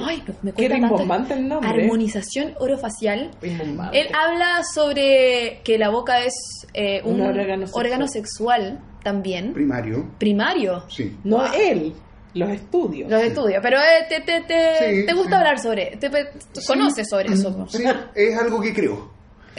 Orofacial. 0.00 0.04
Ay, 0.06 0.24
me 0.42 0.52
Qué 0.52 0.68
rimbombante 0.68 1.34
el 1.34 1.48
nombre. 1.48 1.68
Armonización 1.70 2.54
orofacial. 2.58 3.30
Rimbombante. 3.40 4.00
Él 4.00 4.08
habla 4.14 4.62
sobre 4.74 5.60
que 5.64 5.78
la 5.78 5.90
boca 5.90 6.20
es 6.24 6.34
eh, 6.74 7.00
un, 7.04 7.20
Un 7.20 7.26
órgano 7.28 7.66
sexual. 7.66 7.84
órgano 7.86 8.08
sexual 8.08 8.80
también, 9.02 9.52
Primario. 9.52 10.08
primario. 10.18 10.84
Sí. 10.88 11.16
No 11.24 11.38
Wow. 11.38 11.46
él, 11.54 11.92
los 12.34 12.50
estudios. 12.50 13.10
Los 13.10 13.22
estudios, 13.22 13.60
pero 13.62 13.78
eh, 13.78 14.06
te, 14.08 14.20
te, 14.20 14.40
te, 14.42 15.00
Sí, 15.00 15.06
te 15.06 15.12
gusta 15.12 15.30
sí. 15.30 15.34
hablar 15.34 15.58
sobre, 15.58 15.96
te, 15.98 16.08
te- 16.08 16.28
conoces 16.66 17.08
sobre 17.08 17.32
eso. 17.32 17.66
Sí, 17.68 17.82
es 18.14 18.38
algo 18.38 18.60
que 18.60 18.72
creo. 18.72 19.10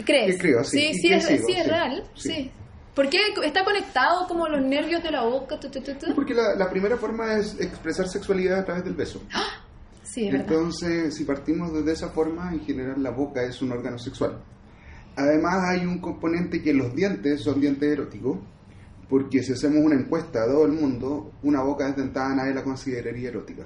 ¿Crees? 0.04 0.36
Que 0.36 0.40
creo, 0.42 0.64
sí, 0.64 0.78
Sí, 0.78 0.94
sí, 0.94 1.12
es, 1.12 1.24
sigo, 1.24 1.46
sí, 1.46 1.52
es 1.52 1.62
sí, 1.64 1.70
real. 1.70 2.04
sí. 2.16 2.50
¿Por 2.94 3.08
qué 3.08 3.18
está 3.42 3.64
conectado 3.64 4.26
como 4.28 4.46
los 4.46 4.62
nervios 4.62 5.02
de 5.02 5.10
la 5.10 5.24
boca? 5.24 5.58
tu, 5.58 5.68
tu, 5.68 5.80
tu, 5.80 5.94
tu? 5.94 6.14
Porque 6.14 6.32
la, 6.32 6.54
la 6.54 6.70
primera 6.70 6.96
forma 6.96 7.34
es 7.34 7.60
expresar 7.60 8.06
sexualidad 8.08 8.60
a 8.60 8.64
través 8.64 8.84
del 8.84 8.94
beso. 8.94 9.20
Sí, 10.04 10.26
es 10.26 10.32
verdad. 10.32 10.48
Entonces, 10.48 11.14
si 11.14 11.24
partimos 11.24 11.72
desde 11.72 11.92
esa 11.92 12.10
forma, 12.10 12.52
en 12.52 12.60
general 12.60 13.02
la 13.02 13.10
boca 13.10 13.42
es 13.42 13.60
un 13.62 13.72
órgano 13.72 13.98
sexual. 13.98 14.40
Además, 15.16 15.64
hay 15.64 15.86
un 15.86 16.00
componente 16.00 16.62
que 16.62 16.72
los 16.72 16.94
dientes 16.94 17.42
son 17.42 17.60
dientes 17.60 17.90
eróticos, 17.90 18.38
porque 19.08 19.42
si 19.42 19.52
hacemos 19.52 19.78
una 19.84 19.96
encuesta 19.96 20.44
a 20.44 20.46
todo 20.46 20.64
el 20.66 20.72
mundo, 20.72 21.32
una 21.42 21.62
boca 21.62 21.86
desdentada 21.86 22.34
nadie 22.34 22.54
la 22.54 22.62
consideraría 22.62 23.28
erótica. 23.28 23.64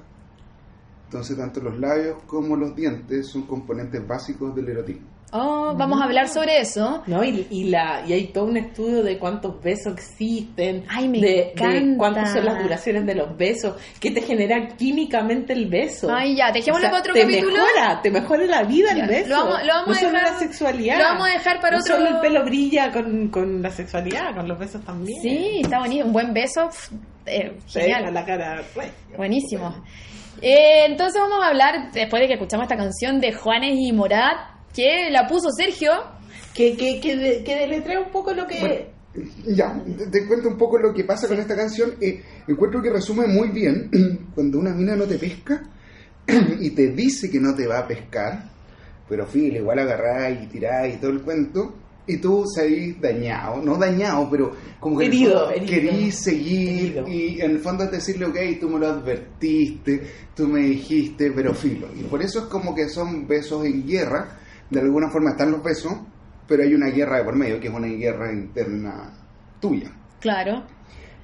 Entonces, 1.05 1.37
tanto 1.37 1.61
los 1.61 1.79
labios 1.79 2.23
como 2.27 2.57
los 2.57 2.75
dientes 2.75 3.29
son 3.29 3.47
componentes 3.47 4.07
básicos 4.07 4.55
del 4.55 4.69
erotismo. 4.71 5.18
Oh, 5.31 5.75
vamos 5.77 6.01
a 6.01 6.05
hablar 6.05 6.27
sobre 6.29 6.59
eso. 6.61 7.03
¿no? 7.07 7.23
Y, 7.23 7.47
y, 7.51 7.65
la, 7.65 8.03
y 8.07 8.15
hay 8.15 8.29
todo 8.29 8.45
un 8.45 8.57
estudio 8.57 9.03
de 9.03 9.19
cuántos 9.19 9.63
besos 9.63 9.93
existen, 9.93 10.85
Ay, 10.89 11.07
me 11.09 11.21
de, 11.21 11.53
de 11.55 11.95
cuántas 11.99 12.33
son 12.33 12.47
las 12.47 12.63
duraciones 12.63 13.05
de 13.05 13.15
los 13.15 13.37
besos, 13.37 13.75
qué 14.01 14.11
te 14.11 14.23
genera 14.23 14.69
químicamente 14.69 15.53
el 15.53 15.67
beso. 15.67 16.11
Ay, 16.11 16.37
ya, 16.37 16.51
dejémoslo 16.51 16.87
O 16.87 16.91
sea, 16.91 16.91
para 16.91 17.01
otro 17.01 17.13
te 17.13 17.21
capítulo. 17.21 17.53
Mejora, 17.53 18.01
te 18.01 18.11
mejora 18.11 18.45
la 18.45 18.63
vida 18.63 18.95
Ya, 18.97 19.03
el 19.05 19.09
beso. 19.09 19.29
lo 19.29 19.37
vamos- 19.37 19.63
lo 19.67 19.73
vamos 19.75 19.87
no 19.89 19.93
a 19.93 19.97
solo 19.97 20.13
dejar- 20.13 20.33
la 20.33 20.39
sexualidad. 20.39 20.99
lo 20.99 21.05
vamos 21.05 21.29
a 21.29 21.33
dejar 21.33 21.61
para 21.61 21.77
no 21.77 21.83
otro- 21.83 21.97
solo 21.97 22.09
el 22.09 22.21
pelo 22.21 22.45
brilla 22.45 22.93
con, 22.93 23.29
con 23.29 23.61
la 23.63 23.71
sexualidad, 23.71 24.35
con 24.35 24.49
los 24.49 24.59
besos 24.59 24.83
también. 24.85 25.21
Sí, 25.21 25.61
está 25.63 25.79
buenísimo. 25.81 26.07
Un 26.07 26.13
buen 26.15 26.33
beso. 26.33 26.71
eh, 27.27 27.59
genial. 27.69 28.15
la 28.15 28.25
cara. 28.25 28.63
Buenísimo. 29.17 29.75
Eh, 30.41 30.87
entonces 30.87 31.21
vamos 31.21 31.45
a 31.45 31.49
hablar, 31.49 31.93
después 31.93 32.21
de 32.23 32.29
que 32.29 32.35
escuchamos 32.35 32.65
esta 32.65 32.77
canción 32.77 33.21
de 33.21 33.33
Juanes 33.35 33.75
y 33.77 33.93
Morat, 33.93 34.37
que 34.79 35.11
la 35.11 35.27
puso 35.27 35.51
Sergio. 35.51 35.91
Que, 36.55 36.77
que, 36.77 37.01
que, 37.01 37.17
de- 37.17 37.45
que 37.45 37.55
deletrea 37.57 38.01
un 38.01 38.11
poco 38.11 38.33
lo 38.33 38.47
que... 38.47 38.59
Bueno, 38.61 38.75
ya, 39.47 39.83
te, 39.97 40.07
te 40.07 40.27
cuento 40.27 40.49
un 40.49 40.57
poco 40.59 40.79
lo 40.79 40.93
que 40.95 41.05
pasa 41.05 41.27
con 41.29 41.39
esta 41.39 41.55
canción. 41.57 41.95
Eh, 42.01 42.21
encuentro 42.47 42.81
que 42.83 42.91
resume 42.91 43.27
muy 43.27 43.49
bien 43.49 43.91
cuando 44.35 44.59
una 44.59 44.73
mina 44.75 44.95
no 44.97 45.05
te 45.05 45.19
pesca 45.19 45.63
y 46.61 46.71
te 46.71 46.89
dice 46.89 47.31
que 47.31 47.41
no 47.41 47.55
te 47.55 47.67
va 47.67 47.79
a 47.81 47.87
pescar, 47.87 48.51
pero 49.09 49.27
fíjate, 49.27 49.59
igual 49.59 49.79
agarrás 49.79 50.43
y 50.43 50.47
tirás 50.47 50.89
y 50.95 50.97
todo 50.99 51.11
el 51.13 51.23
cuento, 51.23 51.75
y 52.07 52.17
tú 52.19 52.45
salís 52.53 53.01
dañado, 53.01 53.63
no 53.63 53.77
dañado, 53.77 54.29
pero 54.31 54.53
como 54.81 54.99
que 54.99 55.07
en 55.07 55.13
el 55.13 55.17
Herido, 55.19 55.41
fondo 55.41 55.55
herido. 55.55 55.71
querís 55.91 56.15
seguir 56.17 56.69
Herido. 56.99 57.09
y 57.09 57.41
en 57.41 57.51
el 57.53 57.59
fondo 57.61 57.85
es 57.85 57.91
decirle, 57.93 58.27
ok, 58.27 58.37
tú 58.61 58.69
me 58.69 58.79
lo 58.79 58.89
advertiste, 58.89 60.03
tú 60.35 60.47
me 60.49 60.61
dijiste, 60.61 61.31
pero 61.33 61.55
filo. 61.55 61.89
Y 61.95 62.03
por 62.05 62.21
eso 62.23 62.41
es 62.41 62.45
como 62.47 62.75
que 62.75 62.89
son 62.89 63.27
besos 63.29 63.65
en 63.65 63.87
guerra, 63.87 64.39
de 64.71 64.81
alguna 64.81 65.11
forma 65.11 65.31
están 65.31 65.51
los 65.51 65.63
besos, 65.63 65.93
pero 66.47 66.63
hay 66.63 66.75
una 66.75 66.89
guerra 66.89 67.19
de 67.19 67.25
por 67.25 67.37
medio, 67.37 67.61
que 67.61 67.69
es 67.69 67.75
una 67.75 67.89
guerra 67.89 68.33
interna 68.33 69.13
tuya. 69.61 69.91
Claro. 70.21 70.65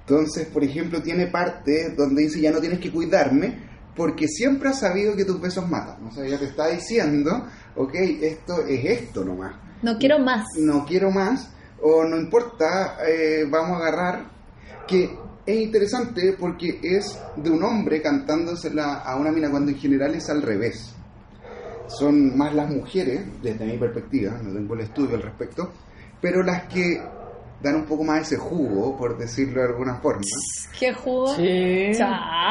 Entonces, 0.00 0.46
por 0.48 0.62
ejemplo, 0.62 1.02
tiene 1.02 1.28
parte 1.28 1.94
donde 1.96 2.22
dice 2.22 2.40
ya 2.40 2.50
no 2.50 2.60
tienes 2.60 2.78
que 2.78 2.90
cuidarme 2.90 3.74
porque 3.96 4.28
siempre 4.28 4.68
has 4.68 4.80
sabido 4.80 5.16
que 5.16 5.24
tus 5.24 5.40
besos 5.40 5.68
matan. 5.68 6.04
O 6.06 6.10
sea, 6.10 6.26
ya 6.26 6.38
te 6.38 6.46
está 6.46 6.68
diciendo, 6.68 7.46
ok, 7.76 7.94
esto 7.94 8.64
es 8.66 8.84
esto 8.84 9.24
nomás. 9.24 9.54
No 9.82 9.98
quiero 9.98 10.18
más. 10.18 10.44
No 10.58 10.84
quiero 10.84 11.10
más 11.10 11.54
o 11.82 12.04
no 12.04 12.16
importa, 12.16 12.96
eh, 13.06 13.44
vamos 13.48 13.80
a 13.80 13.86
agarrar. 13.86 14.34
Que 14.86 15.16
es 15.46 15.56
interesante 15.56 16.36
porque 16.38 16.80
es 16.82 17.18
de 17.36 17.50
un 17.50 17.62
hombre 17.62 18.00
cantándosela 18.02 19.00
a 19.00 19.16
una 19.16 19.30
mina 19.32 19.50
cuando 19.50 19.70
en 19.70 19.78
general 19.78 20.14
es 20.14 20.28
al 20.28 20.42
revés. 20.42 20.93
Son 21.88 22.36
más 22.36 22.54
las 22.54 22.70
mujeres, 22.70 23.20
desde 23.42 23.64
mi 23.66 23.76
perspectiva, 23.76 24.32
no 24.42 24.52
tengo 24.54 24.74
el 24.74 24.80
estudio 24.80 25.16
al 25.16 25.22
respecto, 25.22 25.70
pero 26.20 26.42
las 26.42 26.62
que 26.64 27.00
dan 27.62 27.76
un 27.76 27.84
poco 27.84 28.04
más 28.04 28.22
ese 28.22 28.36
jugo, 28.36 28.96
por 28.96 29.16
decirlo 29.18 29.60
de 29.62 29.68
alguna 29.68 29.96
forma. 29.96 30.22
¿Qué 30.78 30.92
jugo? 30.92 31.34
Sí. 31.34 31.92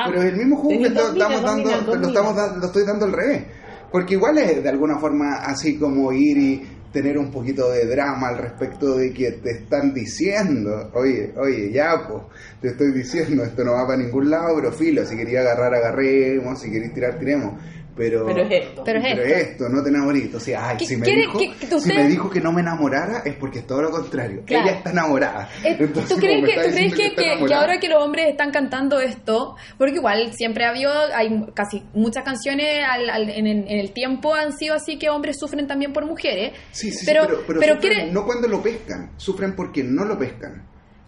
Pero 0.08 0.22
es 0.22 0.26
el 0.34 0.38
mismo 0.38 0.56
jugo 0.58 0.70
que 0.70 0.90
Tenés 0.90 1.04
estamos 1.10 1.42
dando, 1.42 1.70
lo, 1.96 2.08
estamos 2.08 2.36
dando- 2.36 2.60
lo 2.60 2.66
estoy 2.68 2.84
dando 2.86 3.06
al 3.06 3.12
revés. 3.14 3.44
Porque 3.92 4.16
igual 4.16 4.38
es 4.40 4.64
de 4.64 4.70
alguna 4.70 4.98
forma 4.98 5.36
así 5.44 5.78
como 5.78 6.12
ir 6.12 6.38
y 6.38 6.68
tener 6.92 7.18
un 7.18 7.32
poquito 7.32 7.72
de 7.72 7.86
drama 7.88 8.30
al 8.30 8.38
respecto 8.38 8.96
de 8.98 9.12
que 9.14 9.32
te 9.34 9.52
están 9.52 9.94
diciendo, 9.94 10.92
oye, 10.94 11.34
oye, 11.38 11.72
ya, 11.72 12.08
pues, 12.08 12.24
te 12.62 12.68
estoy 12.70 12.92
diciendo, 12.92 13.44
esto 13.44 13.64
no 13.64 13.74
va 13.74 13.86
para 13.88 13.98
ningún 14.02 14.30
lado, 14.30 14.56
pero 14.56 14.72
filo, 14.72 15.04
si 15.06 15.16
quería 15.16 15.42
agarrar, 15.42 15.74
agarremos, 15.76 16.60
si 16.60 16.72
queréis 16.72 16.94
tirar, 16.94 17.18
tiremos. 17.20 17.54
Pero, 17.96 18.26
Pero 18.26 18.42
es 18.42 18.52
esto. 18.52 18.84
Pero 18.84 19.00
es 19.00 19.38
esto. 19.50 19.70
no 19.70 19.84
te 19.84 19.90
enamorís. 19.90 20.34
O 20.34 20.40
sea, 20.40 20.70
ay, 20.70 20.78
¿Qué- 20.78 20.86
si 20.88 20.98
me, 20.98 21.06
dijo, 21.06 21.38
que 21.38 21.54
si 21.80 21.94
me 21.94 22.08
dijo 22.08 22.30
que 22.30 22.42
no 22.42 22.52
me 22.52 22.62
enamorara 22.62 23.20
es 23.24 23.36
porque 23.36 23.60
es 23.60 23.68
todo 23.68 23.84
lo 23.84 23.92
contrario. 23.92 24.42
Claro. 24.46 24.68
Ella 24.68 24.78
está 24.78 24.90
enamorada. 24.92 25.50
Eh, 25.64 25.78
Entonces, 25.80 26.10
¿Tú 26.16 26.18
crees, 26.20 26.44
que, 26.44 26.54
¿tú 26.54 26.96
crees 26.96 27.14
que, 27.14 27.54
ahora 27.54 27.80
que 27.80 27.88
los 27.90 28.02
hombres 28.04 28.28
están 28.30 28.52
cantando 28.52 29.00
esto, 29.00 29.56
porque 29.78 29.94
igual 29.96 30.34
siempre 30.34 30.66
ha 30.66 30.70
habido, 30.70 30.92
hay 31.14 31.46
casi 31.54 31.84
muchas 31.94 32.24
canciones 32.24 32.84
al- 32.90 33.10
al- 33.10 33.30
en, 33.30 33.46
el- 33.46 33.68
en 33.68 33.80
el 33.80 33.92
tiempo 33.94 34.34
han 34.34 34.54
sido 34.58 34.74
así 34.76 34.98
que 34.98 35.10
hombres 35.10 35.38
sufren 35.40 35.68
también 35.68 35.94
por 35.94 36.06
mujeres, 36.06 36.54
Sí, 36.72 36.90
sí, 36.92 36.98
sí, 37.00 37.06
pero, 37.06 37.28
pero, 37.28 37.44
pero, 37.46 37.60
pero 37.60 37.74
sufren 37.76 37.94
quiere- 37.96 38.12
no 38.12 38.26
cuando 38.26 38.48
lo 38.48 38.62
pescan, 38.64 39.12
sufren 39.18 39.56
porque 39.56 39.84
no 39.84 40.04
lo 40.06 40.18
pescan. 40.18 40.64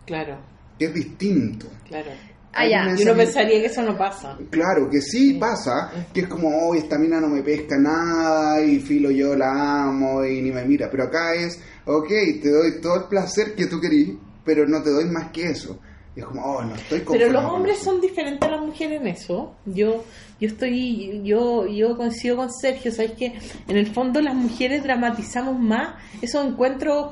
Claro, 0.06 0.38
Es 0.78 0.94
distinto. 0.94 1.66
claro. 1.88 2.12
Ah, 2.56 2.68
ya. 2.68 2.84
una- 2.88 3.00
Y 3.00 3.04
uno 3.04 3.16
pensaría 3.16 3.60
que 3.60 3.66
eso 3.68 3.82
no 3.82 3.98
pasa. 3.98 4.38
Claro, 4.50 4.90
que 4.90 5.02
sí 5.02 5.34
pasa, 5.34 5.92
que 6.14 6.22
es 6.22 6.28
como, 6.28 6.68
hoy 6.70 6.78
esta 6.80 6.98
mina 6.98 7.20
no 7.20 7.28
me 7.28 7.42
pesca 7.44 7.78
nada 7.78 8.62
y 8.62 8.80
filo 8.80 9.12
yo 9.12 9.36
la 9.36 9.84
amo 9.84 10.24
y 10.26 10.42
ni 10.42 10.52
me 10.52 10.64
mira. 10.66 10.90
Pero 10.90 11.04
acá 11.04 11.34
es, 11.36 11.60
ok, 11.86 12.08
te 12.42 12.50
doy 12.50 12.82
todo 12.82 12.96
el 12.96 13.04
placer 13.10 13.56
que 13.56 13.66
tú 13.68 13.80
querís, 13.82 14.12
pero 14.46 14.66
no 14.68 14.82
te 14.82 14.90
doy 14.90 15.06
más 15.06 15.32
que 15.32 15.50
eso. 15.50 15.78
Y 16.16 16.22
es 16.22 16.26
como, 16.28 16.44
oh, 16.46 16.64
no 16.64 16.76
estoy 16.76 17.04
Pero 17.12 17.30
los 17.30 17.44
hombres 17.44 17.80
son 17.80 18.00
diferentes 18.00 18.48
a 18.48 18.52
las 18.54 18.62
mujeres 18.62 19.02
en 19.02 19.08
eso. 19.08 19.54
Yo 19.66 20.06
yo 20.40 20.48
estoy 20.48 21.22
yo 21.26 21.66
yo 21.68 21.98
coincido 21.98 22.38
con 22.38 22.52
Sergio, 22.54 22.90
sabes 22.92 23.12
que 23.14 23.34
en 23.68 23.76
el 23.78 23.88
fondo 23.94 24.22
las 24.22 24.34
mujeres 24.36 24.82
dramatizamos 24.84 25.60
más 25.60 25.96
esos 26.22 26.46
encuentros 26.46 27.12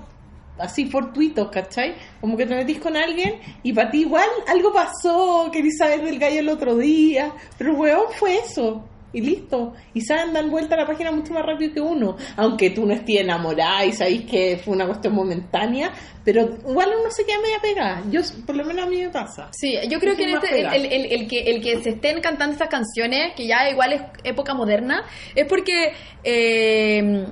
así 0.58 0.86
fortuitos, 0.86 1.50
¿cachai? 1.50 1.96
Como 2.22 2.38
que 2.38 2.46
te 2.46 2.56
metís 2.56 2.80
con 2.80 2.96
alguien 2.96 3.36
y 3.64 3.74
para 3.74 3.90
ti 3.92 4.02
igual 4.02 4.28
algo 4.48 4.72
pasó, 4.72 5.50
querís 5.52 5.78
saber 5.78 6.02
del 6.04 6.20
gallo 6.20 6.40
el 6.40 6.50
otro 6.50 6.76
día, 6.78 7.32
pero 7.58 7.74
weón 7.76 8.12
fue 8.18 8.38
eso. 8.38 8.86
Y 9.16 9.22
listo. 9.22 9.74
Y 9.94 10.02
saben 10.02 10.34
dar 10.34 10.50
vuelta 10.50 10.74
a 10.74 10.80
la 10.80 10.88
página 10.88 11.12
mucho 11.12 11.34
más 11.34 11.46
rápido 11.46 11.72
que 11.72 11.80
uno. 11.80 12.18
Aunque 12.36 12.72
tú 12.72 12.84
no 12.88 12.94
estés 12.96 13.18
enamorada 13.20 13.86
y 13.86 13.92
sabéis 13.92 14.24
que 14.24 14.58
fue 14.58 14.74
una 14.74 14.88
cuestión 14.88 15.14
momentánea, 15.14 15.92
pero 16.26 16.42
igual 16.68 16.90
uno 17.00 17.12
se 17.12 17.24
queda 17.24 17.38
media 17.40 17.60
pegada. 17.62 18.02
Yo, 18.10 18.22
por 18.48 18.56
lo 18.56 18.66
menos 18.66 18.88
a 18.88 18.90
mí 18.90 19.00
me 19.04 19.10
pasa. 19.12 19.50
Sí, 19.52 19.76
yo 19.88 20.00
creo 20.00 20.16
que 20.16 20.24
en 20.24 20.30
este, 20.32 20.48
el, 20.48 20.56
pegada. 20.56 20.76
el- 20.76 20.86
el- 20.88 21.12
el 21.12 21.28
que, 21.28 21.42
el 21.42 21.62
que 21.62 21.84
se 21.84 21.92
estén 21.92 22.22
cantando 22.22 22.54
estas 22.54 22.70
canciones, 22.70 23.36
que 23.36 23.46
ya 23.46 23.70
igual 23.70 23.94
es 23.94 24.02
época 24.24 24.56
moderna, 24.56 25.04
es 25.36 25.46
porque 25.46 25.94
eh, 26.24 27.28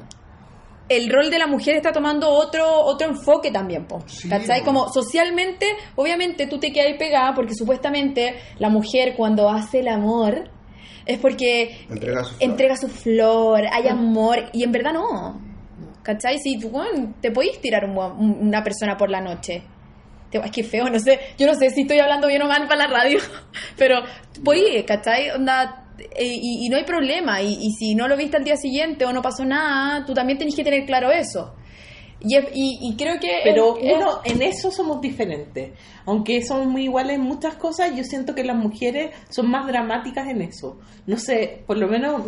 el 0.98 1.10
rol 1.12 1.30
de 1.30 1.40
la 1.40 1.48
mujer 1.48 1.76
está 1.76 1.92
tomando 1.92 2.30
otro 2.30 2.66
otro 2.70 3.08
enfoque 3.10 3.52
también, 3.52 3.86
po, 3.86 4.02
Sí, 4.08 4.28
¿cachai? 4.30 4.62
Como 4.64 4.90
socialmente, 4.92 5.68
obviamente 5.96 6.48
tú 6.48 6.60
te 6.60 6.72
quedas 6.72 6.98
pegada 6.98 7.34
porque 7.34 7.54
supuestamente 7.56 8.36
la 8.60 8.70
mujer 8.70 9.16
cuando 9.16 9.50
hace 9.50 9.80
el 9.80 9.88
amor 9.88 10.50
es 11.06 11.18
porque 11.20 11.86
Entrega 11.90 12.24
su 12.24 12.30
flor. 12.36 12.50
entrega 12.50 12.76
su 12.78 12.88
flor, 12.88 13.62
hay 13.72 13.88
amor, 13.88 14.50
y 14.54 14.64
en 14.64 14.72
verdad 14.72 14.94
no. 14.94 15.42
¿cachai? 16.04 16.38
Si 16.40 16.58
tú, 16.60 16.70
weón, 16.70 17.16
te 17.22 17.32
podéis 17.32 17.60
tirar 17.62 17.86
un 17.86 17.98
una 17.98 18.64
persona 18.64 18.98
por 18.98 19.10
la 19.10 19.22
noche. 19.22 19.64
Es 20.32 20.52
que 20.52 20.64
feo, 20.64 20.90
no 20.90 20.98
sé, 20.98 21.20
yo 21.38 21.46
no 21.46 21.54
sé 21.56 21.70
si 21.72 21.82
estoy 21.82 22.00
hablando 22.00 22.28
bien 22.28 22.42
o 22.42 22.48
mal 22.48 22.66
para 22.68 22.88
la 22.88 22.94
radio, 22.94 23.20
pero 23.78 24.02
podéis, 24.44 24.84
¿cachai? 24.86 25.30
Onda, 25.32 25.81
y, 26.20 26.66
y 26.66 26.70
no 26.70 26.78
hay 26.78 26.84
problema, 26.86 27.42
y, 27.42 27.54
y 27.54 27.72
si 27.72 27.96
no 27.96 28.08
lo 28.08 28.16
viste 28.18 28.38
al 28.38 28.44
día 28.44 28.56
siguiente 28.58 29.06
o 29.06 29.14
no 29.14 29.22
pasó 29.22 29.44
nada, 29.46 30.06
tú 30.06 30.14
también 30.14 30.38
tenés 30.38 30.56
que 30.56 30.64
tener 30.64 30.86
claro 30.86 31.12
eso. 31.12 31.54
Y, 32.24 32.96
creo 32.98 33.20
que... 33.20 33.40
Pero 33.44 33.78
es- 33.82 34.32
en 34.32 34.42
eso 34.44 34.70
somos 34.70 35.02
diferentes. 35.02 35.72
Aunque 36.06 36.44
somos 36.44 36.68
muy 36.68 36.84
iguales 36.84 37.16
en 37.16 37.22
muchas 37.24 37.56
cosas, 37.56 37.96
yo 37.96 38.04
siento 38.04 38.36
que 38.36 38.44
las 38.44 38.56
mujeres 38.56 39.10
son 39.30 39.50
más 39.50 39.66
dramáticas 39.66 40.28
en 40.28 40.44
eso. 40.44 40.78
No 41.08 41.18
sé, 41.18 41.64
por 41.66 41.78
lo 41.80 41.88
menos 41.88 42.22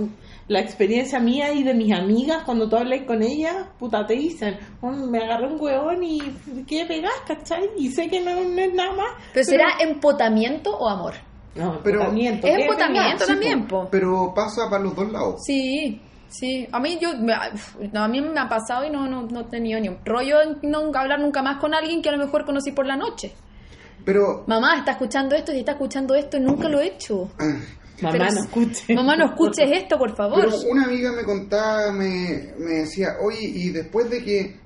la 0.47 0.59
experiencia 0.61 1.19
mía 1.19 1.53
y 1.53 1.61
de 1.61 1.75
mis 1.75 1.93
amigas, 1.93 2.41
cuando 2.43 2.67
tú 2.67 2.75
hablas 2.75 3.01
con 3.05 3.21
ellas, 3.21 3.55
puta, 3.77 4.03
te 4.07 4.15
dicen, 4.15 4.57
"Oh, 4.81 4.89
me 4.91 5.19
agarré 5.19 5.45
un 5.45 5.61
huevón 5.61 6.03
y 6.03 6.19
¿qué 6.67 6.85
pegas, 6.87 7.13
cachai? 7.27 7.69
Y 7.77 7.89
sé 7.91 8.09
que 8.09 8.19
no, 8.19 8.33
no 8.43 8.61
es 8.61 8.73
nada 8.73 8.93
más. 8.93 9.11
pero 9.31 9.45
será 9.45 9.65
empotamiento 9.79 10.75
o 10.75 10.89
amor. 10.89 11.13
No, 11.55 11.79
Pero-. 11.83 12.03
Es 12.11 12.41
¿qué 12.41 12.53
empotamiento 12.55 13.25
también, 13.25 13.67
po. 13.67 13.83
po. 13.83 13.89
Pero 13.91 14.33
pasa 14.33 14.69
para 14.69 14.83
los 14.83 14.95
dos 14.95 15.11
lados. 15.11 15.41
Sí, 15.45 16.01
sí. 16.27 16.67
A 16.71 16.79
mí 16.79 16.97
yo 16.99 17.09
me- 17.17 17.33
a 17.33 18.07
mí 18.07 18.21
me 18.21 18.39
ha 18.39 18.49
pasado 18.49 18.85
y 18.85 18.89
no, 18.89 19.07
no, 19.07 19.23
no 19.23 19.41
he 19.41 19.43
tenido 19.45 19.79
ni 19.79 19.89
un 19.89 19.97
rollo 20.03 20.41
en 20.41 20.57
no 20.71 20.91
hablar 20.95 21.19
nunca 21.19 21.41
más 21.43 21.59
con 21.59 21.73
alguien 21.73 22.01
que 22.01 22.09
a 22.09 22.13
lo 22.13 22.17
mejor 22.25 22.45
conocí 22.45 22.71
por 22.71 22.85
la 22.87 22.95
noche. 22.97 23.33
Pero 24.05 24.43
Mamá 24.47 24.77
está 24.79 24.91
escuchando 24.91 25.35
esto 25.35 25.53
y 25.53 25.59
está 25.59 25.73
escuchando 25.73 26.15
esto 26.15 26.37
y 26.37 26.41
nunca 26.41 26.67
lo 26.67 26.79
he 26.81 26.87
hecho. 26.87 27.29
Mamá, 28.01 28.17
Pero- 28.17 28.31
no 28.33 28.41
escuche. 28.41 28.93
Mamá, 28.95 29.15
no 29.15 29.25
escuches 29.25 29.69
esto, 29.71 29.97
por 29.97 30.15
favor. 30.15 30.43
Pero 30.43 30.57
una 30.71 30.85
amiga 30.85 31.11
me 31.11 31.23
contaba, 31.23 31.91
me, 31.91 32.53
me 32.57 32.71
decía, 32.81 33.09
oye, 33.21 33.39
y 33.45 33.69
después 33.69 34.09
de 34.09 34.23
que 34.23 34.59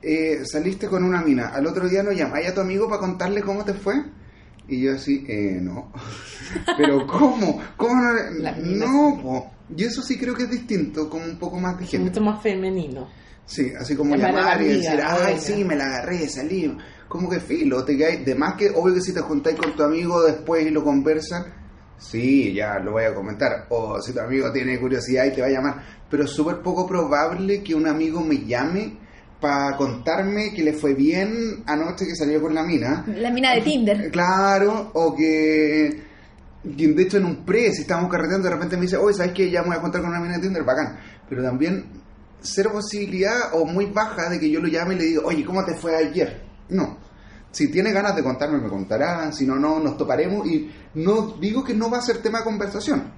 eh, 0.00 0.44
saliste 0.46 0.86
con 0.86 1.02
una 1.04 1.20
mina, 1.20 1.48
al 1.48 1.66
otro 1.66 1.88
día 1.88 2.02
no 2.04 2.12
llamáis 2.12 2.48
a 2.48 2.54
tu 2.54 2.60
amigo 2.60 2.88
para 2.88 3.00
contarle 3.00 3.42
cómo 3.42 3.64
te 3.64 3.74
fue. 3.74 3.94
Y 4.68 4.82
yo 4.82 4.94
así, 4.94 5.24
eh, 5.28 5.58
no. 5.60 5.92
Pero 6.76 7.06
¿cómo? 7.06 7.60
¿Cómo 7.76 7.94
no? 7.94 8.52
No, 8.58 9.22
po. 9.22 9.50
Y 9.76 9.84
eso 9.84 10.02
sí 10.02 10.18
creo 10.18 10.34
que 10.34 10.44
es 10.44 10.50
distinto, 10.50 11.08
como 11.08 11.24
un 11.24 11.38
poco 11.38 11.58
más 11.58 11.76
de 11.76 11.84
Mucho 11.84 11.98
gente. 11.98 12.20
más 12.20 12.42
femenino. 12.42 13.08
Sí, 13.44 13.72
así 13.78 13.96
como 13.96 14.14
Es 14.14 14.20
llamar 14.20 14.60
y 14.60 14.68
decir, 14.68 15.00
ay, 15.02 15.38
sí, 15.38 15.64
me 15.64 15.74
la 15.74 15.84
agarré, 15.84 16.28
salí. 16.28 16.76
Como 17.08 17.30
que 17.30 17.40
filo, 17.40 17.82
te 17.84 17.96
quedáis. 17.96 18.24
De 18.24 18.34
más 18.34 18.54
que, 18.54 18.68
obvio 18.70 18.94
que 18.94 19.00
si 19.00 19.14
te 19.14 19.20
juntáis 19.20 19.56
con 19.56 19.74
tu 19.74 19.82
amigo 19.82 20.22
después 20.22 20.66
y 20.66 20.70
lo 20.70 20.84
conversan, 20.84 21.44
sí, 21.96 22.52
ya 22.52 22.78
lo 22.78 22.92
voy 22.92 23.04
a 23.04 23.14
comentar. 23.14 23.66
O 23.70 24.00
si 24.02 24.12
tu 24.12 24.20
amigo 24.20 24.52
tiene 24.52 24.78
curiosidad 24.78 25.24
y 25.26 25.32
te 25.32 25.40
va 25.40 25.46
a 25.46 25.50
llamar. 25.50 25.82
Pero 26.10 26.24
es 26.24 26.30
súper 26.30 26.60
poco 26.60 26.86
probable 26.86 27.62
que 27.62 27.74
un 27.74 27.86
amigo 27.86 28.20
me 28.22 28.44
llame 28.44 28.98
para 29.40 29.76
contarme 29.76 30.52
que 30.52 30.62
le 30.62 30.72
fue 30.72 30.94
bien 30.94 31.62
anoche 31.66 32.06
que 32.06 32.16
salió 32.16 32.40
con 32.40 32.54
la 32.54 32.64
mina. 32.64 33.04
La 33.16 33.30
mina 33.30 33.54
de 33.54 33.60
Tinder. 33.60 34.10
Claro, 34.10 34.90
o 34.94 35.14
que, 35.14 36.02
que 36.76 36.88
de 36.88 37.02
hecho 37.02 37.18
en 37.18 37.24
un 37.24 37.44
pre, 37.44 37.72
si 37.72 37.82
estamos 37.82 38.10
carreteando, 38.10 38.48
de 38.48 38.54
repente 38.54 38.76
me 38.76 38.82
dice, 38.82 38.96
oye, 38.96 39.16
¿sabes 39.16 39.32
qué? 39.32 39.50
Ya 39.50 39.62
me 39.62 39.68
voy 39.68 39.76
a 39.76 39.80
contar 39.80 40.00
con 40.00 40.10
una 40.10 40.20
mina 40.20 40.34
de 40.34 40.42
Tinder, 40.42 40.64
bacán. 40.64 40.98
Pero 41.28 41.42
también, 41.42 41.84
cero 42.40 42.70
posibilidad 42.72 43.54
o 43.54 43.64
muy 43.64 43.86
baja 43.86 44.28
de 44.28 44.40
que 44.40 44.50
yo 44.50 44.60
lo 44.60 44.68
llame 44.68 44.94
y 44.94 44.98
le 44.98 45.04
diga, 45.04 45.22
oye, 45.24 45.44
¿cómo 45.44 45.64
te 45.64 45.74
fue 45.74 45.94
ayer? 45.96 46.42
No. 46.68 46.98
Si 47.50 47.70
tiene 47.70 47.92
ganas 47.92 48.14
de 48.14 48.22
contarme, 48.22 48.58
me 48.58 48.68
contará. 48.68 49.32
Si 49.32 49.46
no, 49.46 49.56
no, 49.56 49.80
nos 49.80 49.96
toparemos. 49.96 50.46
Y 50.46 50.70
no 50.94 51.34
digo 51.40 51.64
que 51.64 51.74
no 51.74 51.90
va 51.90 51.98
a 51.98 52.02
ser 52.02 52.18
tema 52.18 52.38
de 52.38 52.44
conversación. 52.44 53.10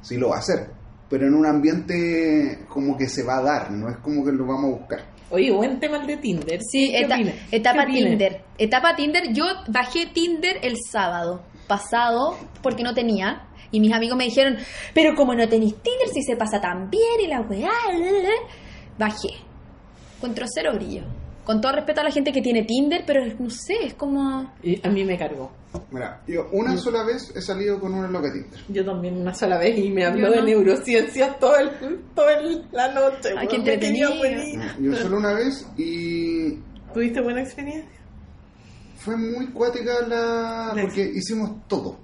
Sí 0.00 0.16
lo 0.16 0.30
va 0.30 0.36
a 0.36 0.38
hacer. 0.40 0.70
Pero 1.08 1.26
en 1.26 1.34
un 1.34 1.46
ambiente 1.46 2.64
como 2.68 2.96
que 2.96 3.08
se 3.08 3.22
va 3.22 3.38
a 3.38 3.42
dar, 3.42 3.70
no 3.70 3.90
es 3.90 3.98
como 3.98 4.24
que 4.24 4.32
lo 4.32 4.46
vamos 4.46 4.64
a 4.64 4.78
buscar. 4.78 5.13
Oye, 5.34 5.50
buen 5.50 5.80
tema 5.80 5.96
el 5.98 6.06
de 6.06 6.16
Tinder. 6.16 6.60
Sí, 6.62 6.90
¿Qué 6.90 7.00
eta- 7.00 7.14
opinas? 7.16 7.34
etapa. 7.50 7.86
Tinder. 7.86 8.44
Etapa 8.58 8.96
Tinder. 8.96 9.32
Yo 9.32 9.44
bajé 9.68 10.06
Tinder 10.06 10.58
el 10.62 10.76
sábado 10.90 11.42
pasado 11.66 12.38
porque 12.62 12.82
no 12.82 12.94
tenía. 12.94 13.48
Y 13.70 13.80
mis 13.80 13.92
amigos 13.92 14.16
me 14.16 14.24
dijeron, 14.24 14.56
pero 14.94 15.14
como 15.16 15.34
no 15.34 15.48
tenéis 15.48 15.74
Tinder, 15.82 16.08
si 16.12 16.22
se 16.22 16.36
pasa 16.36 16.60
tan 16.60 16.88
bien 16.90 17.20
y 17.24 17.26
la 17.26 17.40
weá. 17.40 17.70
la, 17.88 17.98
la, 17.98 18.10
la". 18.22 18.28
Bajé. 18.98 19.30
Encuentro 20.16 20.46
cero 20.48 20.70
brillo. 20.74 21.02
Con 21.44 21.60
todo 21.60 21.72
respeto 21.72 22.00
a 22.00 22.04
la 22.04 22.10
gente 22.10 22.32
que 22.32 22.40
tiene 22.40 22.62
Tinder, 22.64 23.04
pero 23.06 23.20
no 23.38 23.50
sé, 23.50 23.74
es 23.84 23.94
como... 23.94 24.52
Y 24.62 24.80
a 24.86 24.90
mí 24.90 25.04
me 25.04 25.18
cargó. 25.18 25.50
Mira, 25.90 26.22
yo 26.26 26.48
una 26.52 26.76
sola 26.78 27.04
vez 27.04 27.32
he 27.36 27.42
salido 27.42 27.78
con 27.78 27.92
una 27.92 28.08
loca 28.08 28.32
Tinder. 28.32 28.60
Yo 28.68 28.84
también 28.84 29.18
una 29.20 29.34
sola 29.34 29.58
vez 29.58 29.76
y 29.78 29.90
me 29.90 30.04
habló 30.06 30.28
Yo 30.28 30.30
de 30.32 30.38
no. 30.38 30.44
neurociencias 30.46 31.38
todo 31.38 31.56
el, 31.56 31.70
todo 32.14 32.28
el- 32.30 32.66
la 32.72 32.92
noche. 32.94 33.30
Ay, 33.36 33.46
qué 33.48 33.56
entretenido. 33.56 34.10
Yo 34.80 34.94
solo 34.96 35.18
una 35.18 35.34
vez 35.34 35.66
y 35.76 36.54
¿Tuviste 36.94 37.20
buena 37.20 37.42
experiencia? 37.42 37.90
fue 38.96 39.16
muy 39.16 39.48
cuática 39.48 40.00
la... 40.08 40.72
La- 40.74 40.82
porque 40.82 41.02
hicimos 41.14 41.66
todo. 41.68 41.98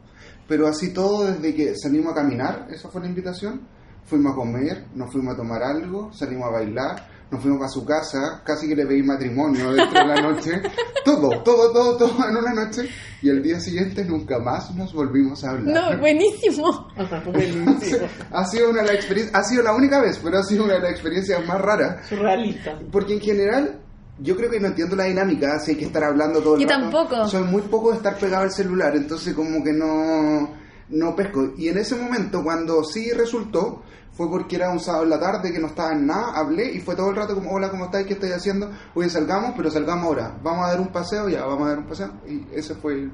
Pero 0.48 0.66
así 0.66 0.92
todo 0.92 1.26
desde 1.30 1.54
que 1.54 1.74
salimos 1.76 2.12
a 2.12 2.16
caminar, 2.16 2.66
esa 2.70 2.88
fue 2.90 3.00
la 3.00 3.06
invitación. 3.06 3.60
Fuimos 4.04 4.32
a 4.32 4.34
comer, 4.34 4.84
nos 4.94 5.10
fuimos 5.12 5.34
a 5.34 5.36
tomar 5.36 5.62
algo, 5.62 6.12
salimos 6.12 6.48
a 6.48 6.50
bailar, 6.50 7.06
nos 7.30 7.40
fuimos 7.40 7.58
para 7.60 7.70
su 7.70 7.84
casa, 7.84 8.42
casi 8.44 8.68
que 8.68 8.74
le 8.74 8.86
pedí 8.86 9.02
matrimonio 9.02 9.72
dentro 9.72 10.00
de 10.00 10.06
la 10.06 10.20
noche. 10.20 10.50
Todo, 11.04 11.30
todo, 11.42 11.72
todo, 11.72 11.96
todo 11.96 12.28
en 12.28 12.36
una 12.36 12.52
noche. 12.52 12.86
Y 13.22 13.30
el 13.30 13.42
día 13.42 13.58
siguiente 13.58 14.04
nunca 14.04 14.38
más 14.38 14.74
nos 14.74 14.92
volvimos 14.92 15.42
a 15.44 15.50
hablar. 15.52 15.92
No, 15.94 15.98
buenísimo. 15.98 16.88
Buenísimo. 17.32 18.06
ha 18.30 18.44
sido 18.44 18.68
una 18.70 18.82
de 18.82 18.88
las 18.88 18.96
experiencias, 18.96 19.34
ha 19.34 19.42
sido 19.42 19.62
la 19.62 19.74
única 19.74 19.98
vez, 20.00 20.20
pero 20.22 20.38
ha 20.38 20.42
sido 20.42 20.64
una 20.64 20.74
de 20.74 20.80
las 20.80 20.90
experiencias 20.90 21.44
más 21.46 21.58
raras. 21.60 22.06
Surrealista. 22.06 22.78
Porque 22.92 23.14
en 23.14 23.20
general, 23.20 23.80
yo 24.18 24.36
creo 24.36 24.50
que 24.50 24.60
no 24.60 24.68
entiendo 24.68 24.94
la 24.94 25.04
dinámica, 25.04 25.58
si 25.58 25.70
hay 25.72 25.76
que 25.78 25.86
estar 25.86 26.04
hablando 26.04 26.40
todo 26.40 26.56
el 26.56 26.60
Yo 26.62 26.68
rato. 26.68 26.80
tampoco. 26.82 27.28
Soy 27.28 27.44
muy 27.44 27.62
poco 27.62 27.90
de 27.92 27.96
estar 27.96 28.16
pegado 28.18 28.42
al 28.44 28.52
celular, 28.52 28.94
entonces 28.94 29.32
como 29.34 29.64
que 29.64 29.72
no, 29.72 30.54
no 30.90 31.16
pesco. 31.16 31.52
Y 31.56 31.68
en 31.68 31.78
ese 31.78 31.96
momento, 31.96 32.42
cuando 32.42 32.84
sí 32.84 33.10
resultó, 33.12 33.82
fue 34.12 34.28
porque 34.28 34.56
era 34.56 34.70
un 34.70 34.80
sábado 34.80 35.04
en 35.04 35.10
la 35.10 35.20
tarde 35.20 35.52
que 35.52 35.58
no 35.58 35.68
estaba 35.68 35.92
en 35.92 36.06
nada, 36.06 36.32
hablé 36.36 36.72
y 36.72 36.80
fue 36.80 36.94
todo 36.94 37.10
el 37.10 37.16
rato 37.16 37.34
como, 37.34 37.52
hola, 37.52 37.70
¿cómo 37.70 37.86
estáis? 37.86 38.06
¿Qué 38.06 38.14
estáis 38.14 38.34
haciendo? 38.34 38.70
Oye, 38.94 39.08
salgamos, 39.08 39.54
pero 39.56 39.70
salgamos 39.70 40.04
ahora. 40.04 40.38
Vamos 40.42 40.66
a 40.66 40.70
dar 40.72 40.80
un 40.80 40.88
paseo, 40.88 41.28
ya, 41.28 41.44
vamos 41.44 41.66
a 41.66 41.70
dar 41.70 41.78
un 41.78 41.86
paseo. 41.86 42.12
Y 42.28 42.46
esa 42.54 42.74
fue 42.74 43.08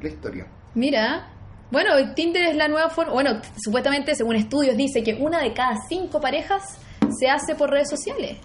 la 0.00 0.08
historia. 0.08 0.46
Mira, 0.74 1.30
bueno, 1.70 1.90
Tinder 2.14 2.44
es 2.44 2.56
la 2.56 2.66
nueva 2.66 2.88
forma. 2.88 3.12
Bueno, 3.12 3.40
supuestamente, 3.62 4.14
según 4.14 4.36
estudios, 4.36 4.76
dice 4.76 5.02
que 5.02 5.14
una 5.14 5.40
de 5.40 5.52
cada 5.52 5.76
cinco 5.88 6.20
parejas 6.20 6.78
se 7.18 7.28
hace 7.28 7.54
por 7.54 7.70
redes 7.70 7.90
sociales. 7.90 8.38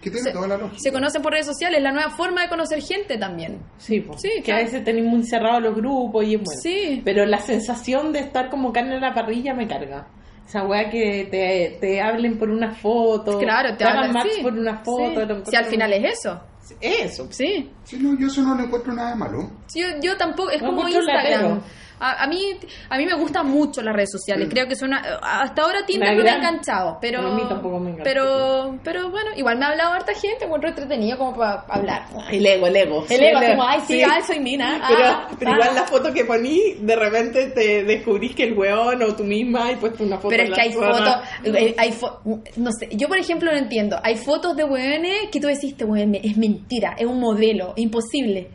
Que 0.00 0.10
tiene 0.10 0.26
Se, 0.26 0.32
toda 0.32 0.48
la 0.48 0.56
lógica. 0.56 0.78
se 0.80 0.92
conocen 0.92 1.22
por 1.22 1.32
redes 1.32 1.46
sociales, 1.46 1.82
la 1.82 1.92
nueva 1.92 2.10
forma 2.10 2.42
de 2.42 2.48
conocer 2.48 2.80
gente 2.82 3.18
también. 3.18 3.58
Sí, 3.78 4.00
pues. 4.00 4.20
Sí, 4.20 4.30
que 4.36 4.42
claro. 4.42 4.60
a 4.60 4.64
veces 4.64 4.84
tenemos 4.84 5.10
muy 5.12 5.26
cerrados 5.26 5.62
los 5.62 5.74
grupos 5.74 6.24
y 6.24 6.34
es 6.34 6.40
bueno. 6.42 6.60
Sí. 6.62 7.02
Pero 7.04 7.24
la 7.26 7.38
sensación 7.38 8.12
de 8.12 8.20
estar 8.20 8.48
como 8.50 8.72
carne 8.72 8.96
en 8.96 9.00
la 9.00 9.14
parrilla 9.14 9.54
me 9.54 9.66
carga. 9.68 10.06
Esa 10.46 10.64
weá 10.64 10.90
que 10.90 11.28
te, 11.30 11.78
te 11.80 12.00
hablen 12.02 12.38
por 12.38 12.50
una 12.50 12.72
foto. 12.74 13.38
Claro, 13.38 13.76
te 13.76 13.84
hagan 13.84 13.98
hablan 13.98 14.12
match 14.12 14.32
sí, 14.36 14.42
por 14.42 14.52
una 14.52 14.78
foto. 14.84 15.20
sí. 15.20 15.26
lo 15.26 15.46
Si 15.46 15.56
al 15.56 15.64
final 15.66 15.92
es 15.92 16.18
eso. 16.18 16.40
Eso. 16.80 17.26
Sí. 17.30 17.70
Sí, 17.84 17.98
no, 18.00 18.18
yo 18.18 18.26
eso 18.28 18.42
no 18.42 18.54
le 18.54 18.64
encuentro 18.64 18.92
nada 18.92 19.10
de 19.10 19.16
malo. 19.16 19.50
Yo, 19.74 19.86
yo 20.00 20.16
tampoco, 20.16 20.50
es 20.50 20.60
No 20.62 20.68
como 20.70 20.88
Instagram. 20.88 21.16
latero. 21.42 21.62
A, 22.02 22.24
a 22.24 22.26
mí 22.26 22.40
a 22.88 22.98
mí 22.98 23.06
me 23.06 23.14
gustan 23.14 23.48
mucho 23.48 23.80
las 23.80 23.94
redes 23.94 24.10
sociales. 24.10 24.48
Mm. 24.48 24.50
Creo 24.50 24.66
que 24.66 24.74
son 24.74 24.88
una, 24.88 24.98
hasta 25.22 25.62
ahora 25.62 25.86
Tinder 25.86 26.16
no 26.16 26.24
me 26.24 26.30
ha 26.30 26.36
enganchado, 26.36 26.98
pero 27.00 27.20
A 27.20 27.34
mí 27.34 27.42
tampoco 27.48 27.78
me 27.78 27.90
enganchó. 27.90 28.04
Pero 28.04 28.78
pero 28.82 29.10
bueno, 29.10 29.30
igual 29.36 29.58
me 29.58 29.64
ha 29.66 29.68
hablado 29.68 29.92
harta 29.92 30.12
gente, 30.14 30.44
encuentro 30.44 30.70
entretenido 30.70 31.16
como 31.16 31.36
para 31.36 31.60
hablar. 31.68 32.06
El 32.30 32.44
ego, 32.44 32.66
el 32.66 32.76
ego. 32.76 33.04
El 33.08 33.22
ego, 33.22 33.40
como, 33.40 33.62
ay, 33.62 33.80
sí, 33.86 34.02
ay, 34.02 34.22
soy 34.22 34.40
mina. 34.40 34.82
Pero, 34.88 35.04
ah, 35.04 35.28
pero 35.38 35.50
ah. 35.52 35.54
igual 35.54 35.74
la 35.74 35.84
foto 35.84 36.12
que 36.12 36.24
poní, 36.24 36.74
de 36.80 36.96
repente 36.96 37.46
te 37.50 37.84
descubrís 37.84 38.34
que 38.34 38.44
el 38.44 38.58
weón 38.58 39.00
o 39.02 39.14
tú 39.14 39.22
misma 39.22 39.70
y 39.70 39.76
puesto 39.76 40.02
una 40.02 40.16
foto. 40.16 40.30
Pero 40.30 40.42
es 40.42 40.50
que 40.50 40.60
hay 40.60 40.72
fotos, 40.72 41.16
eh, 41.44 41.74
hay 41.78 41.92
fo- 41.92 42.42
no 42.56 42.72
sé, 42.72 42.88
yo 42.92 43.08
por 43.08 43.18
ejemplo 43.18 43.50
no 43.52 43.58
entiendo, 43.58 43.98
hay 44.02 44.16
fotos 44.16 44.56
de 44.56 44.64
weones 44.64 45.30
que 45.30 45.40
tú 45.40 45.46
decís, 45.46 45.72
este 45.72 45.84
weón 45.84 46.14
es 46.16 46.36
mentira, 46.36 46.96
es 46.98 47.06
un 47.06 47.20
modelo, 47.20 47.74
es 47.76 47.82
imposible. 47.84 48.50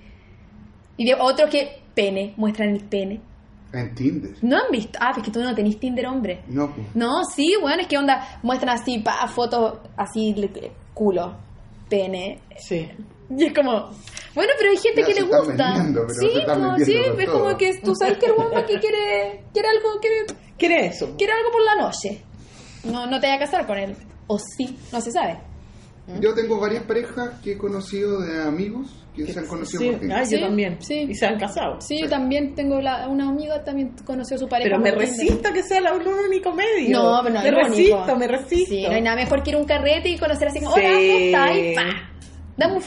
Y 0.98 1.06
de 1.06 1.16
otros 1.16 1.50
que 1.50 1.80
pene, 1.94 2.34
muestran 2.38 2.70
el 2.70 2.84
pene. 2.84 3.22
En 3.74 3.94
Tinder. 3.96 4.32
¿No 4.42 4.58
han 4.58 4.72
visto? 4.72 4.98
Ah, 5.02 5.12
pues 5.14 5.26
que 5.26 5.32
tú 5.32 5.42
no 5.42 5.54
tenés 5.54 5.80
Tinder, 5.80 6.06
hombre. 6.08 6.44
No, 6.48 6.74
pues. 6.74 6.88
No, 6.96 7.24
sí, 7.26 7.56
bueno, 7.62 7.82
es 7.82 7.88
que 7.88 7.98
onda, 7.98 8.40
muestran 8.44 8.76
así, 8.80 9.00
pa, 9.00 9.28
fotos 9.28 9.80
así, 9.98 10.34
culo, 10.94 11.36
pene. 11.90 12.40
Sí. 12.58 12.90
Y 13.30 13.44
es 13.46 13.54
como, 13.54 13.90
bueno, 14.34 14.54
pero 14.58 14.72
hay 14.72 14.78
gente 14.78 15.02
Ya 15.02 15.08
que 15.08 15.14
se 15.16 15.22
le 15.22 15.28
gusta. 15.28 15.74
vendiendo, 15.74 16.10
sí, 16.10 16.30
se 16.32 16.40
están 16.40 16.60
como, 16.62 16.76
vendiendo 16.78 17.16
sí, 17.16 17.20
es 17.22 17.26
todo. 17.26 17.40
como 17.44 17.58
que 17.58 17.78
tú 17.84 17.94
sabes 17.96 18.18
que 18.18 18.26
el 18.28 18.34
guapo 18.34 18.66
que 18.66 18.80
quiere, 18.80 19.44
quiere 19.54 19.68
algo, 19.68 20.00
quiere, 20.00 20.26
¿Qué 20.58 20.88
es 20.88 20.96
eso? 20.96 21.16
quiere 21.18 21.34
algo 21.34 21.52
por 21.52 21.62
la 21.64 21.76
noche. 21.76 22.22
No, 22.86 23.06
no 23.06 23.20
te 23.20 23.28
vayas 23.28 23.42
a 23.42 23.46
casar 23.52 23.68
con 23.68 23.78
él. 23.78 23.96
O 24.28 24.40
sí, 24.40 24.78
no 24.94 25.02
se 25.02 25.12
sabe. 25.12 25.40
Yo 26.22 26.34
tengo 26.34 26.60
varias 26.60 26.84
parejas 26.84 27.40
que 27.44 27.54
he 27.54 27.58
conocido 27.58 28.22
de 28.22 28.42
amigos 28.44 28.88
que 29.16 29.26
se 29.26 29.40
han 29.40 29.48
conocido 29.48 29.82
Sí, 29.82 29.90
por 29.90 30.00
Tinder. 30.00 30.18
ah, 30.18 30.24
yo 30.24 30.38
Sí, 30.38 30.40
también. 30.40 30.78
sí. 30.80 31.06
Y 31.10 31.16
se 31.16 31.26
han 31.26 31.38
casado. 31.40 31.82
Sí, 31.82 32.00
yo 32.02 32.08
también 32.08 32.54
tengo 32.56 32.80
la, 32.80 33.08
una 33.10 33.28
amiga 33.30 33.64
también 33.64 33.94
conoció 34.06 34.36
a 34.36 34.40
su 34.40 34.48
pareja. 34.48 34.70
Pero 34.70 34.80
me 34.82 34.92
resisto 34.92 35.50
a 35.50 35.52
que 35.54 35.64
sea 35.64 35.82
la- 35.82 35.94
un 35.94 36.08
único 36.08 36.54
medio. 36.54 36.98
No, 36.98 37.20
pero 37.24 37.36
no 37.36 37.42
me 37.42 37.52
resisto, 37.52 37.98
único. 37.98 38.16
me 38.16 38.28
resisto. 38.28 38.70
Sí, 38.76 38.84
no 38.84 38.92
hay 38.92 39.02
nada 39.02 39.16
mejor 39.18 39.44
que 39.44 39.50
ir 39.50 39.56
a 39.56 39.60
un 39.60 39.66
carrete 39.66 40.10
y 40.10 40.18
conocer 40.18 40.48
así 40.48 40.60
como, 40.62 40.76
Sí. 40.76 40.82
hola, 40.82 40.90
¿cómo 40.92 41.18
estás? 41.20 41.96
Dame 42.58 42.74
un, 42.78 42.84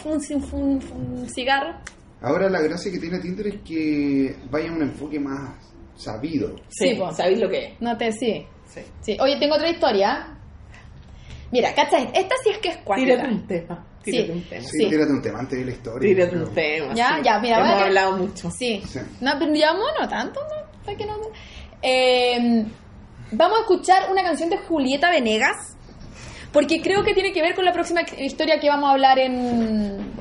un- 0.53 0.83
un- 0.93 1.19
un 1.19 1.29
cigarro. 1.29 1.75
Ahora 2.23 2.49
la 2.49 2.61
gracia 2.61 2.91
que 2.93 2.99
tiene 2.99 3.19
Tinder 3.19 3.47
es 3.49 3.61
que 3.63 4.35
vaya 4.51 4.71
a 4.71 4.73
un 4.73 4.83
enfoque 4.83 5.19
más 5.21 5.55
sabido. 5.97 6.57
Sí, 6.69 6.91
Sí. 6.95 7.01
¿sabéis 7.13 7.39
lo 7.41 7.49
que 7.51 7.59
es? 7.67 7.81
No 7.81 7.97
te, 7.99 8.13
sí. 8.13 8.47
Sí. 8.67 8.81
sí. 9.01 9.17
Oye, 9.21 9.37
tengo 9.39 9.57
otra 9.57 9.69
historia. 9.69 10.37
Mira, 11.53 11.75
cacha, 11.75 11.99
esta 11.99 12.35
sí 12.45 12.51
es 12.51 12.59
que 12.59 12.69
es 12.69 12.77
cuática. 12.79 13.07
Tírate 13.15 13.29
un 13.29 13.47
tema. 13.47 13.87
Tírate 14.03 14.27
Sí. 14.27 14.33
un 14.33 14.43
tema. 14.49 14.63
Sí, 14.63 14.79
Sí. 14.79 14.89
tírate 14.89 15.13
un 15.13 15.23
tema 15.23 15.39
antes 15.41 15.59
de 15.59 15.65
la 15.65 15.71
historia. 15.73 16.09
Tírate 16.09 16.31
pero- 16.33 16.47
un 16.47 16.55
tema. 16.55 16.95
Ya, 16.95 17.17
sí. 17.17 17.23
ya, 17.25 17.39
mira, 17.41 17.59
Hemos 17.59 17.83
hablado 17.83 18.17
mucho. 18.17 18.51
Sí. 18.51 18.83
Sí. 18.89 19.01
No, 19.21 19.33
pero 19.39 19.53
digamos, 19.53 19.85
no 20.01 20.09
tanto, 20.09 20.41
¿no? 20.41 20.85
¿Para 20.85 20.97
qué 20.97 21.07
no? 21.07 21.17
Eh, 21.83 22.65
vamos 23.33 23.59
a 23.59 23.61
escuchar 23.63 24.11
una 24.11 24.23
canción 24.23 24.49
de 24.51 24.59
Julieta 24.59 25.11
Venegas, 25.11 25.77
porque 26.53 26.81
creo 26.81 27.03
que 27.05 27.15
tiene 27.15 27.33
que 27.33 27.43
ver 27.43 27.55
con 27.55 27.65
la 27.65 27.73
próxima 27.73 28.03
historia 28.19 28.59
que 28.61 28.69
vamos 28.69 28.89
a 28.89 28.93
hablar 28.93 29.19
en, 29.19 30.13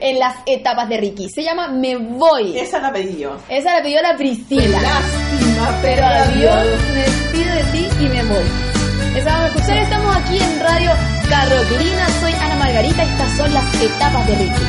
en 0.00 0.18
las 0.18 0.36
etapas 0.46 0.88
de 0.88 0.96
Ricky. 0.98 1.28
Se 1.28 1.42
llama 1.42 1.68
Me 1.68 1.96
Voy. 1.96 2.58
Esa 2.58 2.80
la 2.80 2.92
pedí 2.92 3.18
yo. 3.18 3.36
Esa 3.48 3.76
la 3.76 3.82
pidió 3.82 4.00
la 4.02 4.16
Priscila. 4.16 4.80
Lástima, 4.80 5.78
Pero 5.82 6.04
adiós, 6.06 6.66
me 6.94 7.02
despido 7.02 7.54
de 7.54 7.62
ti 7.72 7.88
y 8.00 8.08
me 8.08 8.22
voy. 8.24 8.69
Escuchar. 9.16 9.78
Estamos 9.78 10.16
aquí 10.16 10.38
en 10.38 10.60
Radio 10.60 10.90
Carroclina. 11.28 12.08
Soy 12.20 12.32
Ana 12.32 12.54
Margarita. 12.56 13.02
Estas 13.02 13.36
son 13.36 13.52
las 13.54 13.74
etapas 13.74 14.26
de 14.26 14.34
Ricky. 14.36 14.62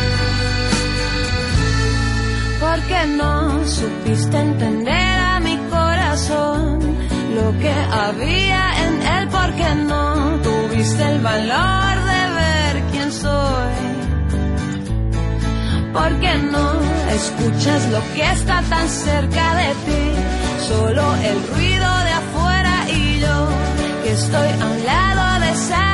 Porque 2.60 3.08
no 3.18 3.66
supiste 3.68 4.38
entender 4.40 5.20
a 5.20 5.40
mi 5.40 5.58
corazón 5.70 6.80
lo 7.36 7.60
que 7.60 7.72
había 7.72 8.62
en 8.86 9.02
él, 9.02 9.28
porque 9.30 9.76
no 9.88 10.40
tuviste 10.42 11.04
el 11.04 11.20
valor 11.22 11.96
de 12.12 12.22
ver 12.40 12.84
quién 12.92 13.12
soy. 13.12 13.74
Porque 15.94 16.34
no 16.52 16.72
escuchas 17.14 17.90
lo 17.90 18.00
que 18.14 18.32
está 18.32 18.62
tan 18.70 18.88
cerca 18.90 19.56
de 19.56 19.70
ti, 19.86 20.68
solo 20.68 21.16
el 21.16 21.48
ruido 21.48 21.98
de 22.06 22.12
afuera 22.12 22.90
y 22.90 23.20
yo 23.20 23.61
estoy 24.12 24.50
a 24.60 24.66
un 24.66 24.86
lado 24.86 25.46
desaparezco 25.46 25.91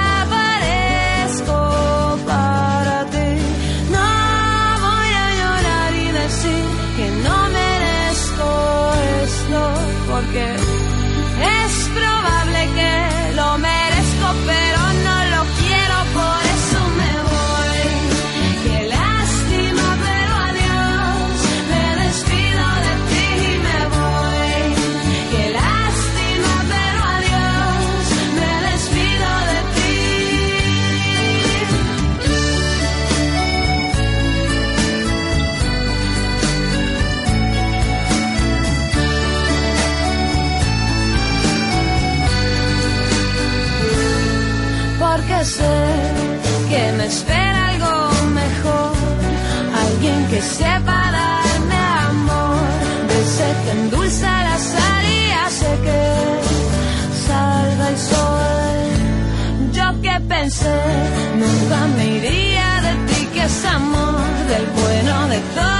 alguien 50.48 50.60
que 50.60 50.64
sepa 50.64 51.12
darme 51.12 51.76
amor, 52.10 52.68
ese 53.22 53.48
que 53.64 53.72
endulza 53.72 54.44
la 54.44 54.58
sal 54.58 55.06
y 55.06 55.32
hace 55.32 55.66
que 55.86 56.02
salga 57.28 57.90
el 57.90 57.98
sol. 57.98 58.78
Yo 59.74 60.02
que 60.02 60.20
pensé, 60.28 60.80
nunca 61.36 61.88
me 61.98 62.06
iría 62.18 62.82
de 62.82 62.94
ti, 63.08 63.28
que 63.34 63.44
es 63.44 63.66
amor, 63.66 64.22
del 64.48 64.66
bueno 64.68 65.28
de 65.28 65.40
toda 65.56 65.77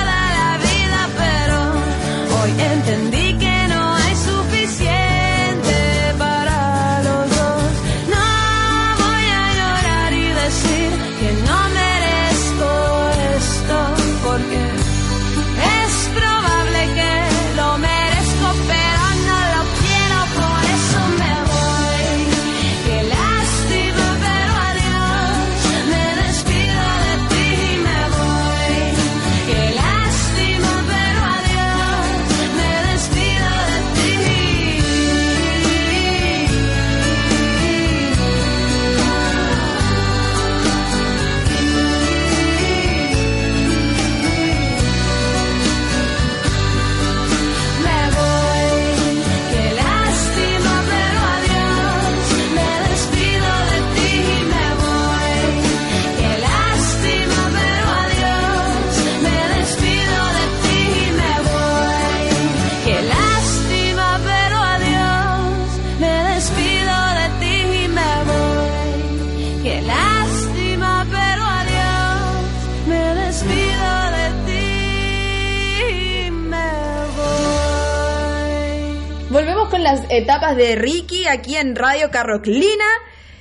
de 80.58 80.76
Ricky 80.76 81.28
aquí 81.28 81.56
en 81.56 81.76
Radio 81.76 82.10
Carroclina. 82.12 82.84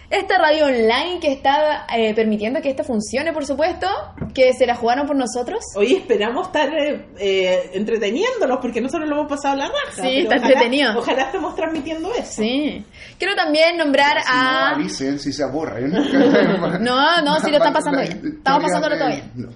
Esta 0.09 0.39
radio 0.39 0.67
online 0.67 1.19
que 1.21 1.33
está 1.33 1.85
eh, 1.93 2.15
permitiendo 2.15 2.63
que 2.63 2.71
esto 2.71 2.85
funcione, 2.85 3.33
por 3.33 3.45
supuesto, 3.45 3.89
que 4.33 4.53
se 4.53 4.65
la 4.65 4.77
jugaron 4.77 5.05
por 5.09 5.17
nosotros. 5.17 5.59
Hoy 5.75 5.95
esperamos 5.95 6.47
estar 6.47 6.69
eh, 6.73 7.07
eh, 7.19 7.71
entreteniéndolos 7.75 8.59
porque 8.63 8.81
nosotros 8.81 9.09
lo 9.09 9.17
hemos 9.17 9.29
pasado 9.29 9.55
a 9.55 9.57
la 9.57 9.67
raja. 9.67 10.03
Sí, 10.03 10.19
está 10.19 10.37
ojalá- 10.37 10.47
entretenido. 10.53 10.97
Ojalá 10.99 11.23
estemos 11.23 11.57
transmitiendo 11.57 12.15
eso. 12.15 12.41
Sí. 12.41 12.85
Quiero 13.19 13.35
también 13.35 13.77
nombrar 13.77 14.23
Si 14.23 14.29
no, 14.33 14.39
a... 14.39 14.71
avisen 14.71 15.19
si 15.19 15.33
se 15.33 15.43
aburren. 15.43 15.91
No, 16.81 17.21
no, 17.23 17.41
sí 17.41 17.51
lo 17.51 17.57
están 17.57 17.73
pasando 17.73 18.01
bien. 18.01 18.23
Estamos 18.39 18.63
pasándolo 18.63 18.97
todo 18.99 19.09
bien. 19.09 19.33
No. 19.35 19.49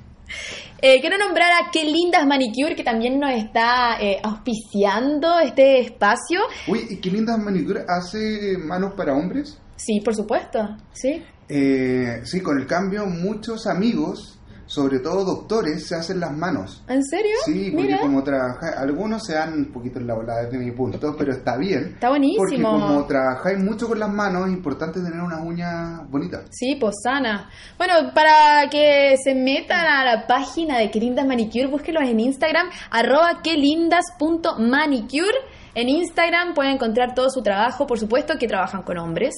Eh, 0.83 0.99
quiero 1.03 1.19
nombrar 1.19 1.53
a 1.53 1.71
Qué 1.71 1.85
Lindas 1.85 2.27
Manicure, 2.27 2.75
que 2.75 2.83
también 2.83 3.21
nos 3.21 3.33
está 3.33 4.01
eh, 4.01 4.19
auspiciando 4.23 5.39
este 5.39 5.79
espacio. 5.81 6.41
Uy, 6.69 6.87
¿y 6.89 6.97
qué 6.97 7.11
linda 7.11 7.37
manicure 7.37 7.85
hace 7.87 8.57
manos 8.57 8.95
para 8.97 9.13
hombres? 9.13 9.59
Sí, 9.77 10.01
por 10.01 10.15
supuesto. 10.15 10.59
Sí. 10.93 11.23
Eh, 11.51 12.23
sí, 12.25 12.41
con 12.41 12.59
el 12.59 12.67
cambio 12.67 13.05
muchos 13.05 13.67
amigos, 13.67 14.40
sobre 14.71 15.01
todo 15.01 15.25
doctores, 15.25 15.85
se 15.85 15.97
hacen 15.97 16.21
las 16.21 16.31
manos. 16.31 16.85
¿En 16.87 17.03
serio? 17.05 17.35
Sí, 17.45 17.73
porque 17.73 17.89
Mira. 17.89 18.01
como 18.01 18.23
trabajáis, 18.23 18.77
algunos 18.77 19.27
se 19.27 19.35
dan 19.35 19.53
un 19.53 19.73
poquito 19.73 19.99
en 19.99 20.07
la 20.07 20.15
volada 20.15 20.45
desde 20.45 20.59
mi 20.59 20.71
punto, 20.71 21.17
pero 21.19 21.33
está 21.33 21.57
bien. 21.57 21.95
Está 21.95 22.11
buenísimo. 22.11 22.39
Porque 22.39 22.63
como 22.63 23.05
trabajáis 23.05 23.59
mucho 23.59 23.89
con 23.89 23.99
las 23.99 24.13
manos, 24.13 24.47
es 24.47 24.53
importante 24.53 25.01
tener 25.01 25.21
unas 25.21 25.45
uñas 25.45 26.09
bonitas. 26.09 26.45
Sí, 26.51 26.77
pues 26.79 26.95
sana. 27.03 27.51
Bueno, 27.77 28.15
para 28.15 28.71
que 28.71 29.17
se 29.25 29.35
metan 29.35 29.85
a 29.85 30.05
la 30.05 30.29
página 30.29 30.79
de 30.79 30.89
Qué 30.93 31.01
Lindas 31.01 31.27
Manicure, 31.27 31.67
búsquenlos 31.67 32.05
en 32.05 32.21
Instagram, 32.21 32.69
arroba 32.93 33.43
quelindas.manicure. 33.43 35.37
En 35.75 35.89
Instagram 35.89 36.53
pueden 36.55 36.73
encontrar 36.73 37.15
todo 37.15 37.31
su 37.31 37.43
trabajo, 37.43 37.87
por 37.87 37.99
supuesto 37.99 38.37
que 38.39 38.49
trabajan 38.49 38.83
con 38.83 38.99
hombres, 38.99 39.35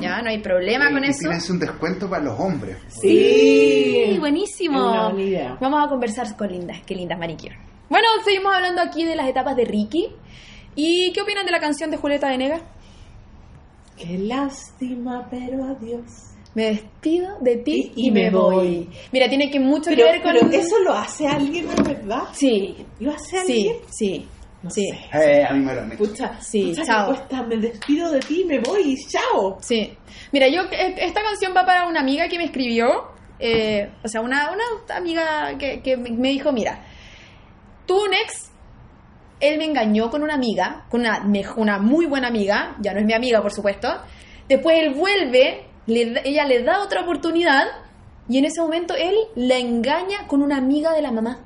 ya 0.00 0.22
no 0.22 0.30
hay 0.30 0.38
problema 0.40 0.90
con 0.90 1.04
Y 1.04 1.08
eso. 1.08 1.20
tienes 1.28 1.50
un 1.50 1.58
descuento 1.58 2.08
para 2.08 2.24
los 2.24 2.38
hombres. 2.40 2.78
Sí, 2.88 4.16
buenísimo. 4.18 4.78
Una 4.90 5.08
buena 5.10 5.22
idea. 5.22 5.56
Vamos 5.60 5.84
a 5.84 5.88
conversar 5.88 6.34
con 6.36 6.48
lindas, 6.50 6.78
qué 6.86 6.94
lindas 6.94 7.18
maniquías. 7.18 7.56
Bueno, 7.90 8.06
seguimos 8.24 8.54
hablando 8.54 8.80
aquí 8.80 9.04
de 9.04 9.14
las 9.16 9.28
etapas 9.28 9.54
de 9.56 9.64
Ricky. 9.64 10.08
¿Y 10.74 11.12
qué 11.12 11.22
opinan 11.22 11.44
de 11.46 11.52
la 11.52 11.60
canción 11.60 11.90
de 11.90 11.96
Julieta 11.98 12.28
Venegas? 12.28 12.62
Qué 13.96 14.18
lástima, 14.18 15.26
pero 15.30 15.64
adiós. 15.64 16.02
Me 16.54 16.64
despido 16.70 17.38
de 17.40 17.56
ti 17.58 17.92
y, 17.94 18.06
Y- 18.06 18.08
y 18.08 18.10
me 18.10 18.22
me 18.24 18.30
voy. 18.30 18.54
voy. 18.54 18.88
Mira, 19.12 19.28
tiene 19.28 19.50
que 19.50 19.60
mucho 19.60 19.84
Pero, 19.90 19.96
que 20.06 20.12
ver 20.12 20.22
con 20.22 20.32
pero 20.32 20.50
eso 20.50 20.78
lo 20.84 20.92
hace 20.94 21.26
alguien 21.28 21.66
de 21.68 21.82
verdad. 21.82 22.24
Sí, 22.32 22.76
¿Lo 22.98 23.12
hace 23.12 23.40
sí, 23.44 23.68
alguien? 23.68 23.76
sí, 23.90 24.28
No 24.66 24.70
sí. 24.70 24.86
sé. 25.12 25.40
Eh, 25.40 25.44
a 25.48 25.52
mí 25.54 25.64
me 25.64 25.74
lo 25.74 25.84
hecho. 25.86 25.96
Pucha, 25.98 26.40
Sí, 26.40 26.66
pucha, 26.70 26.84
chao. 26.84 27.06
cuesta, 27.08 27.42
me 27.42 27.56
despido 27.56 28.10
de 28.12 28.20
ti, 28.20 28.44
me 28.46 28.58
voy 28.60 28.82
y 28.92 28.96
chao. 29.08 29.58
Sí. 29.60 29.96
Mira, 30.32 30.48
yo 30.48 30.62
eh, 30.70 30.94
esta 30.98 31.22
canción 31.22 31.52
va 31.56 31.64
para 31.64 31.86
una 31.86 32.00
amiga 32.00 32.28
que 32.28 32.38
me 32.38 32.44
escribió, 32.44 33.08
eh, 33.38 33.90
o 34.04 34.08
sea, 34.08 34.20
una, 34.20 34.50
una 34.50 34.96
amiga 34.96 35.56
que, 35.58 35.80
que 35.82 35.96
me 35.96 36.28
dijo, 36.30 36.52
mira, 36.52 36.84
tuve 37.86 38.08
un 38.08 38.14
ex, 38.14 38.50
él 39.40 39.58
me 39.58 39.64
engañó 39.66 40.10
con 40.10 40.22
una 40.22 40.34
amiga, 40.34 40.86
con 40.90 41.00
una, 41.02 41.24
una 41.56 41.78
muy 41.78 42.06
buena 42.06 42.28
amiga, 42.28 42.76
ya 42.80 42.92
no 42.94 43.00
es 43.00 43.06
mi 43.06 43.12
amiga, 43.12 43.42
por 43.42 43.52
supuesto. 43.52 43.88
Después 44.48 44.78
él 44.80 44.94
vuelve, 44.94 45.66
le 45.86 46.20
ella 46.24 46.44
le 46.46 46.62
da 46.62 46.82
otra 46.82 47.02
oportunidad 47.02 47.64
y 48.28 48.38
en 48.38 48.44
ese 48.46 48.60
momento 48.60 48.94
él 48.96 49.14
la 49.36 49.58
engaña 49.58 50.26
con 50.26 50.42
una 50.42 50.56
amiga 50.56 50.92
de 50.92 51.02
la 51.02 51.12
mamá. 51.12 51.40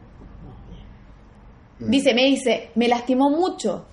Dice, 1.80 2.14
me 2.14 2.24
dice, 2.26 2.70
me 2.74 2.88
lastimó 2.88 3.30
mucho. 3.30 3.86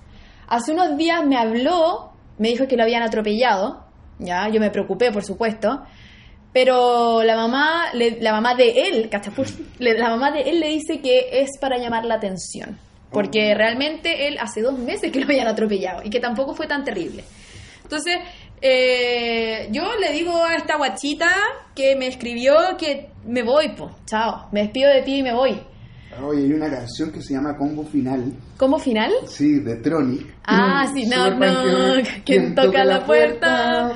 Hace 0.48 0.72
unos 0.74 0.98
días 0.98 1.26
me 1.26 1.38
habló, 1.38 2.12
me 2.38 2.50
dijo 2.50 2.68
que 2.68 2.76
lo 2.78 2.84
habían 2.84 3.04
atropellado, 3.04 3.84
ya, 4.20 4.50
yo 4.50 4.60
me 4.60 4.70
preocupé, 4.72 5.12
por 5.12 5.24
supuesto, 5.24 5.84
pero 6.54 7.24
la 7.24 7.36
mamá, 7.36 7.86
le- 7.94 8.20
la 8.22 8.32
mamá 8.32 8.56
de 8.56 8.88
él, 8.88 9.10
cachapur, 9.10 9.46
le- 9.80 9.98
la 9.98 10.10
mamá 10.10 10.32
de 10.32 10.42
él 10.42 10.60
le 10.60 10.70
dice 10.70 11.00
que 11.02 11.42
es 11.42 11.52
para 11.60 11.78
llamar 11.78 12.06
la 12.06 12.16
atención, 12.16 12.78
porque 13.12 13.54
realmente 13.56 14.28
él 14.28 14.38
hace 14.40 14.62
dos 14.62 14.78
meses 14.78 15.12
que 15.12 15.20
lo 15.20 15.26
habían 15.26 15.48
atropellado 15.48 16.02
y 16.04 16.10
que 16.10 16.20
tampoco 16.20 16.56
fue 16.56 16.68
tan 16.68 16.84
terrible. 16.84 17.24
Entonces, 17.84 18.18
eh, 18.62 19.70
yo 19.72 19.84
le 20.00 20.12
digo 20.12 20.44
a 20.44 20.56
esta 20.56 20.78
guachita 20.78 21.30
que 21.76 21.96
me 21.96 22.08
escribió 22.08 22.56
que 22.78 23.10
me 23.26 23.44
voy, 23.44 23.70
pues, 23.70 23.92
chao, 24.06 24.48
me 24.52 24.62
despido 24.64 24.90
de 24.92 25.04
ti 25.04 25.18
y 25.20 25.24
me 25.24 25.34
voy. 25.34 25.60
Oye, 26.24 26.44
hay 26.44 26.54
una 26.54 26.70
canción 26.70 27.12
que 27.12 27.22
se 27.22 27.34
llama 27.34 27.56
Combo 27.58 27.84
Final. 27.86 28.34
¿Cómo 28.58 28.80
final? 28.80 29.12
Sí, 29.28 29.60
de 29.60 29.76
Tronic. 29.78 30.26
Ah, 30.46 30.90
sí, 30.94 31.06
no, 31.06 31.30
no. 31.32 32.02
¿quién 32.26 32.56
toca 32.56 32.84
la 32.84 33.06
puerta? 33.06 33.92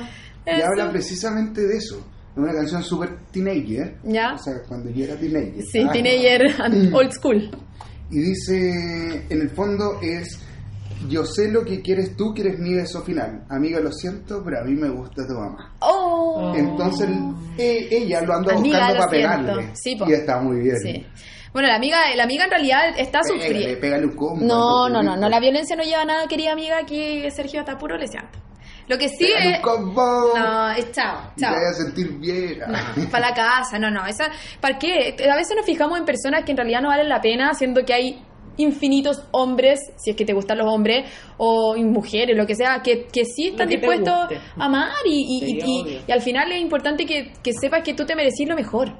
Y 0.46 0.50
Eso. 0.50 0.66
habla 0.66 0.90
precisamente 0.92 1.60
de 1.66 1.76
eso. 1.76 1.96
Es 2.32 2.38
una 2.38 2.52
canción 2.52 2.82
súper 2.82 3.18
teenager. 3.30 3.96
Ya. 4.04 4.34
O 4.34 4.38
sea, 4.38 4.54
cuando 4.68 4.90
yo 4.90 5.04
era 5.04 5.16
teenager. 5.16 5.62
Sí, 5.70 5.80
Ah. 5.86 5.92
teenager 5.92 6.54
and 6.62 6.94
old 6.94 7.12
school. 7.12 7.50
Y 8.10 8.18
dice, 8.18 9.26
en 9.28 9.40
el 9.40 9.50
fondo 9.50 9.98
es, 10.02 10.38
yo 11.08 11.24
sé 11.24 11.50
lo 11.50 11.64
que 11.64 11.80
quieres 11.80 12.16
tú, 12.16 12.32
quieres 12.34 12.58
mi 12.58 12.74
beso 12.74 13.02
final. 13.02 13.44
Amiga, 13.48 13.80
lo 13.80 13.90
siento, 13.92 14.42
pero 14.44 14.60
a 14.60 14.64
mí 14.64 14.74
me 14.74 14.90
gusta 14.90 15.26
tu 15.26 15.34
mamá. 15.34 15.74
Oh. 15.80 16.52
Entonces 16.54 17.08
e- 17.58 17.88
ella 17.90 18.20
lo 18.22 18.34
anda 18.34 18.54
Amiga, 18.54 18.78
buscando 18.78 18.94
lo 18.94 19.00
para 19.00 19.10
siento. 19.10 19.46
pegarle. 19.46 19.70
Sí, 19.74 19.96
y 20.06 20.12
está 20.12 20.40
muy 20.40 20.58
bien. 20.60 20.76
Sí. 20.80 21.06
Bueno, 21.52 21.68
la 21.68 21.76
amiga, 21.76 21.98
la 22.16 22.24
amiga 22.24 22.44
en 22.44 22.50
realidad 22.50 22.80
está 22.96 23.20
sufriendo. 23.22 23.80
pégale 23.80 24.06
un 24.06 24.16
combo. 24.16 24.44
No, 24.44 24.88
no, 24.88 25.02
no, 25.02 25.16
no, 25.16 25.28
la 25.28 25.38
violencia 25.40 25.76
no 25.76 25.82
lleva 25.82 26.02
a 26.02 26.04
nada, 26.06 26.26
querida 26.26 26.52
amiga, 26.52 26.78
aquí 26.78 27.30
Sergio 27.30 27.60
está 27.60 27.76
puro 27.76 27.96
leseando. 27.98 28.38
Lo 28.88 28.98
que 28.98 29.08
sí 29.08 29.26
Pégale 29.26 29.50
es... 29.52 29.56
un 29.58 29.62
combo. 29.62 30.32
No, 30.36 30.70
es 30.72 30.90
chao, 30.92 31.30
Y 31.36 31.40
te 31.40 31.46
chao. 31.46 31.54
vayas 31.54 31.70
a 31.70 31.84
sentir 31.84 32.12
bien. 32.18 32.58
para 33.10 33.28
la 33.28 33.34
casa, 33.34 33.78
no, 33.78 33.90
no, 33.90 34.04
esa, 34.06 34.30
¿para 34.60 34.78
qué? 34.78 35.14
A 35.30 35.36
veces 35.36 35.54
nos 35.56 35.64
fijamos 35.66 35.98
en 35.98 36.04
personas 36.04 36.44
que 36.44 36.50
en 36.52 36.56
realidad 36.56 36.80
no 36.80 36.88
valen 36.88 37.08
la 37.08 37.20
pena, 37.20 37.52
siendo 37.54 37.84
que 37.84 37.92
hay 37.94 38.22
infinitos 38.56 39.22
hombres, 39.30 39.80
si 39.96 40.10
es 40.10 40.16
que 40.16 40.24
te 40.24 40.32
gustan 40.34 40.58
los 40.58 40.66
hombres, 40.66 41.08
o 41.38 41.74
mujeres, 41.76 42.36
lo 42.36 42.46
que 42.46 42.54
sea, 42.54 42.80
que, 42.82 43.06
que 43.06 43.24
sí 43.24 43.48
están 43.48 43.68
que 43.68 43.76
dispuestos 43.76 44.12
a 44.58 44.64
amar 44.64 44.90
y, 45.06 45.38
y, 45.62 46.02
y 46.06 46.12
al 46.12 46.20
final 46.20 46.50
es 46.52 46.60
importante 46.60 47.06
que, 47.06 47.32
que 47.42 47.52
sepas 47.52 47.82
que 47.82 47.94
tú 47.94 48.04
te 48.04 48.14
mereces 48.16 48.46
lo 48.48 48.56
mejor. 48.56 48.92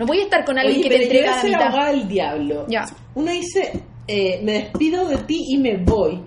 No 0.00 0.06
voy 0.06 0.18
a 0.20 0.22
estar 0.24 0.44
con 0.46 0.58
alguien 0.58 0.80
Oye, 0.80 0.88
que 0.88 0.96
te 0.96 1.02
entrega 1.04 1.36
la 1.36 1.42
mitad. 1.44 1.62
abogada 1.62 1.90
del 1.92 2.08
diablo. 2.08 2.66
Ya. 2.68 2.86
Uno 3.14 3.30
dice, 3.30 3.82
eh, 4.08 4.40
me 4.42 4.52
despido 4.54 5.06
de 5.06 5.18
ti 5.18 5.44
y 5.50 5.58
me 5.58 5.76
voy. 5.76 6.20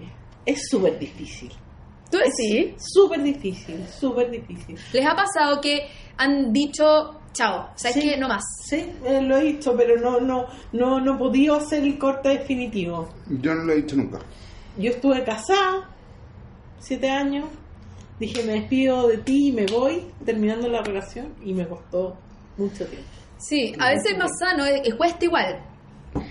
Es 0.46 0.68
súper 0.70 1.00
difícil. 1.00 1.52
¿Tú 2.12 2.20
sí? 2.38 2.76
Súper 2.78 3.24
difícil, 3.24 3.84
súper 3.88 4.30
difícil. 4.30 4.78
¿Les 4.94 5.04
ha 5.04 5.16
pasado 5.16 5.60
que 5.60 5.88
han 6.18 6.54
dicho, 6.54 6.84
chao, 7.34 7.70
¿sabes 7.74 7.96
Sí. 7.96 8.02
qué? 8.02 8.18
No 8.18 8.28
más. 8.28 8.44
Sí, 8.64 8.86
eh, 9.06 9.20
lo 9.22 9.38
he 9.38 9.44
dicho, 9.46 9.74
pero 9.76 10.00
no, 10.00 10.20
no, 10.20 10.46
no, 10.74 11.02
no 11.02 11.16
he 11.16 11.18
podido 11.18 11.56
hacer 11.56 11.82
el 11.84 11.98
corte 11.98 12.30
definitivo. 12.30 13.10
Yo 13.42 13.56
no 13.56 13.64
lo 13.64 13.74
he 13.74 13.78
dicho 13.78 13.96
nunca. 13.96 14.20
Yo 14.78 14.92
estuve 14.92 15.24
casada, 15.24 15.90
siete 16.80 17.10
años. 17.10 17.46
Dije, 18.20 18.44
me 18.44 18.54
despido 18.54 19.08
de 19.08 19.18
ti 19.18 19.48
y 19.48 19.52
me 19.52 19.66
voy, 19.66 20.04
terminando 20.24 20.68
la 20.68 20.84
relación, 20.84 21.34
y 21.44 21.54
me 21.56 21.68
costó 21.68 22.16
mucho 22.58 22.86
tiempo. 22.86 23.10
Sí, 23.48 23.74
a 23.80 23.90
veces 23.90 24.12
es 24.14 24.18
más 24.18 24.32
sano, 24.40 24.66
es- 24.66 24.82
es 24.88 24.96
cuesta 24.96 25.26
igual. 25.26 25.60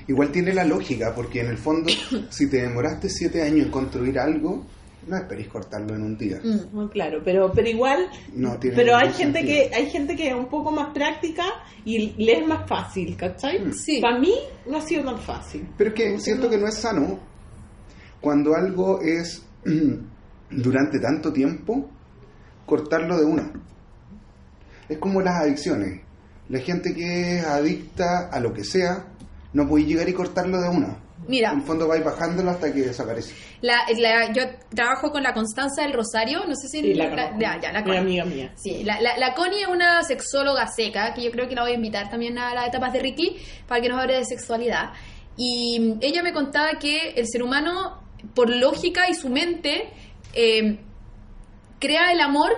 Igual 0.09 0.31
tiene 0.33 0.53
la 0.55 0.65
lógica, 0.65 1.13
porque 1.15 1.41
en 1.41 1.49
el 1.49 1.59
fondo, 1.59 1.91
si 2.31 2.49
te 2.49 2.63
demoraste 2.63 3.09
siete 3.09 3.43
años 3.43 3.67
en 3.67 3.71
construir 3.71 4.19
algo, 4.19 4.65
no 5.07 5.17
esperes 5.17 5.49
cortarlo 5.49 5.97
en 5.97 6.03
un 6.03 6.17
día. 6.17 6.39
Mm. 6.43 6.87
Claro, 6.91 7.21
pero 7.25 7.51
pero 7.53 7.69
igual, 7.69 8.09
No 8.35 8.57
tiene 8.59 8.77
pero 8.77 8.97
hay 8.97 9.13
gente 9.13 9.41
sentido. 9.41 9.69
que 9.71 9.75
hay 9.75 9.91
gente 9.91 10.15
que 10.15 10.29
es 10.29 10.35
un 10.35 10.47
poco 10.47 10.71
más 10.71 10.93
práctica 10.95 11.43
y 11.85 12.15
le 12.25 12.39
es 12.41 12.47
más 12.47 12.69
fácil, 12.69 13.17
¿cachai? 13.17 13.73
Sí. 13.73 14.01
Para 14.01 14.21
mí 14.21 14.33
no 14.67 14.79
ha 14.79 14.81
sido 14.81 15.05
tan 15.05 15.19
fácil. 15.19 15.67
Pero 15.77 15.91
es 15.91 15.97
que 15.97 16.19
siento 16.21 16.49
que 16.49 16.57
no 16.57 16.69
es 16.69 16.75
sano 16.77 17.19
cuando 18.21 18.55
algo 18.55 19.01
es 19.01 19.45
durante 20.51 21.01
tanto 21.01 21.33
tiempo, 21.33 21.91
cortarlo 22.65 23.19
de 23.19 23.25
una. 23.25 23.53
Es 24.89 24.99
como 24.99 25.21
las 25.21 25.35
adicciones. 25.43 26.01
La 26.53 26.61
gente 26.61 26.95
que 26.95 27.39
es 27.39 27.45
adicta 27.47 28.29
a 28.31 28.39
lo 28.39 28.53
que 28.53 28.63
sea, 28.63 29.07
no 29.55 29.67
puede 29.67 29.87
llegar 29.87 30.09
y 30.09 30.13
cortarlo 30.13 30.61
de 30.61 30.69
una. 30.69 30.99
Mira. 31.27 31.53
En 31.53 31.61
el 31.61 31.65
fondo 31.65 31.87
vais 31.89 32.05
bajándolo 32.05 32.51
hasta 32.51 32.73
que 32.73 32.81
desaparece. 32.83 33.35
La, 33.63 33.79
la- 33.97 34.33
yo 34.33 34.43
trabajo 34.75 35.11
con 35.11 35.23
la 35.23 35.33
Constanza 35.33 35.83
del 35.83 35.93
Rosario, 35.93 36.41
no 36.47 36.55
sé 36.57 36.69
si... 36.69 36.81
Sí, 36.83 36.95
la 36.95 37.39
ya, 37.39 37.59
ya, 37.61 37.73
la 37.73 37.81
Una 37.81 37.85
Connie. 37.85 37.99
amiga 38.21 38.25
mía. 38.27 38.53
Sí, 38.57 38.83
la, 38.85 39.01
la, 39.01 39.17
la 39.17 39.33
Connie 39.35 39.63
es 39.63 39.69
una 39.69 40.03
sexóloga 40.03 40.67
seca, 40.67 41.15
que 41.15 41.23
yo 41.23 41.31
creo 41.31 41.49
que 41.49 41.55
la 41.55 41.63
voy 41.63 41.71
a 41.73 41.75
invitar 41.77 42.11
también 42.11 42.37
a 42.39 42.53
las 42.55 42.67
etapas 42.69 42.93
de 42.93 42.99
Ricky 43.01 43.37
para 43.67 43.81
que 43.81 43.89
nos 43.89 43.99
hable 44.01 44.15
de 44.19 44.25
sexualidad. 44.25 44.91
Y 45.37 45.95
ella 46.03 46.23
me 46.23 46.33
contaba 46.35 46.73
que 46.81 47.13
el 47.17 47.27
ser 47.29 47.43
humano, 47.43 48.03
por 48.35 48.51
lógica 48.51 49.09
y 49.09 49.15
su 49.15 49.29
mente, 49.31 49.91
eh, 50.35 50.81
crea 51.79 52.13
el 52.13 52.21
amor 52.21 52.51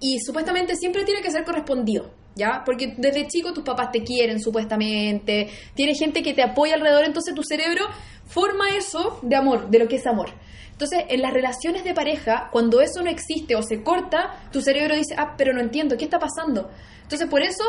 y 0.00 0.20
supuestamente 0.20 0.76
siempre 0.76 1.04
tiene 1.04 1.22
que 1.22 1.30
ser 1.30 1.44
correspondido. 1.44 2.14
¿Ya? 2.36 2.62
Porque 2.64 2.94
desde 2.96 3.26
chico 3.26 3.52
tus 3.52 3.64
papás 3.64 3.90
te 3.90 4.04
quieren 4.04 4.40
supuestamente, 4.40 5.48
tienes 5.74 5.98
gente 5.98 6.22
que 6.22 6.34
te 6.34 6.42
apoya 6.42 6.74
alrededor, 6.74 7.04
entonces 7.04 7.34
tu 7.34 7.42
cerebro 7.42 7.86
forma 8.26 8.76
eso 8.76 9.18
de 9.22 9.34
amor, 9.34 9.68
de 9.70 9.78
lo 9.78 9.88
que 9.88 9.96
es 9.96 10.06
amor. 10.06 10.28
Entonces, 10.70 11.04
en 11.08 11.22
las 11.22 11.32
relaciones 11.32 11.84
de 11.84 11.94
pareja, 11.94 12.50
cuando 12.52 12.82
eso 12.82 13.02
no 13.02 13.08
existe 13.08 13.56
o 13.56 13.62
se 13.62 13.82
corta, 13.82 14.38
tu 14.52 14.60
cerebro 14.60 14.94
dice, 14.94 15.14
ah, 15.16 15.34
pero 15.38 15.54
no 15.54 15.62
entiendo, 15.62 15.96
¿qué 15.96 16.04
está 16.04 16.18
pasando? 16.18 16.70
Entonces, 17.02 17.26
por 17.30 17.40
eso 17.40 17.64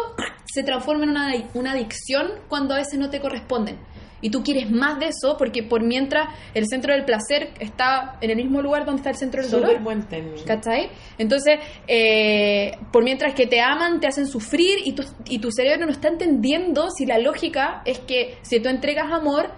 se 0.45 0.63
transforma 0.63 1.05
en 1.05 1.11
una, 1.11 1.33
una 1.53 1.71
adicción 1.71 2.27
cuando 2.49 2.73
a 2.73 2.77
veces 2.77 2.99
no 2.99 3.09
te 3.09 3.21
corresponden. 3.21 3.79
Y 4.21 4.29
tú 4.29 4.43
quieres 4.43 4.71
más 4.71 4.99
de 4.99 5.07
eso 5.07 5.35
porque 5.37 5.63
por 5.63 5.83
mientras 5.83 6.29
el 6.53 6.65
centro 6.67 6.93
del 6.93 7.05
placer 7.05 7.53
está 7.59 8.17
en 8.21 8.31
el 8.31 8.37
mismo 8.37 8.61
lugar 8.61 8.85
donde 8.85 9.01
está 9.01 9.11
el 9.11 9.17
centro 9.17 9.41
del 9.41 9.51
dolor. 9.51 9.69
Súper 9.69 9.83
buen 9.83 10.03
término. 10.03 10.43
¿Cachai? 10.45 10.89
Entonces, 11.17 11.59
eh, 11.87 12.71
por 12.91 13.03
mientras 13.03 13.33
que 13.35 13.45
te 13.45 13.61
aman, 13.61 13.99
te 13.99 14.07
hacen 14.07 14.27
sufrir 14.27 14.79
y 14.83 14.93
tu, 14.93 15.03
y 15.25 15.39
tu 15.39 15.51
cerebro 15.51 15.85
no 15.85 15.91
está 15.91 16.07
entendiendo 16.07 16.89
si 16.89 17.05
la 17.05 17.19
lógica 17.19 17.81
es 17.85 17.99
que 17.99 18.37
si 18.41 18.59
tú 18.59 18.69
entregas 18.69 19.11
amor, 19.11 19.51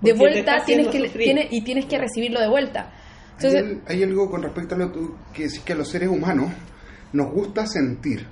de 0.00 0.14
Porque 0.14 0.32
vuelta 0.32 0.64
tienes 0.64 0.88
que, 0.88 1.08
tienes, 1.08 1.48
y 1.50 1.62
tienes 1.62 1.86
que 1.86 1.98
recibirlo 1.98 2.40
de 2.40 2.48
vuelta. 2.48 2.92
Hay, 3.38 3.46
Entonces, 3.46 3.78
hay 3.86 4.02
algo 4.02 4.30
con 4.30 4.42
respecto 4.42 4.74
a 4.74 4.78
lo 4.78 4.92
que 5.32 5.44
decís 5.44 5.60
que 5.60 5.72
a 5.72 5.76
los 5.76 5.88
seres 5.88 6.08
humanos 6.08 6.52
nos 7.12 7.32
gusta 7.32 7.66
sentir. 7.66 8.26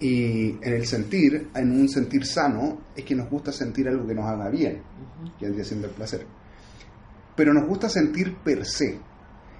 Y 0.00 0.52
en 0.62 0.72
el 0.72 0.86
sentir, 0.86 1.50
en 1.54 1.72
un 1.72 1.88
sentir 1.88 2.24
sano, 2.24 2.80
es 2.96 3.04
que 3.04 3.14
nos 3.14 3.28
gusta 3.28 3.52
sentir 3.52 3.86
algo 3.86 4.06
que 4.06 4.14
nos 4.14 4.24
haga 4.24 4.48
bien, 4.48 4.82
que 5.38 5.44
vendría 5.44 5.64
siendo 5.64 5.88
el 5.88 5.92
placer. 5.92 6.26
Pero 7.36 7.52
nos 7.52 7.68
gusta 7.68 7.88
sentir 7.88 8.36
per 8.42 8.64
se. 8.64 8.98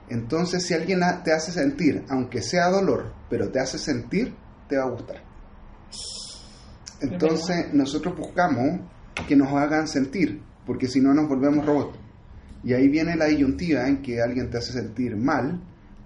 Entonces, 0.08 0.66
si 0.66 0.74
alguien 0.74 1.00
te 1.22 1.32
hace 1.32 1.52
sentir, 1.52 2.04
aunque 2.08 2.42
sea 2.42 2.70
dolor, 2.70 3.12
pero 3.28 3.50
te 3.50 3.60
hace 3.60 3.78
sentir, 3.78 4.34
te 4.68 4.76
va 4.76 4.84
a 4.84 4.90
gustar. 4.90 5.22
Entonces, 7.00 7.72
nosotros 7.72 8.16
buscamos 8.16 8.80
que 9.28 9.36
nos 9.36 9.52
hagan 9.52 9.88
sentir, 9.88 10.42
porque 10.66 10.88
si 10.88 11.00
no 11.00 11.14
nos 11.14 11.28
volvemos 11.28 11.64
robots. 11.64 11.98
Y 12.64 12.72
ahí 12.72 12.88
viene 12.88 13.16
la 13.16 13.26
disyuntiva 13.26 13.86
en 13.88 14.02
que 14.02 14.20
alguien 14.20 14.50
te 14.50 14.58
hace 14.58 14.72
sentir 14.72 15.16
mal, 15.16 15.60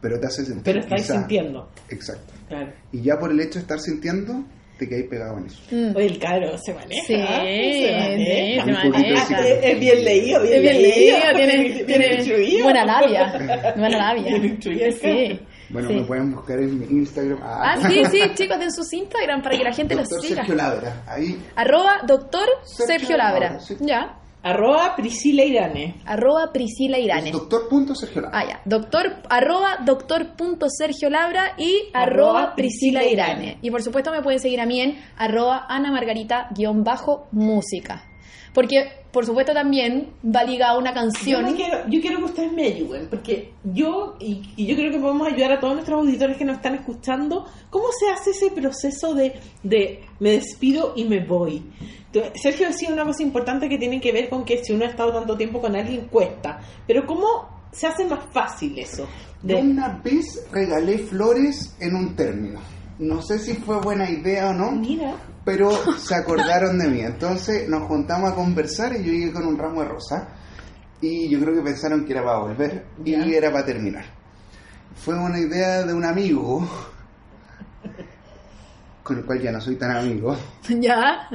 pero 0.04 0.20
te 0.20 0.26
hace 0.26 0.44
sentir. 0.44 0.62
Pero 0.64 0.80
estáis 0.80 1.02
quizá- 1.02 1.14
sintiendo. 1.18 1.70
Exacto. 1.88 2.34
Claro. 2.46 2.70
Y 2.92 3.00
ya 3.00 3.18
por 3.18 3.30
el 3.32 3.40
hecho 3.40 3.54
de 3.54 3.60
estar 3.60 3.80
sintiendo, 3.80 4.44
te 4.78 4.86
quedáis 4.86 5.06
pegado 5.08 5.38
en 5.38 5.46
eso. 5.46 5.62
Mm. 5.70 5.96
Oye, 5.96 6.06
el 6.06 6.18
cabro 6.18 6.58
se 6.58 6.74
maneja. 6.74 7.06
Sí, 7.06 7.14
se 7.14 8.72
maneja. 8.72 9.26
se. 9.26 9.34
Es, 9.34 9.64
es 9.74 9.80
bien 9.80 10.04
leído, 10.04 10.42
bien, 10.42 10.54
Es 10.56 10.60
bien 10.62 10.82
leído, 10.82 11.16
tiene, 11.34 11.84
tiene 11.84 12.14
instruido. 12.16 12.64
buena 12.64 12.84
labia. 12.84 13.72
Buena 13.76 13.96
labia. 13.98 14.38
Bien 14.38 14.92
Sí. 14.92 15.40
Bueno, 15.70 15.88
sí. 15.88 15.94
me 15.94 16.04
pueden 16.04 16.34
buscar 16.34 16.58
en 16.58 16.78
mi 16.78 16.84
Instagram. 16.98 17.38
Ah, 17.42 17.76
sí, 17.88 18.02
sí, 18.10 18.20
chicos, 18.34 18.58
en 18.60 18.70
sus 18.70 18.92
Instagram 18.92 19.42
para 19.42 19.56
que 19.56 19.64
la 19.64 19.72
gente 19.72 19.94
los 19.94 20.06
siga. 20.08 20.36
Sergio 20.36 20.54
Labra. 20.54 21.02
Ahí 21.06 21.42
Arroba 21.56 22.02
doctor 22.06 22.46
Sergio 22.64 22.86
Sergio 22.86 23.16
Labra. 23.16 23.46
Labra, 23.52 23.60
sí. 23.60 23.76
Ya. 23.80 24.18
Arroba 24.44 24.94
Priscila 24.94 25.42
Irane. 25.42 25.94
Arroba 26.04 26.52
Priscila 26.52 26.98
Irane. 26.98 27.30
es 27.30 27.32
doctor.sergio 27.32 28.20
Labra. 28.20 28.38
Ah, 28.38 28.44
ya. 28.46 28.60
Doctor, 28.66 29.16
arroba 29.30 29.78
doctor 29.84 30.36
punto 30.36 30.66
Sergio 30.68 31.08
Labra 31.08 31.54
y 31.56 31.84
Arroba 31.94 32.02
arroba 32.42 32.54
Priscila 32.54 33.00
Priscila 33.00 33.04
Irane. 33.04 33.44
Irane. 33.44 33.58
Y 33.62 33.70
por 33.70 33.82
supuesto 33.82 34.10
me 34.12 34.20
pueden 34.22 34.40
seguir 34.40 34.60
a 34.60 34.66
mí 34.66 34.80
en 34.80 34.98
arroba 35.16 35.64
Ana 35.68 35.90
Margarita 35.90 36.48
guion 36.54 36.84
bajo 36.84 37.26
música. 37.32 38.04
Porque, 38.52 38.86
por 39.10 39.26
supuesto, 39.26 39.52
también 39.52 40.10
va 40.24 40.44
ligada 40.44 40.74
a 40.74 40.78
una 40.78 40.90
Yo, 40.90 40.94
canción. 40.94 41.44
me 41.44 41.54
quiero, 41.56 41.88
yo 41.88 42.00
quiero 42.00 42.18
que 42.18 42.24
ustedes 42.24 42.52
me 42.52 42.66
ayuden, 42.66 43.08
porque 43.10 43.52
yo, 43.64 44.14
y, 44.20 44.42
y 44.56 44.66
yo 44.66 44.76
creo 44.76 44.92
que 44.92 44.98
podemos 45.00 45.26
ayudar 45.26 45.50
a 45.54 45.58
todos 45.58 45.74
nuestros 45.74 45.98
auditores 45.98 46.36
que 46.36 46.44
nos 46.44 46.58
están 46.58 46.76
escuchando, 46.76 47.46
¿cómo 47.70 47.86
se 47.98 48.08
hace 48.10 48.30
ese 48.30 48.52
proceso 48.52 49.12
de, 49.14 49.40
de 49.64 50.04
me 50.20 50.30
despido 50.30 50.92
y 50.94 51.02
me 51.02 51.18
voy? 51.26 51.64
Sergio 52.34 52.68
decía 52.68 52.92
una 52.92 53.04
cosa 53.04 53.22
importante 53.22 53.68
que 53.68 53.78
tiene 53.78 54.00
que 54.00 54.12
ver 54.12 54.28
con 54.28 54.44
que 54.44 54.62
si 54.64 54.72
uno 54.72 54.84
ha 54.84 54.88
estado 54.88 55.12
tanto 55.12 55.36
tiempo 55.36 55.60
con 55.60 55.74
alguien 55.74 56.08
cuesta, 56.08 56.60
pero 56.86 57.06
¿cómo 57.06 57.68
se 57.72 57.86
hace 57.86 58.04
más 58.04 58.24
fácil 58.32 58.78
eso? 58.78 59.06
De, 59.42 59.56
una 59.56 60.00
vez 60.02 60.46
regalé 60.52 60.98
flores 60.98 61.76
en 61.80 61.94
un 61.94 62.14
término. 62.14 62.60
No 62.98 63.20
sé 63.20 63.38
si 63.38 63.54
fue 63.54 63.80
buena 63.80 64.08
idea 64.08 64.50
o 64.50 64.54
no, 64.54 64.72
mira, 64.72 65.16
pero 65.44 65.70
se 65.98 66.14
acordaron 66.14 66.78
de 66.78 66.88
mí. 66.88 67.00
Entonces 67.00 67.68
nos 67.68 67.82
juntamos 67.88 68.32
a 68.32 68.34
conversar 68.34 68.94
y 68.94 69.04
yo 69.04 69.12
llegué 69.12 69.32
con 69.32 69.46
un 69.46 69.58
ramo 69.58 69.82
de 69.82 69.88
rosa. 69.88 70.28
Y 71.00 71.28
yo 71.28 71.38
creo 71.40 71.54
que 71.54 71.60
pensaron 71.60 72.06
que 72.06 72.12
era 72.12 72.24
para 72.24 72.38
volver 72.38 72.86
y 73.04 73.34
era 73.34 73.52
para 73.52 73.66
terminar. 73.66 74.04
Fue 74.94 75.18
una 75.18 75.38
idea 75.38 75.82
de 75.82 75.92
un 75.92 76.04
amigo, 76.04 76.66
con 79.04 79.18
el 79.18 79.24
cual 79.24 79.40
ya 79.40 79.52
no 79.52 79.60
soy 79.60 79.76
tan 79.76 79.96
amigo. 79.96 80.34
ya. 80.80 81.28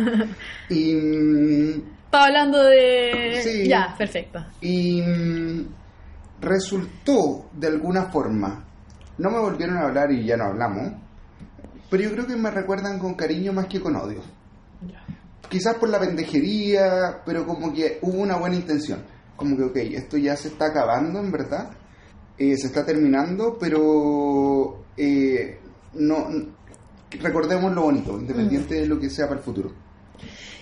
Y, 0.70 0.96
mm, 0.96 1.82
Estaba 2.06 2.26
hablando 2.26 2.64
de. 2.64 3.40
Sí. 3.44 3.68
Ya, 3.70 3.96
perfecto. 3.98 4.44
y 4.60 5.02
mm, 5.02 5.68
resultó 6.42 7.50
de 7.54 7.68
alguna 7.68 8.06
forma, 8.06 8.66
no 9.20 9.30
me 9.30 9.40
volvieron 9.40 9.78
a 9.78 9.82
hablar 9.84 10.12
y 10.12 10.26
ya 10.26 10.36
no 10.36 10.46
hablamos, 10.46 10.94
pero 11.90 12.04
yo 12.04 12.12
creo 12.12 12.26
que 12.26 12.36
me 12.36 12.50
recuerdan 12.50 12.98
con 12.98 13.14
cariño 13.14 13.54
más 13.54 13.68
que 13.68 13.80
con 13.80 13.96
odio. 13.96 14.22
Quizás 15.48 15.76
por 15.76 15.90
la 15.90 16.00
pendejería, 16.00 17.22
pero 17.26 17.46
como 17.46 17.74
que 17.74 18.00
hubo 18.02 18.22
una 18.22 18.38
buena 18.38 18.56
intención. 18.56 19.02
Como 19.36 19.58
que, 19.58 19.64
ok, 19.64 19.76
esto 19.94 20.18
ya 20.18 20.36
se 20.36 20.50
está 20.50 20.68
acabando, 20.68 21.20
en 21.20 21.32
verdad. 21.32 21.72
Eh, 22.38 22.56
se 22.56 22.68
está 22.68 22.86
terminando, 22.86 23.58
pero 23.60 24.84
eh, 24.96 25.60
no 25.94 26.28
recordemos 27.18 27.74
lo 27.74 27.84
bonito, 27.84 28.20
independiente 28.20 28.76
de 28.76 28.86
lo 28.88 29.00
que 29.00 29.10
sea 29.10 29.28
para 29.28 29.40
el 29.40 29.44
futuro. 29.46 29.74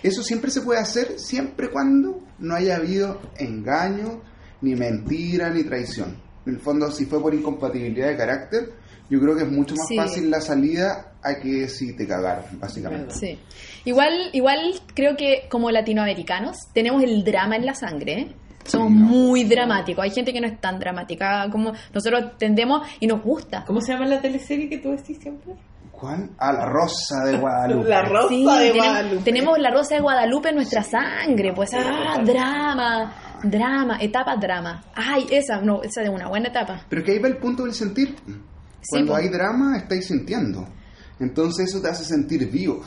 Eso 0.02 0.22
siempre 0.22 0.50
se 0.50 0.60
puede 0.62 0.80
hacer, 0.80 1.18
siempre 1.18 1.70
cuando 1.70 2.20
no 2.38 2.54
haya 2.54 2.76
habido 2.76 3.20
engaño, 3.38 4.22
ni 4.60 4.74
mentira, 4.76 5.50
ni 5.50 5.64
traición. 5.64 6.16
En 6.46 6.54
el 6.54 6.60
fondo, 6.60 6.90
si 6.90 7.04
fue 7.06 7.20
por 7.20 7.34
incompatibilidad 7.34 8.08
de 8.08 8.16
carácter, 8.16 8.72
yo 9.10 9.20
creo 9.20 9.34
que 9.36 9.42
es 9.42 9.50
mucho 9.50 9.74
más 9.74 9.88
Sí. 9.88 9.96
fácil 9.96 10.30
la 10.30 10.40
salida 10.40 11.12
a 11.22 11.34
que 11.40 11.68
si 11.68 11.94
te 11.94 12.06
cagaron, 12.06 12.44
básicamente. 12.60 13.14
Sí. 13.14 13.38
Igual, 13.84 14.30
igual 14.32 14.58
creo 14.94 15.16
que 15.16 15.46
como 15.50 15.70
latinoamericanos 15.70 16.56
tenemos 16.72 17.02
el 17.02 17.24
drama 17.24 17.56
en 17.56 17.66
la 17.66 17.74
sangre. 17.74 18.12
¿eh? 18.20 18.34
Somos 18.64 18.88
Sí, 18.92 18.94
no. 18.98 19.06
muy 19.06 19.44
dramáticos. 19.44 20.04
Hay 20.04 20.10
gente 20.10 20.32
que 20.32 20.40
no 20.40 20.46
es 20.46 20.60
tan 20.60 20.78
dramática 20.78 21.48
como 21.50 21.72
nosotros 21.92 22.36
tendemos 22.38 22.86
y 23.00 23.06
nos 23.06 23.22
gusta. 23.22 23.64
¿cómo 23.66 23.80
se 23.80 23.92
llama 23.92 24.06
la 24.06 24.20
teleserie 24.20 24.68
que 24.68 24.78
tú 24.78 24.90
decís 24.90 25.18
siempre? 25.20 25.54
¿Cuál? 25.98 26.30
Ah, 26.38 26.52
la 26.52 26.66
rosa 26.66 27.24
de 27.24 27.38
Guadalupe. 27.38 27.88
La 27.88 28.02
Rosa 28.02 28.28
Sí, 28.28 28.44
de 28.44 28.50
tenemos, 28.70 28.76
Guadalupe. 28.86 29.24
tenemos 29.24 29.58
la 29.58 29.70
rosa 29.70 29.94
de 29.96 30.00
Guadalupe 30.00 30.48
en 30.50 30.54
nuestra 30.54 30.82
sangre, 30.84 31.52
pues 31.54 31.70
ah, 31.74 32.22
drama, 32.24 33.12
drama, 33.42 33.98
etapa 34.00 34.36
drama. 34.36 34.84
Ay, 34.94 35.26
esa, 35.30 35.60
no, 35.60 35.82
esa 35.82 36.02
de 36.02 36.08
una 36.08 36.28
buena 36.28 36.50
etapa. 36.50 36.82
Pero 36.88 37.02
que 37.02 37.12
ahí 37.12 37.18
va 37.18 37.26
el 37.26 37.38
punto 37.38 37.64
del 37.64 37.74
sentir. 37.74 38.14
Cuando 38.88 39.12
po. 39.12 39.16
hay 39.18 39.28
drama, 39.28 39.76
estáis 39.76 40.06
sintiendo. 40.06 40.68
Entonces 41.18 41.68
eso 41.68 41.82
te 41.82 41.88
hace 41.88 42.04
sentir 42.04 42.48
vivo. 42.48 42.80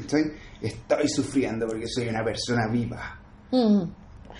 ¿cachai? 0.00 0.32
Estoy 0.62 1.08
sufriendo 1.08 1.66
porque 1.66 1.86
soy 1.86 2.08
una 2.08 2.24
persona 2.24 2.66
viva. 2.72 3.18
Mm. 3.50 3.82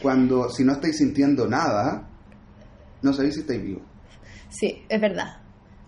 Cuando, 0.00 0.48
si 0.48 0.64
no 0.64 0.72
estáis 0.72 0.96
sintiendo 0.96 1.46
nada, 1.46 2.08
no 3.02 3.12
sabéis 3.12 3.34
si 3.34 3.40
estáis 3.40 3.62
vivos. 3.62 3.82
Sí, 4.48 4.82
es 4.88 4.98
verdad. 5.00 5.42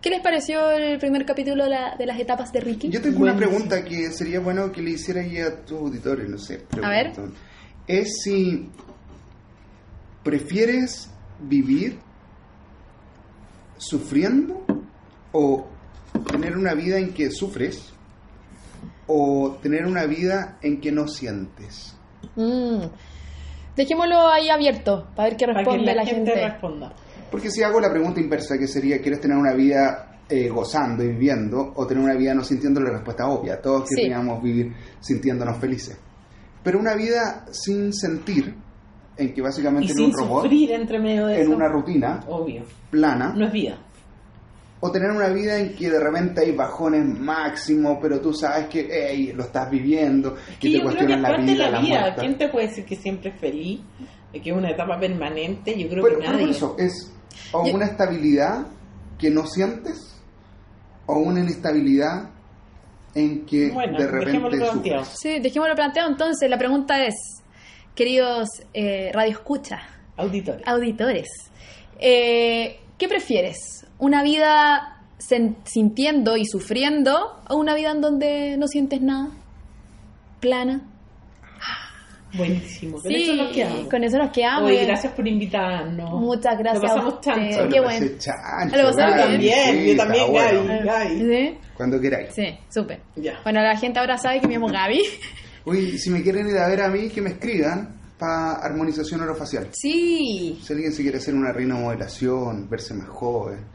¿Qué 0.06 0.10
les 0.10 0.20
pareció 0.20 0.70
el 0.70 1.00
primer 1.00 1.26
capítulo 1.26 1.64
de, 1.64 1.70
la- 1.70 1.96
de 1.96 2.06
las 2.06 2.16
etapas 2.20 2.52
de 2.52 2.60
Ricky? 2.60 2.90
Yo 2.90 3.02
tengo 3.02 3.24
una 3.24 3.36
pregunta 3.36 3.82
que 3.84 4.12
sería 4.12 4.38
bueno 4.38 4.70
que 4.70 4.80
le 4.80 4.92
hiciera 4.92 5.20
ahí 5.20 5.38
a 5.40 5.64
tus 5.64 5.80
auditores, 5.80 6.28
no 6.28 6.38
sé. 6.38 6.64
A 6.80 6.88
ver. 6.90 7.12
Es 7.88 8.20
si 8.22 8.68
prefieres 10.22 11.10
vivir 11.40 11.98
sufriendo 13.78 14.64
o 15.32 15.66
tener 16.30 16.56
una 16.56 16.74
vida 16.74 16.98
en 16.98 17.12
que 17.12 17.28
sufres 17.32 17.92
o 19.08 19.58
tener 19.60 19.86
una 19.86 20.06
vida 20.06 20.58
en 20.62 20.80
que 20.80 20.92
no 20.92 21.08
sientes. 21.08 21.96
Mm. 22.36 22.82
Dejémoslo 23.74 24.28
ahí 24.28 24.50
abierto 24.50 25.08
para 25.16 25.30
ver 25.30 25.36
qué 25.36 25.46
Para 25.46 25.58
que 25.58 25.64
responde 25.64 25.86
la, 25.86 25.94
la, 25.96 26.06
gente, 26.06 26.30
gente. 26.30 26.48
responda. 26.48 26.92
Porque 27.36 27.50
si 27.50 27.62
hago 27.62 27.78
la 27.80 27.90
pregunta 27.90 28.18
inversa, 28.18 28.56
que 28.56 28.66
sería, 28.66 28.98
¿quieres 29.02 29.20
tener 29.20 29.36
una 29.36 29.52
vida 29.52 30.20
eh, 30.26 30.48
gozando 30.48 31.04
y 31.04 31.08
viviendo 31.08 31.74
o 31.76 31.86
tener 31.86 32.02
una 32.02 32.14
vida 32.14 32.32
no 32.32 32.42
sintiendo? 32.42 32.80
La 32.80 32.88
respuesta 32.92 33.24
es 33.24 33.28
obvia. 33.28 33.60
Todos 33.60 33.90
Sí. 33.90 33.96
queríamos 33.96 34.42
vivir 34.42 34.72
sintiéndonos 35.00 35.58
felices. 35.58 35.98
Pero 36.64 36.78
una 36.78 36.94
vida 36.94 37.44
sin 37.50 37.92
sentir, 37.92 38.54
en 39.18 39.34
que 39.34 39.42
básicamente 39.42 39.92
en 39.92 40.00
un 40.04 40.12
robot, 40.14 40.44
sufrir 40.44 40.72
entre 40.72 40.98
medio 40.98 41.26
de 41.26 41.34
en 41.36 41.42
eso. 41.42 41.50
una 41.50 41.68
rutina 41.68 42.20
Obvio. 42.26 42.62
plana, 42.90 43.34
No 43.36 43.46
es 43.48 43.52
vida. 43.52 43.78
o 44.80 44.90
tener 44.90 45.10
una 45.10 45.28
vida 45.28 45.58
en 45.58 45.74
que 45.74 45.90
de 45.90 46.00
repente 46.00 46.40
hay 46.40 46.52
bajones 46.52 47.04
máximos, 47.20 47.98
pero 48.00 48.18
tú 48.18 48.32
sabes 48.32 48.66
que 48.68 48.88
hey, 48.90 49.32
lo 49.36 49.42
estás 49.42 49.70
viviendo, 49.70 50.34
que 50.58 50.70
Que 50.70 50.78
te 50.78 50.82
cuestionan 50.82 51.18
es 51.18 51.22
la 51.22 51.36
vida, 51.36 51.70
la 51.70 51.80
vida. 51.82 52.14
¿Quién 52.18 52.38
te 52.38 52.48
puede 52.48 52.68
decir 52.68 52.86
que 52.86 52.96
siempre 52.96 53.28
es 53.30 53.38
feliz? 53.38 53.80
Que 54.32 54.50
es 54.50 54.56
una 54.56 54.70
etapa 54.70 54.98
permanente. 54.98 55.78
Yo 55.78 55.88
creo 55.88 56.02
Pero, 56.04 56.18
que 56.18 56.26
nadie. 56.28 56.50
eso, 56.50 56.74
es 56.78 57.12
o 57.52 57.66
Yo- 57.66 57.74
una 57.74 57.86
estabilidad 57.86 58.66
que 59.18 59.30
no 59.30 59.46
sientes 59.46 60.14
o 61.06 61.18
una 61.18 61.40
inestabilidad 61.40 62.30
en 63.14 63.46
que 63.46 63.70
Bueno, 63.70 63.96
de 63.98 64.04
dejémoslo 64.06 64.48
repente 64.50 64.58
planteado. 64.58 65.04
sufres. 65.04 65.18
Sí, 65.20 65.38
dejémoslo 65.40 65.74
planteado. 65.74 66.10
Entonces, 66.10 66.50
la 66.50 66.58
pregunta 66.58 67.04
es, 67.06 67.14
queridos 67.94 68.48
eh, 68.74 69.10
Radio 69.14 69.32
Escucha, 69.32 69.80
Auditores. 70.16 70.62
auditores, 70.66 71.28
eh, 71.98 72.78
¿qué 72.98 73.08
prefieres? 73.08 73.86
¿Una 73.98 74.22
vida 74.22 74.92
sintiendo 75.18 76.36
y 76.36 76.44
sufriendo 76.44 77.40
o 77.48 77.56
una 77.56 77.74
vida 77.74 77.90
en 77.92 78.00
donde 78.02 78.56
no 78.58 78.66
sientes 78.68 79.00
nada? 79.00 79.30
¿Plana? 80.40 80.82
Buenísimo. 82.36 83.00
Con 83.00 83.10
sí, 83.10 83.22
eso 83.22 83.34
nos 83.34 83.52
quedamos. 83.52 83.88
con 83.88 84.04
eso 84.04 84.18
nos 84.18 84.30
quedamos. 84.30 84.70
Oye, 84.70 84.84
gracias 84.86 85.12
por 85.12 85.26
invitarnos. 85.28 86.10
Muchas 86.20 86.58
gracias 86.58 86.82
Lo 86.82 86.88
pasamos 86.88 87.20
chancho. 87.20 87.64
Yo 87.64 87.68
Qué 87.68 87.80
bueno. 87.80 88.06
chancho, 88.18 88.76
Lo 88.76 88.84
pasaron 88.90 89.16
Gaby, 89.18 89.38
bien. 89.38 89.56
También, 89.66 89.82
sí, 89.84 89.90
yo 89.90 89.96
también, 89.96 90.30
bueno. 90.30 90.64
Gaby. 90.66 90.84
Gaby. 90.84 91.18
¿Sí? 91.20 91.58
Cuando 91.76 92.00
queráis. 92.00 92.34
Sí, 92.34 92.58
súper. 92.68 93.00
Ya. 93.16 93.40
Bueno, 93.42 93.60
la 93.62 93.76
gente 93.76 93.98
ahora 93.98 94.16
sabe 94.18 94.40
que 94.40 94.48
me 94.48 94.54
llamo 94.54 94.68
Gaby. 94.68 95.02
Uy, 95.66 95.98
si 95.98 96.10
me 96.10 96.22
quieren 96.22 96.48
ir 96.48 96.56
a 96.58 96.68
ver 96.68 96.80
a 96.82 96.88
mí, 96.88 97.08
que 97.08 97.20
me 97.20 97.30
escriban 97.30 97.96
para 98.18 98.52
armonización 98.62 99.20
orofacial. 99.20 99.68
Sí. 99.72 100.58
Si 100.62 100.72
alguien 100.72 100.92
se 100.92 101.02
quiere 101.02 101.18
hacer 101.18 101.34
una 101.34 101.52
rinomodelación, 101.52 102.68
verse 102.70 102.94
más 102.94 103.08
joven, 103.08 103.66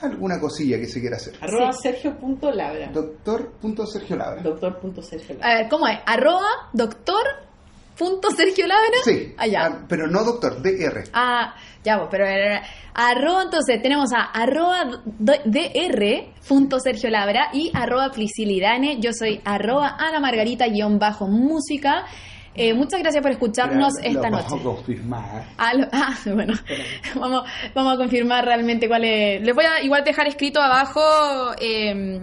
alguna 0.00 0.40
cosilla 0.40 0.78
que 0.78 0.86
se 0.86 1.00
quiera 1.00 1.16
hacer. 1.16 1.34
Arroba 1.40 1.72
Sí. 1.72 1.80
Sergio.labra. 1.82 2.90
Doctor.sergio 2.92 4.16
Labra. 4.16 4.42
Doctor.sergio 4.42 5.36
A 5.42 5.54
ver, 5.54 5.68
¿cómo 5.68 5.86
es? 5.88 5.98
Arroba 6.06 6.46
doctor 6.72 7.22
punto 7.96 8.30
Sergio 8.30 8.66
Labra. 8.66 8.98
Sí, 9.04 9.34
Allá. 9.36 9.66
ah, 9.66 9.84
pero 9.88 10.06
no 10.08 10.24
doctor, 10.24 10.60
DR. 10.62 11.04
Ah, 11.12 11.54
ya, 11.84 12.08
pero 12.10 12.24
era- 12.26 12.62
arroba, 12.94 13.42
entonces 13.44 13.80
tenemos 13.82 14.12
a 14.12 14.22
arroba 14.24 14.84
dr 15.18 16.04
punto 16.46 16.78
Sergio 16.80 17.10
Labra 17.10 17.48
y 17.52 17.70
arroba 17.74 18.10
Priscilidane. 18.10 18.98
Yo 19.00 19.12
soy 19.12 19.40
arroba 19.44 19.96
Ana 19.98 20.20
Margarita 20.20 20.66
guion 20.68 20.98
bajo 20.98 21.26
música. 21.26 22.04
Eh, 22.54 22.74
muchas 22.74 23.00
gracias 23.00 23.22
por 23.22 23.30
escucharnos 23.32 23.94
Pero 23.96 24.08
esta 24.10 24.28
lo 24.28 24.36
noche. 24.36 24.46
vamos 24.50 24.60
a 24.60 24.64
confirmar. 24.76 25.44
Ah, 25.56 25.72
lo- 25.74 25.88
ah, 25.90 26.14
bueno, 26.34 26.52
vamos, 27.14 27.44
vamos 27.74 27.94
a 27.94 27.96
confirmar 27.96 28.44
realmente 28.44 28.88
cuál 28.88 29.04
es. 29.04 29.42
Les 29.42 29.54
voy 29.54 29.64
a 29.64 29.82
igual 29.82 30.04
dejar 30.04 30.28
escrito 30.28 30.60
abajo 30.60 31.00
eh, 31.58 32.20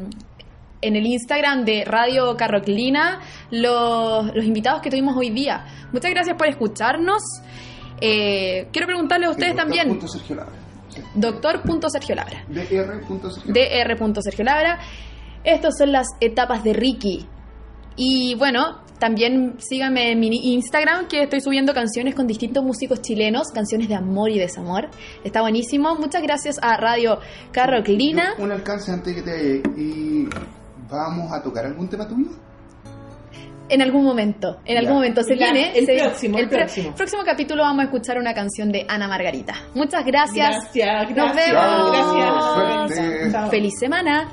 en 0.81 0.95
el 0.95 1.05
Instagram 1.05 1.65
de 1.65 1.83
Radio 1.85 2.35
Carroclina 2.37 3.19
los, 3.51 4.33
los 4.33 4.45
invitados 4.45 4.81
que 4.81 4.89
tuvimos 4.89 5.15
hoy 5.17 5.29
día. 5.29 5.65
Muchas 5.91 6.11
gracias 6.11 6.37
por 6.37 6.47
escucharnos. 6.47 7.21
Eh, 8.01 8.67
quiero 8.71 8.87
preguntarle 8.87 9.25
a 9.25 9.31
ustedes 9.31 9.55
Doctor 9.55 9.65
también, 9.65 9.87
punto 9.89 10.07
Sergio 10.07 10.35
Labra. 10.35 10.53
Sí. 10.89 11.01
doctor.sergio 11.13 12.15
Labra, 12.15 12.43
Dr. 12.47 13.01
punto 13.05 13.29
Sergio 13.29 13.53
Labra. 13.53 13.97
dr.sergio 13.97 14.45
Labra. 14.45 14.79
Estas 15.43 15.77
son 15.77 15.91
las 15.91 16.07
etapas 16.19 16.63
de 16.63 16.73
Ricky. 16.73 17.25
Y 17.95 18.35
bueno, 18.35 18.81
también 18.99 19.55
síganme 19.59 20.11
en 20.11 20.19
mi 20.19 20.27
Instagram 20.53 21.07
que 21.07 21.23
estoy 21.23 21.41
subiendo 21.41 21.73
canciones 21.73 22.15
con 22.15 22.27
distintos 22.27 22.63
músicos 22.63 23.01
chilenos, 23.01 23.47
canciones 23.53 23.87
de 23.87 23.95
amor 23.95 24.29
y 24.29 24.37
desamor. 24.39 24.89
Está 25.23 25.41
buenísimo. 25.41 25.95
Muchas 25.95 26.21
gracias 26.21 26.57
a 26.61 26.77
Radio 26.77 27.19
Carroclina. 27.51 28.33
Un 28.37 28.51
alcance 28.51 28.91
antes 28.91 29.15
que 29.15 29.21
te. 29.21 29.61
¿Y 29.77 30.27
vamos 30.89 31.31
a 31.31 31.41
tocar 31.41 31.65
algún 31.65 31.87
tema 31.87 32.07
tuyo? 32.07 32.29
En 33.71 33.83
algún 33.83 34.03
momento, 34.03 34.57
en 34.65 34.73
Ya. 34.73 34.79
algún 34.79 34.95
momento 34.95 35.21
se 35.21 35.37
Ya, 35.37 35.51
viene. 35.51 35.77
el 35.77 35.85
se- 35.85 35.97
próximo, 35.99 36.37
el 36.39 36.49
próximo. 36.49 36.95
próximo 36.95 37.21
capítulo 37.23 37.61
vamos 37.61 37.81
a 37.81 37.83
escuchar 37.85 38.17
una 38.17 38.33
canción 38.33 38.71
de 38.71 38.83
Ana 38.89 39.07
Margarita. 39.07 39.53
Muchas 39.75 40.03
gracias. 40.05 40.73
Gracias, 40.73 41.05
Nos 41.15 41.33
gracias. 41.33 41.53
vemos. 41.53 42.91
Gracias. 42.91 43.49
Feliz 43.51 43.77
semana. 43.79 44.27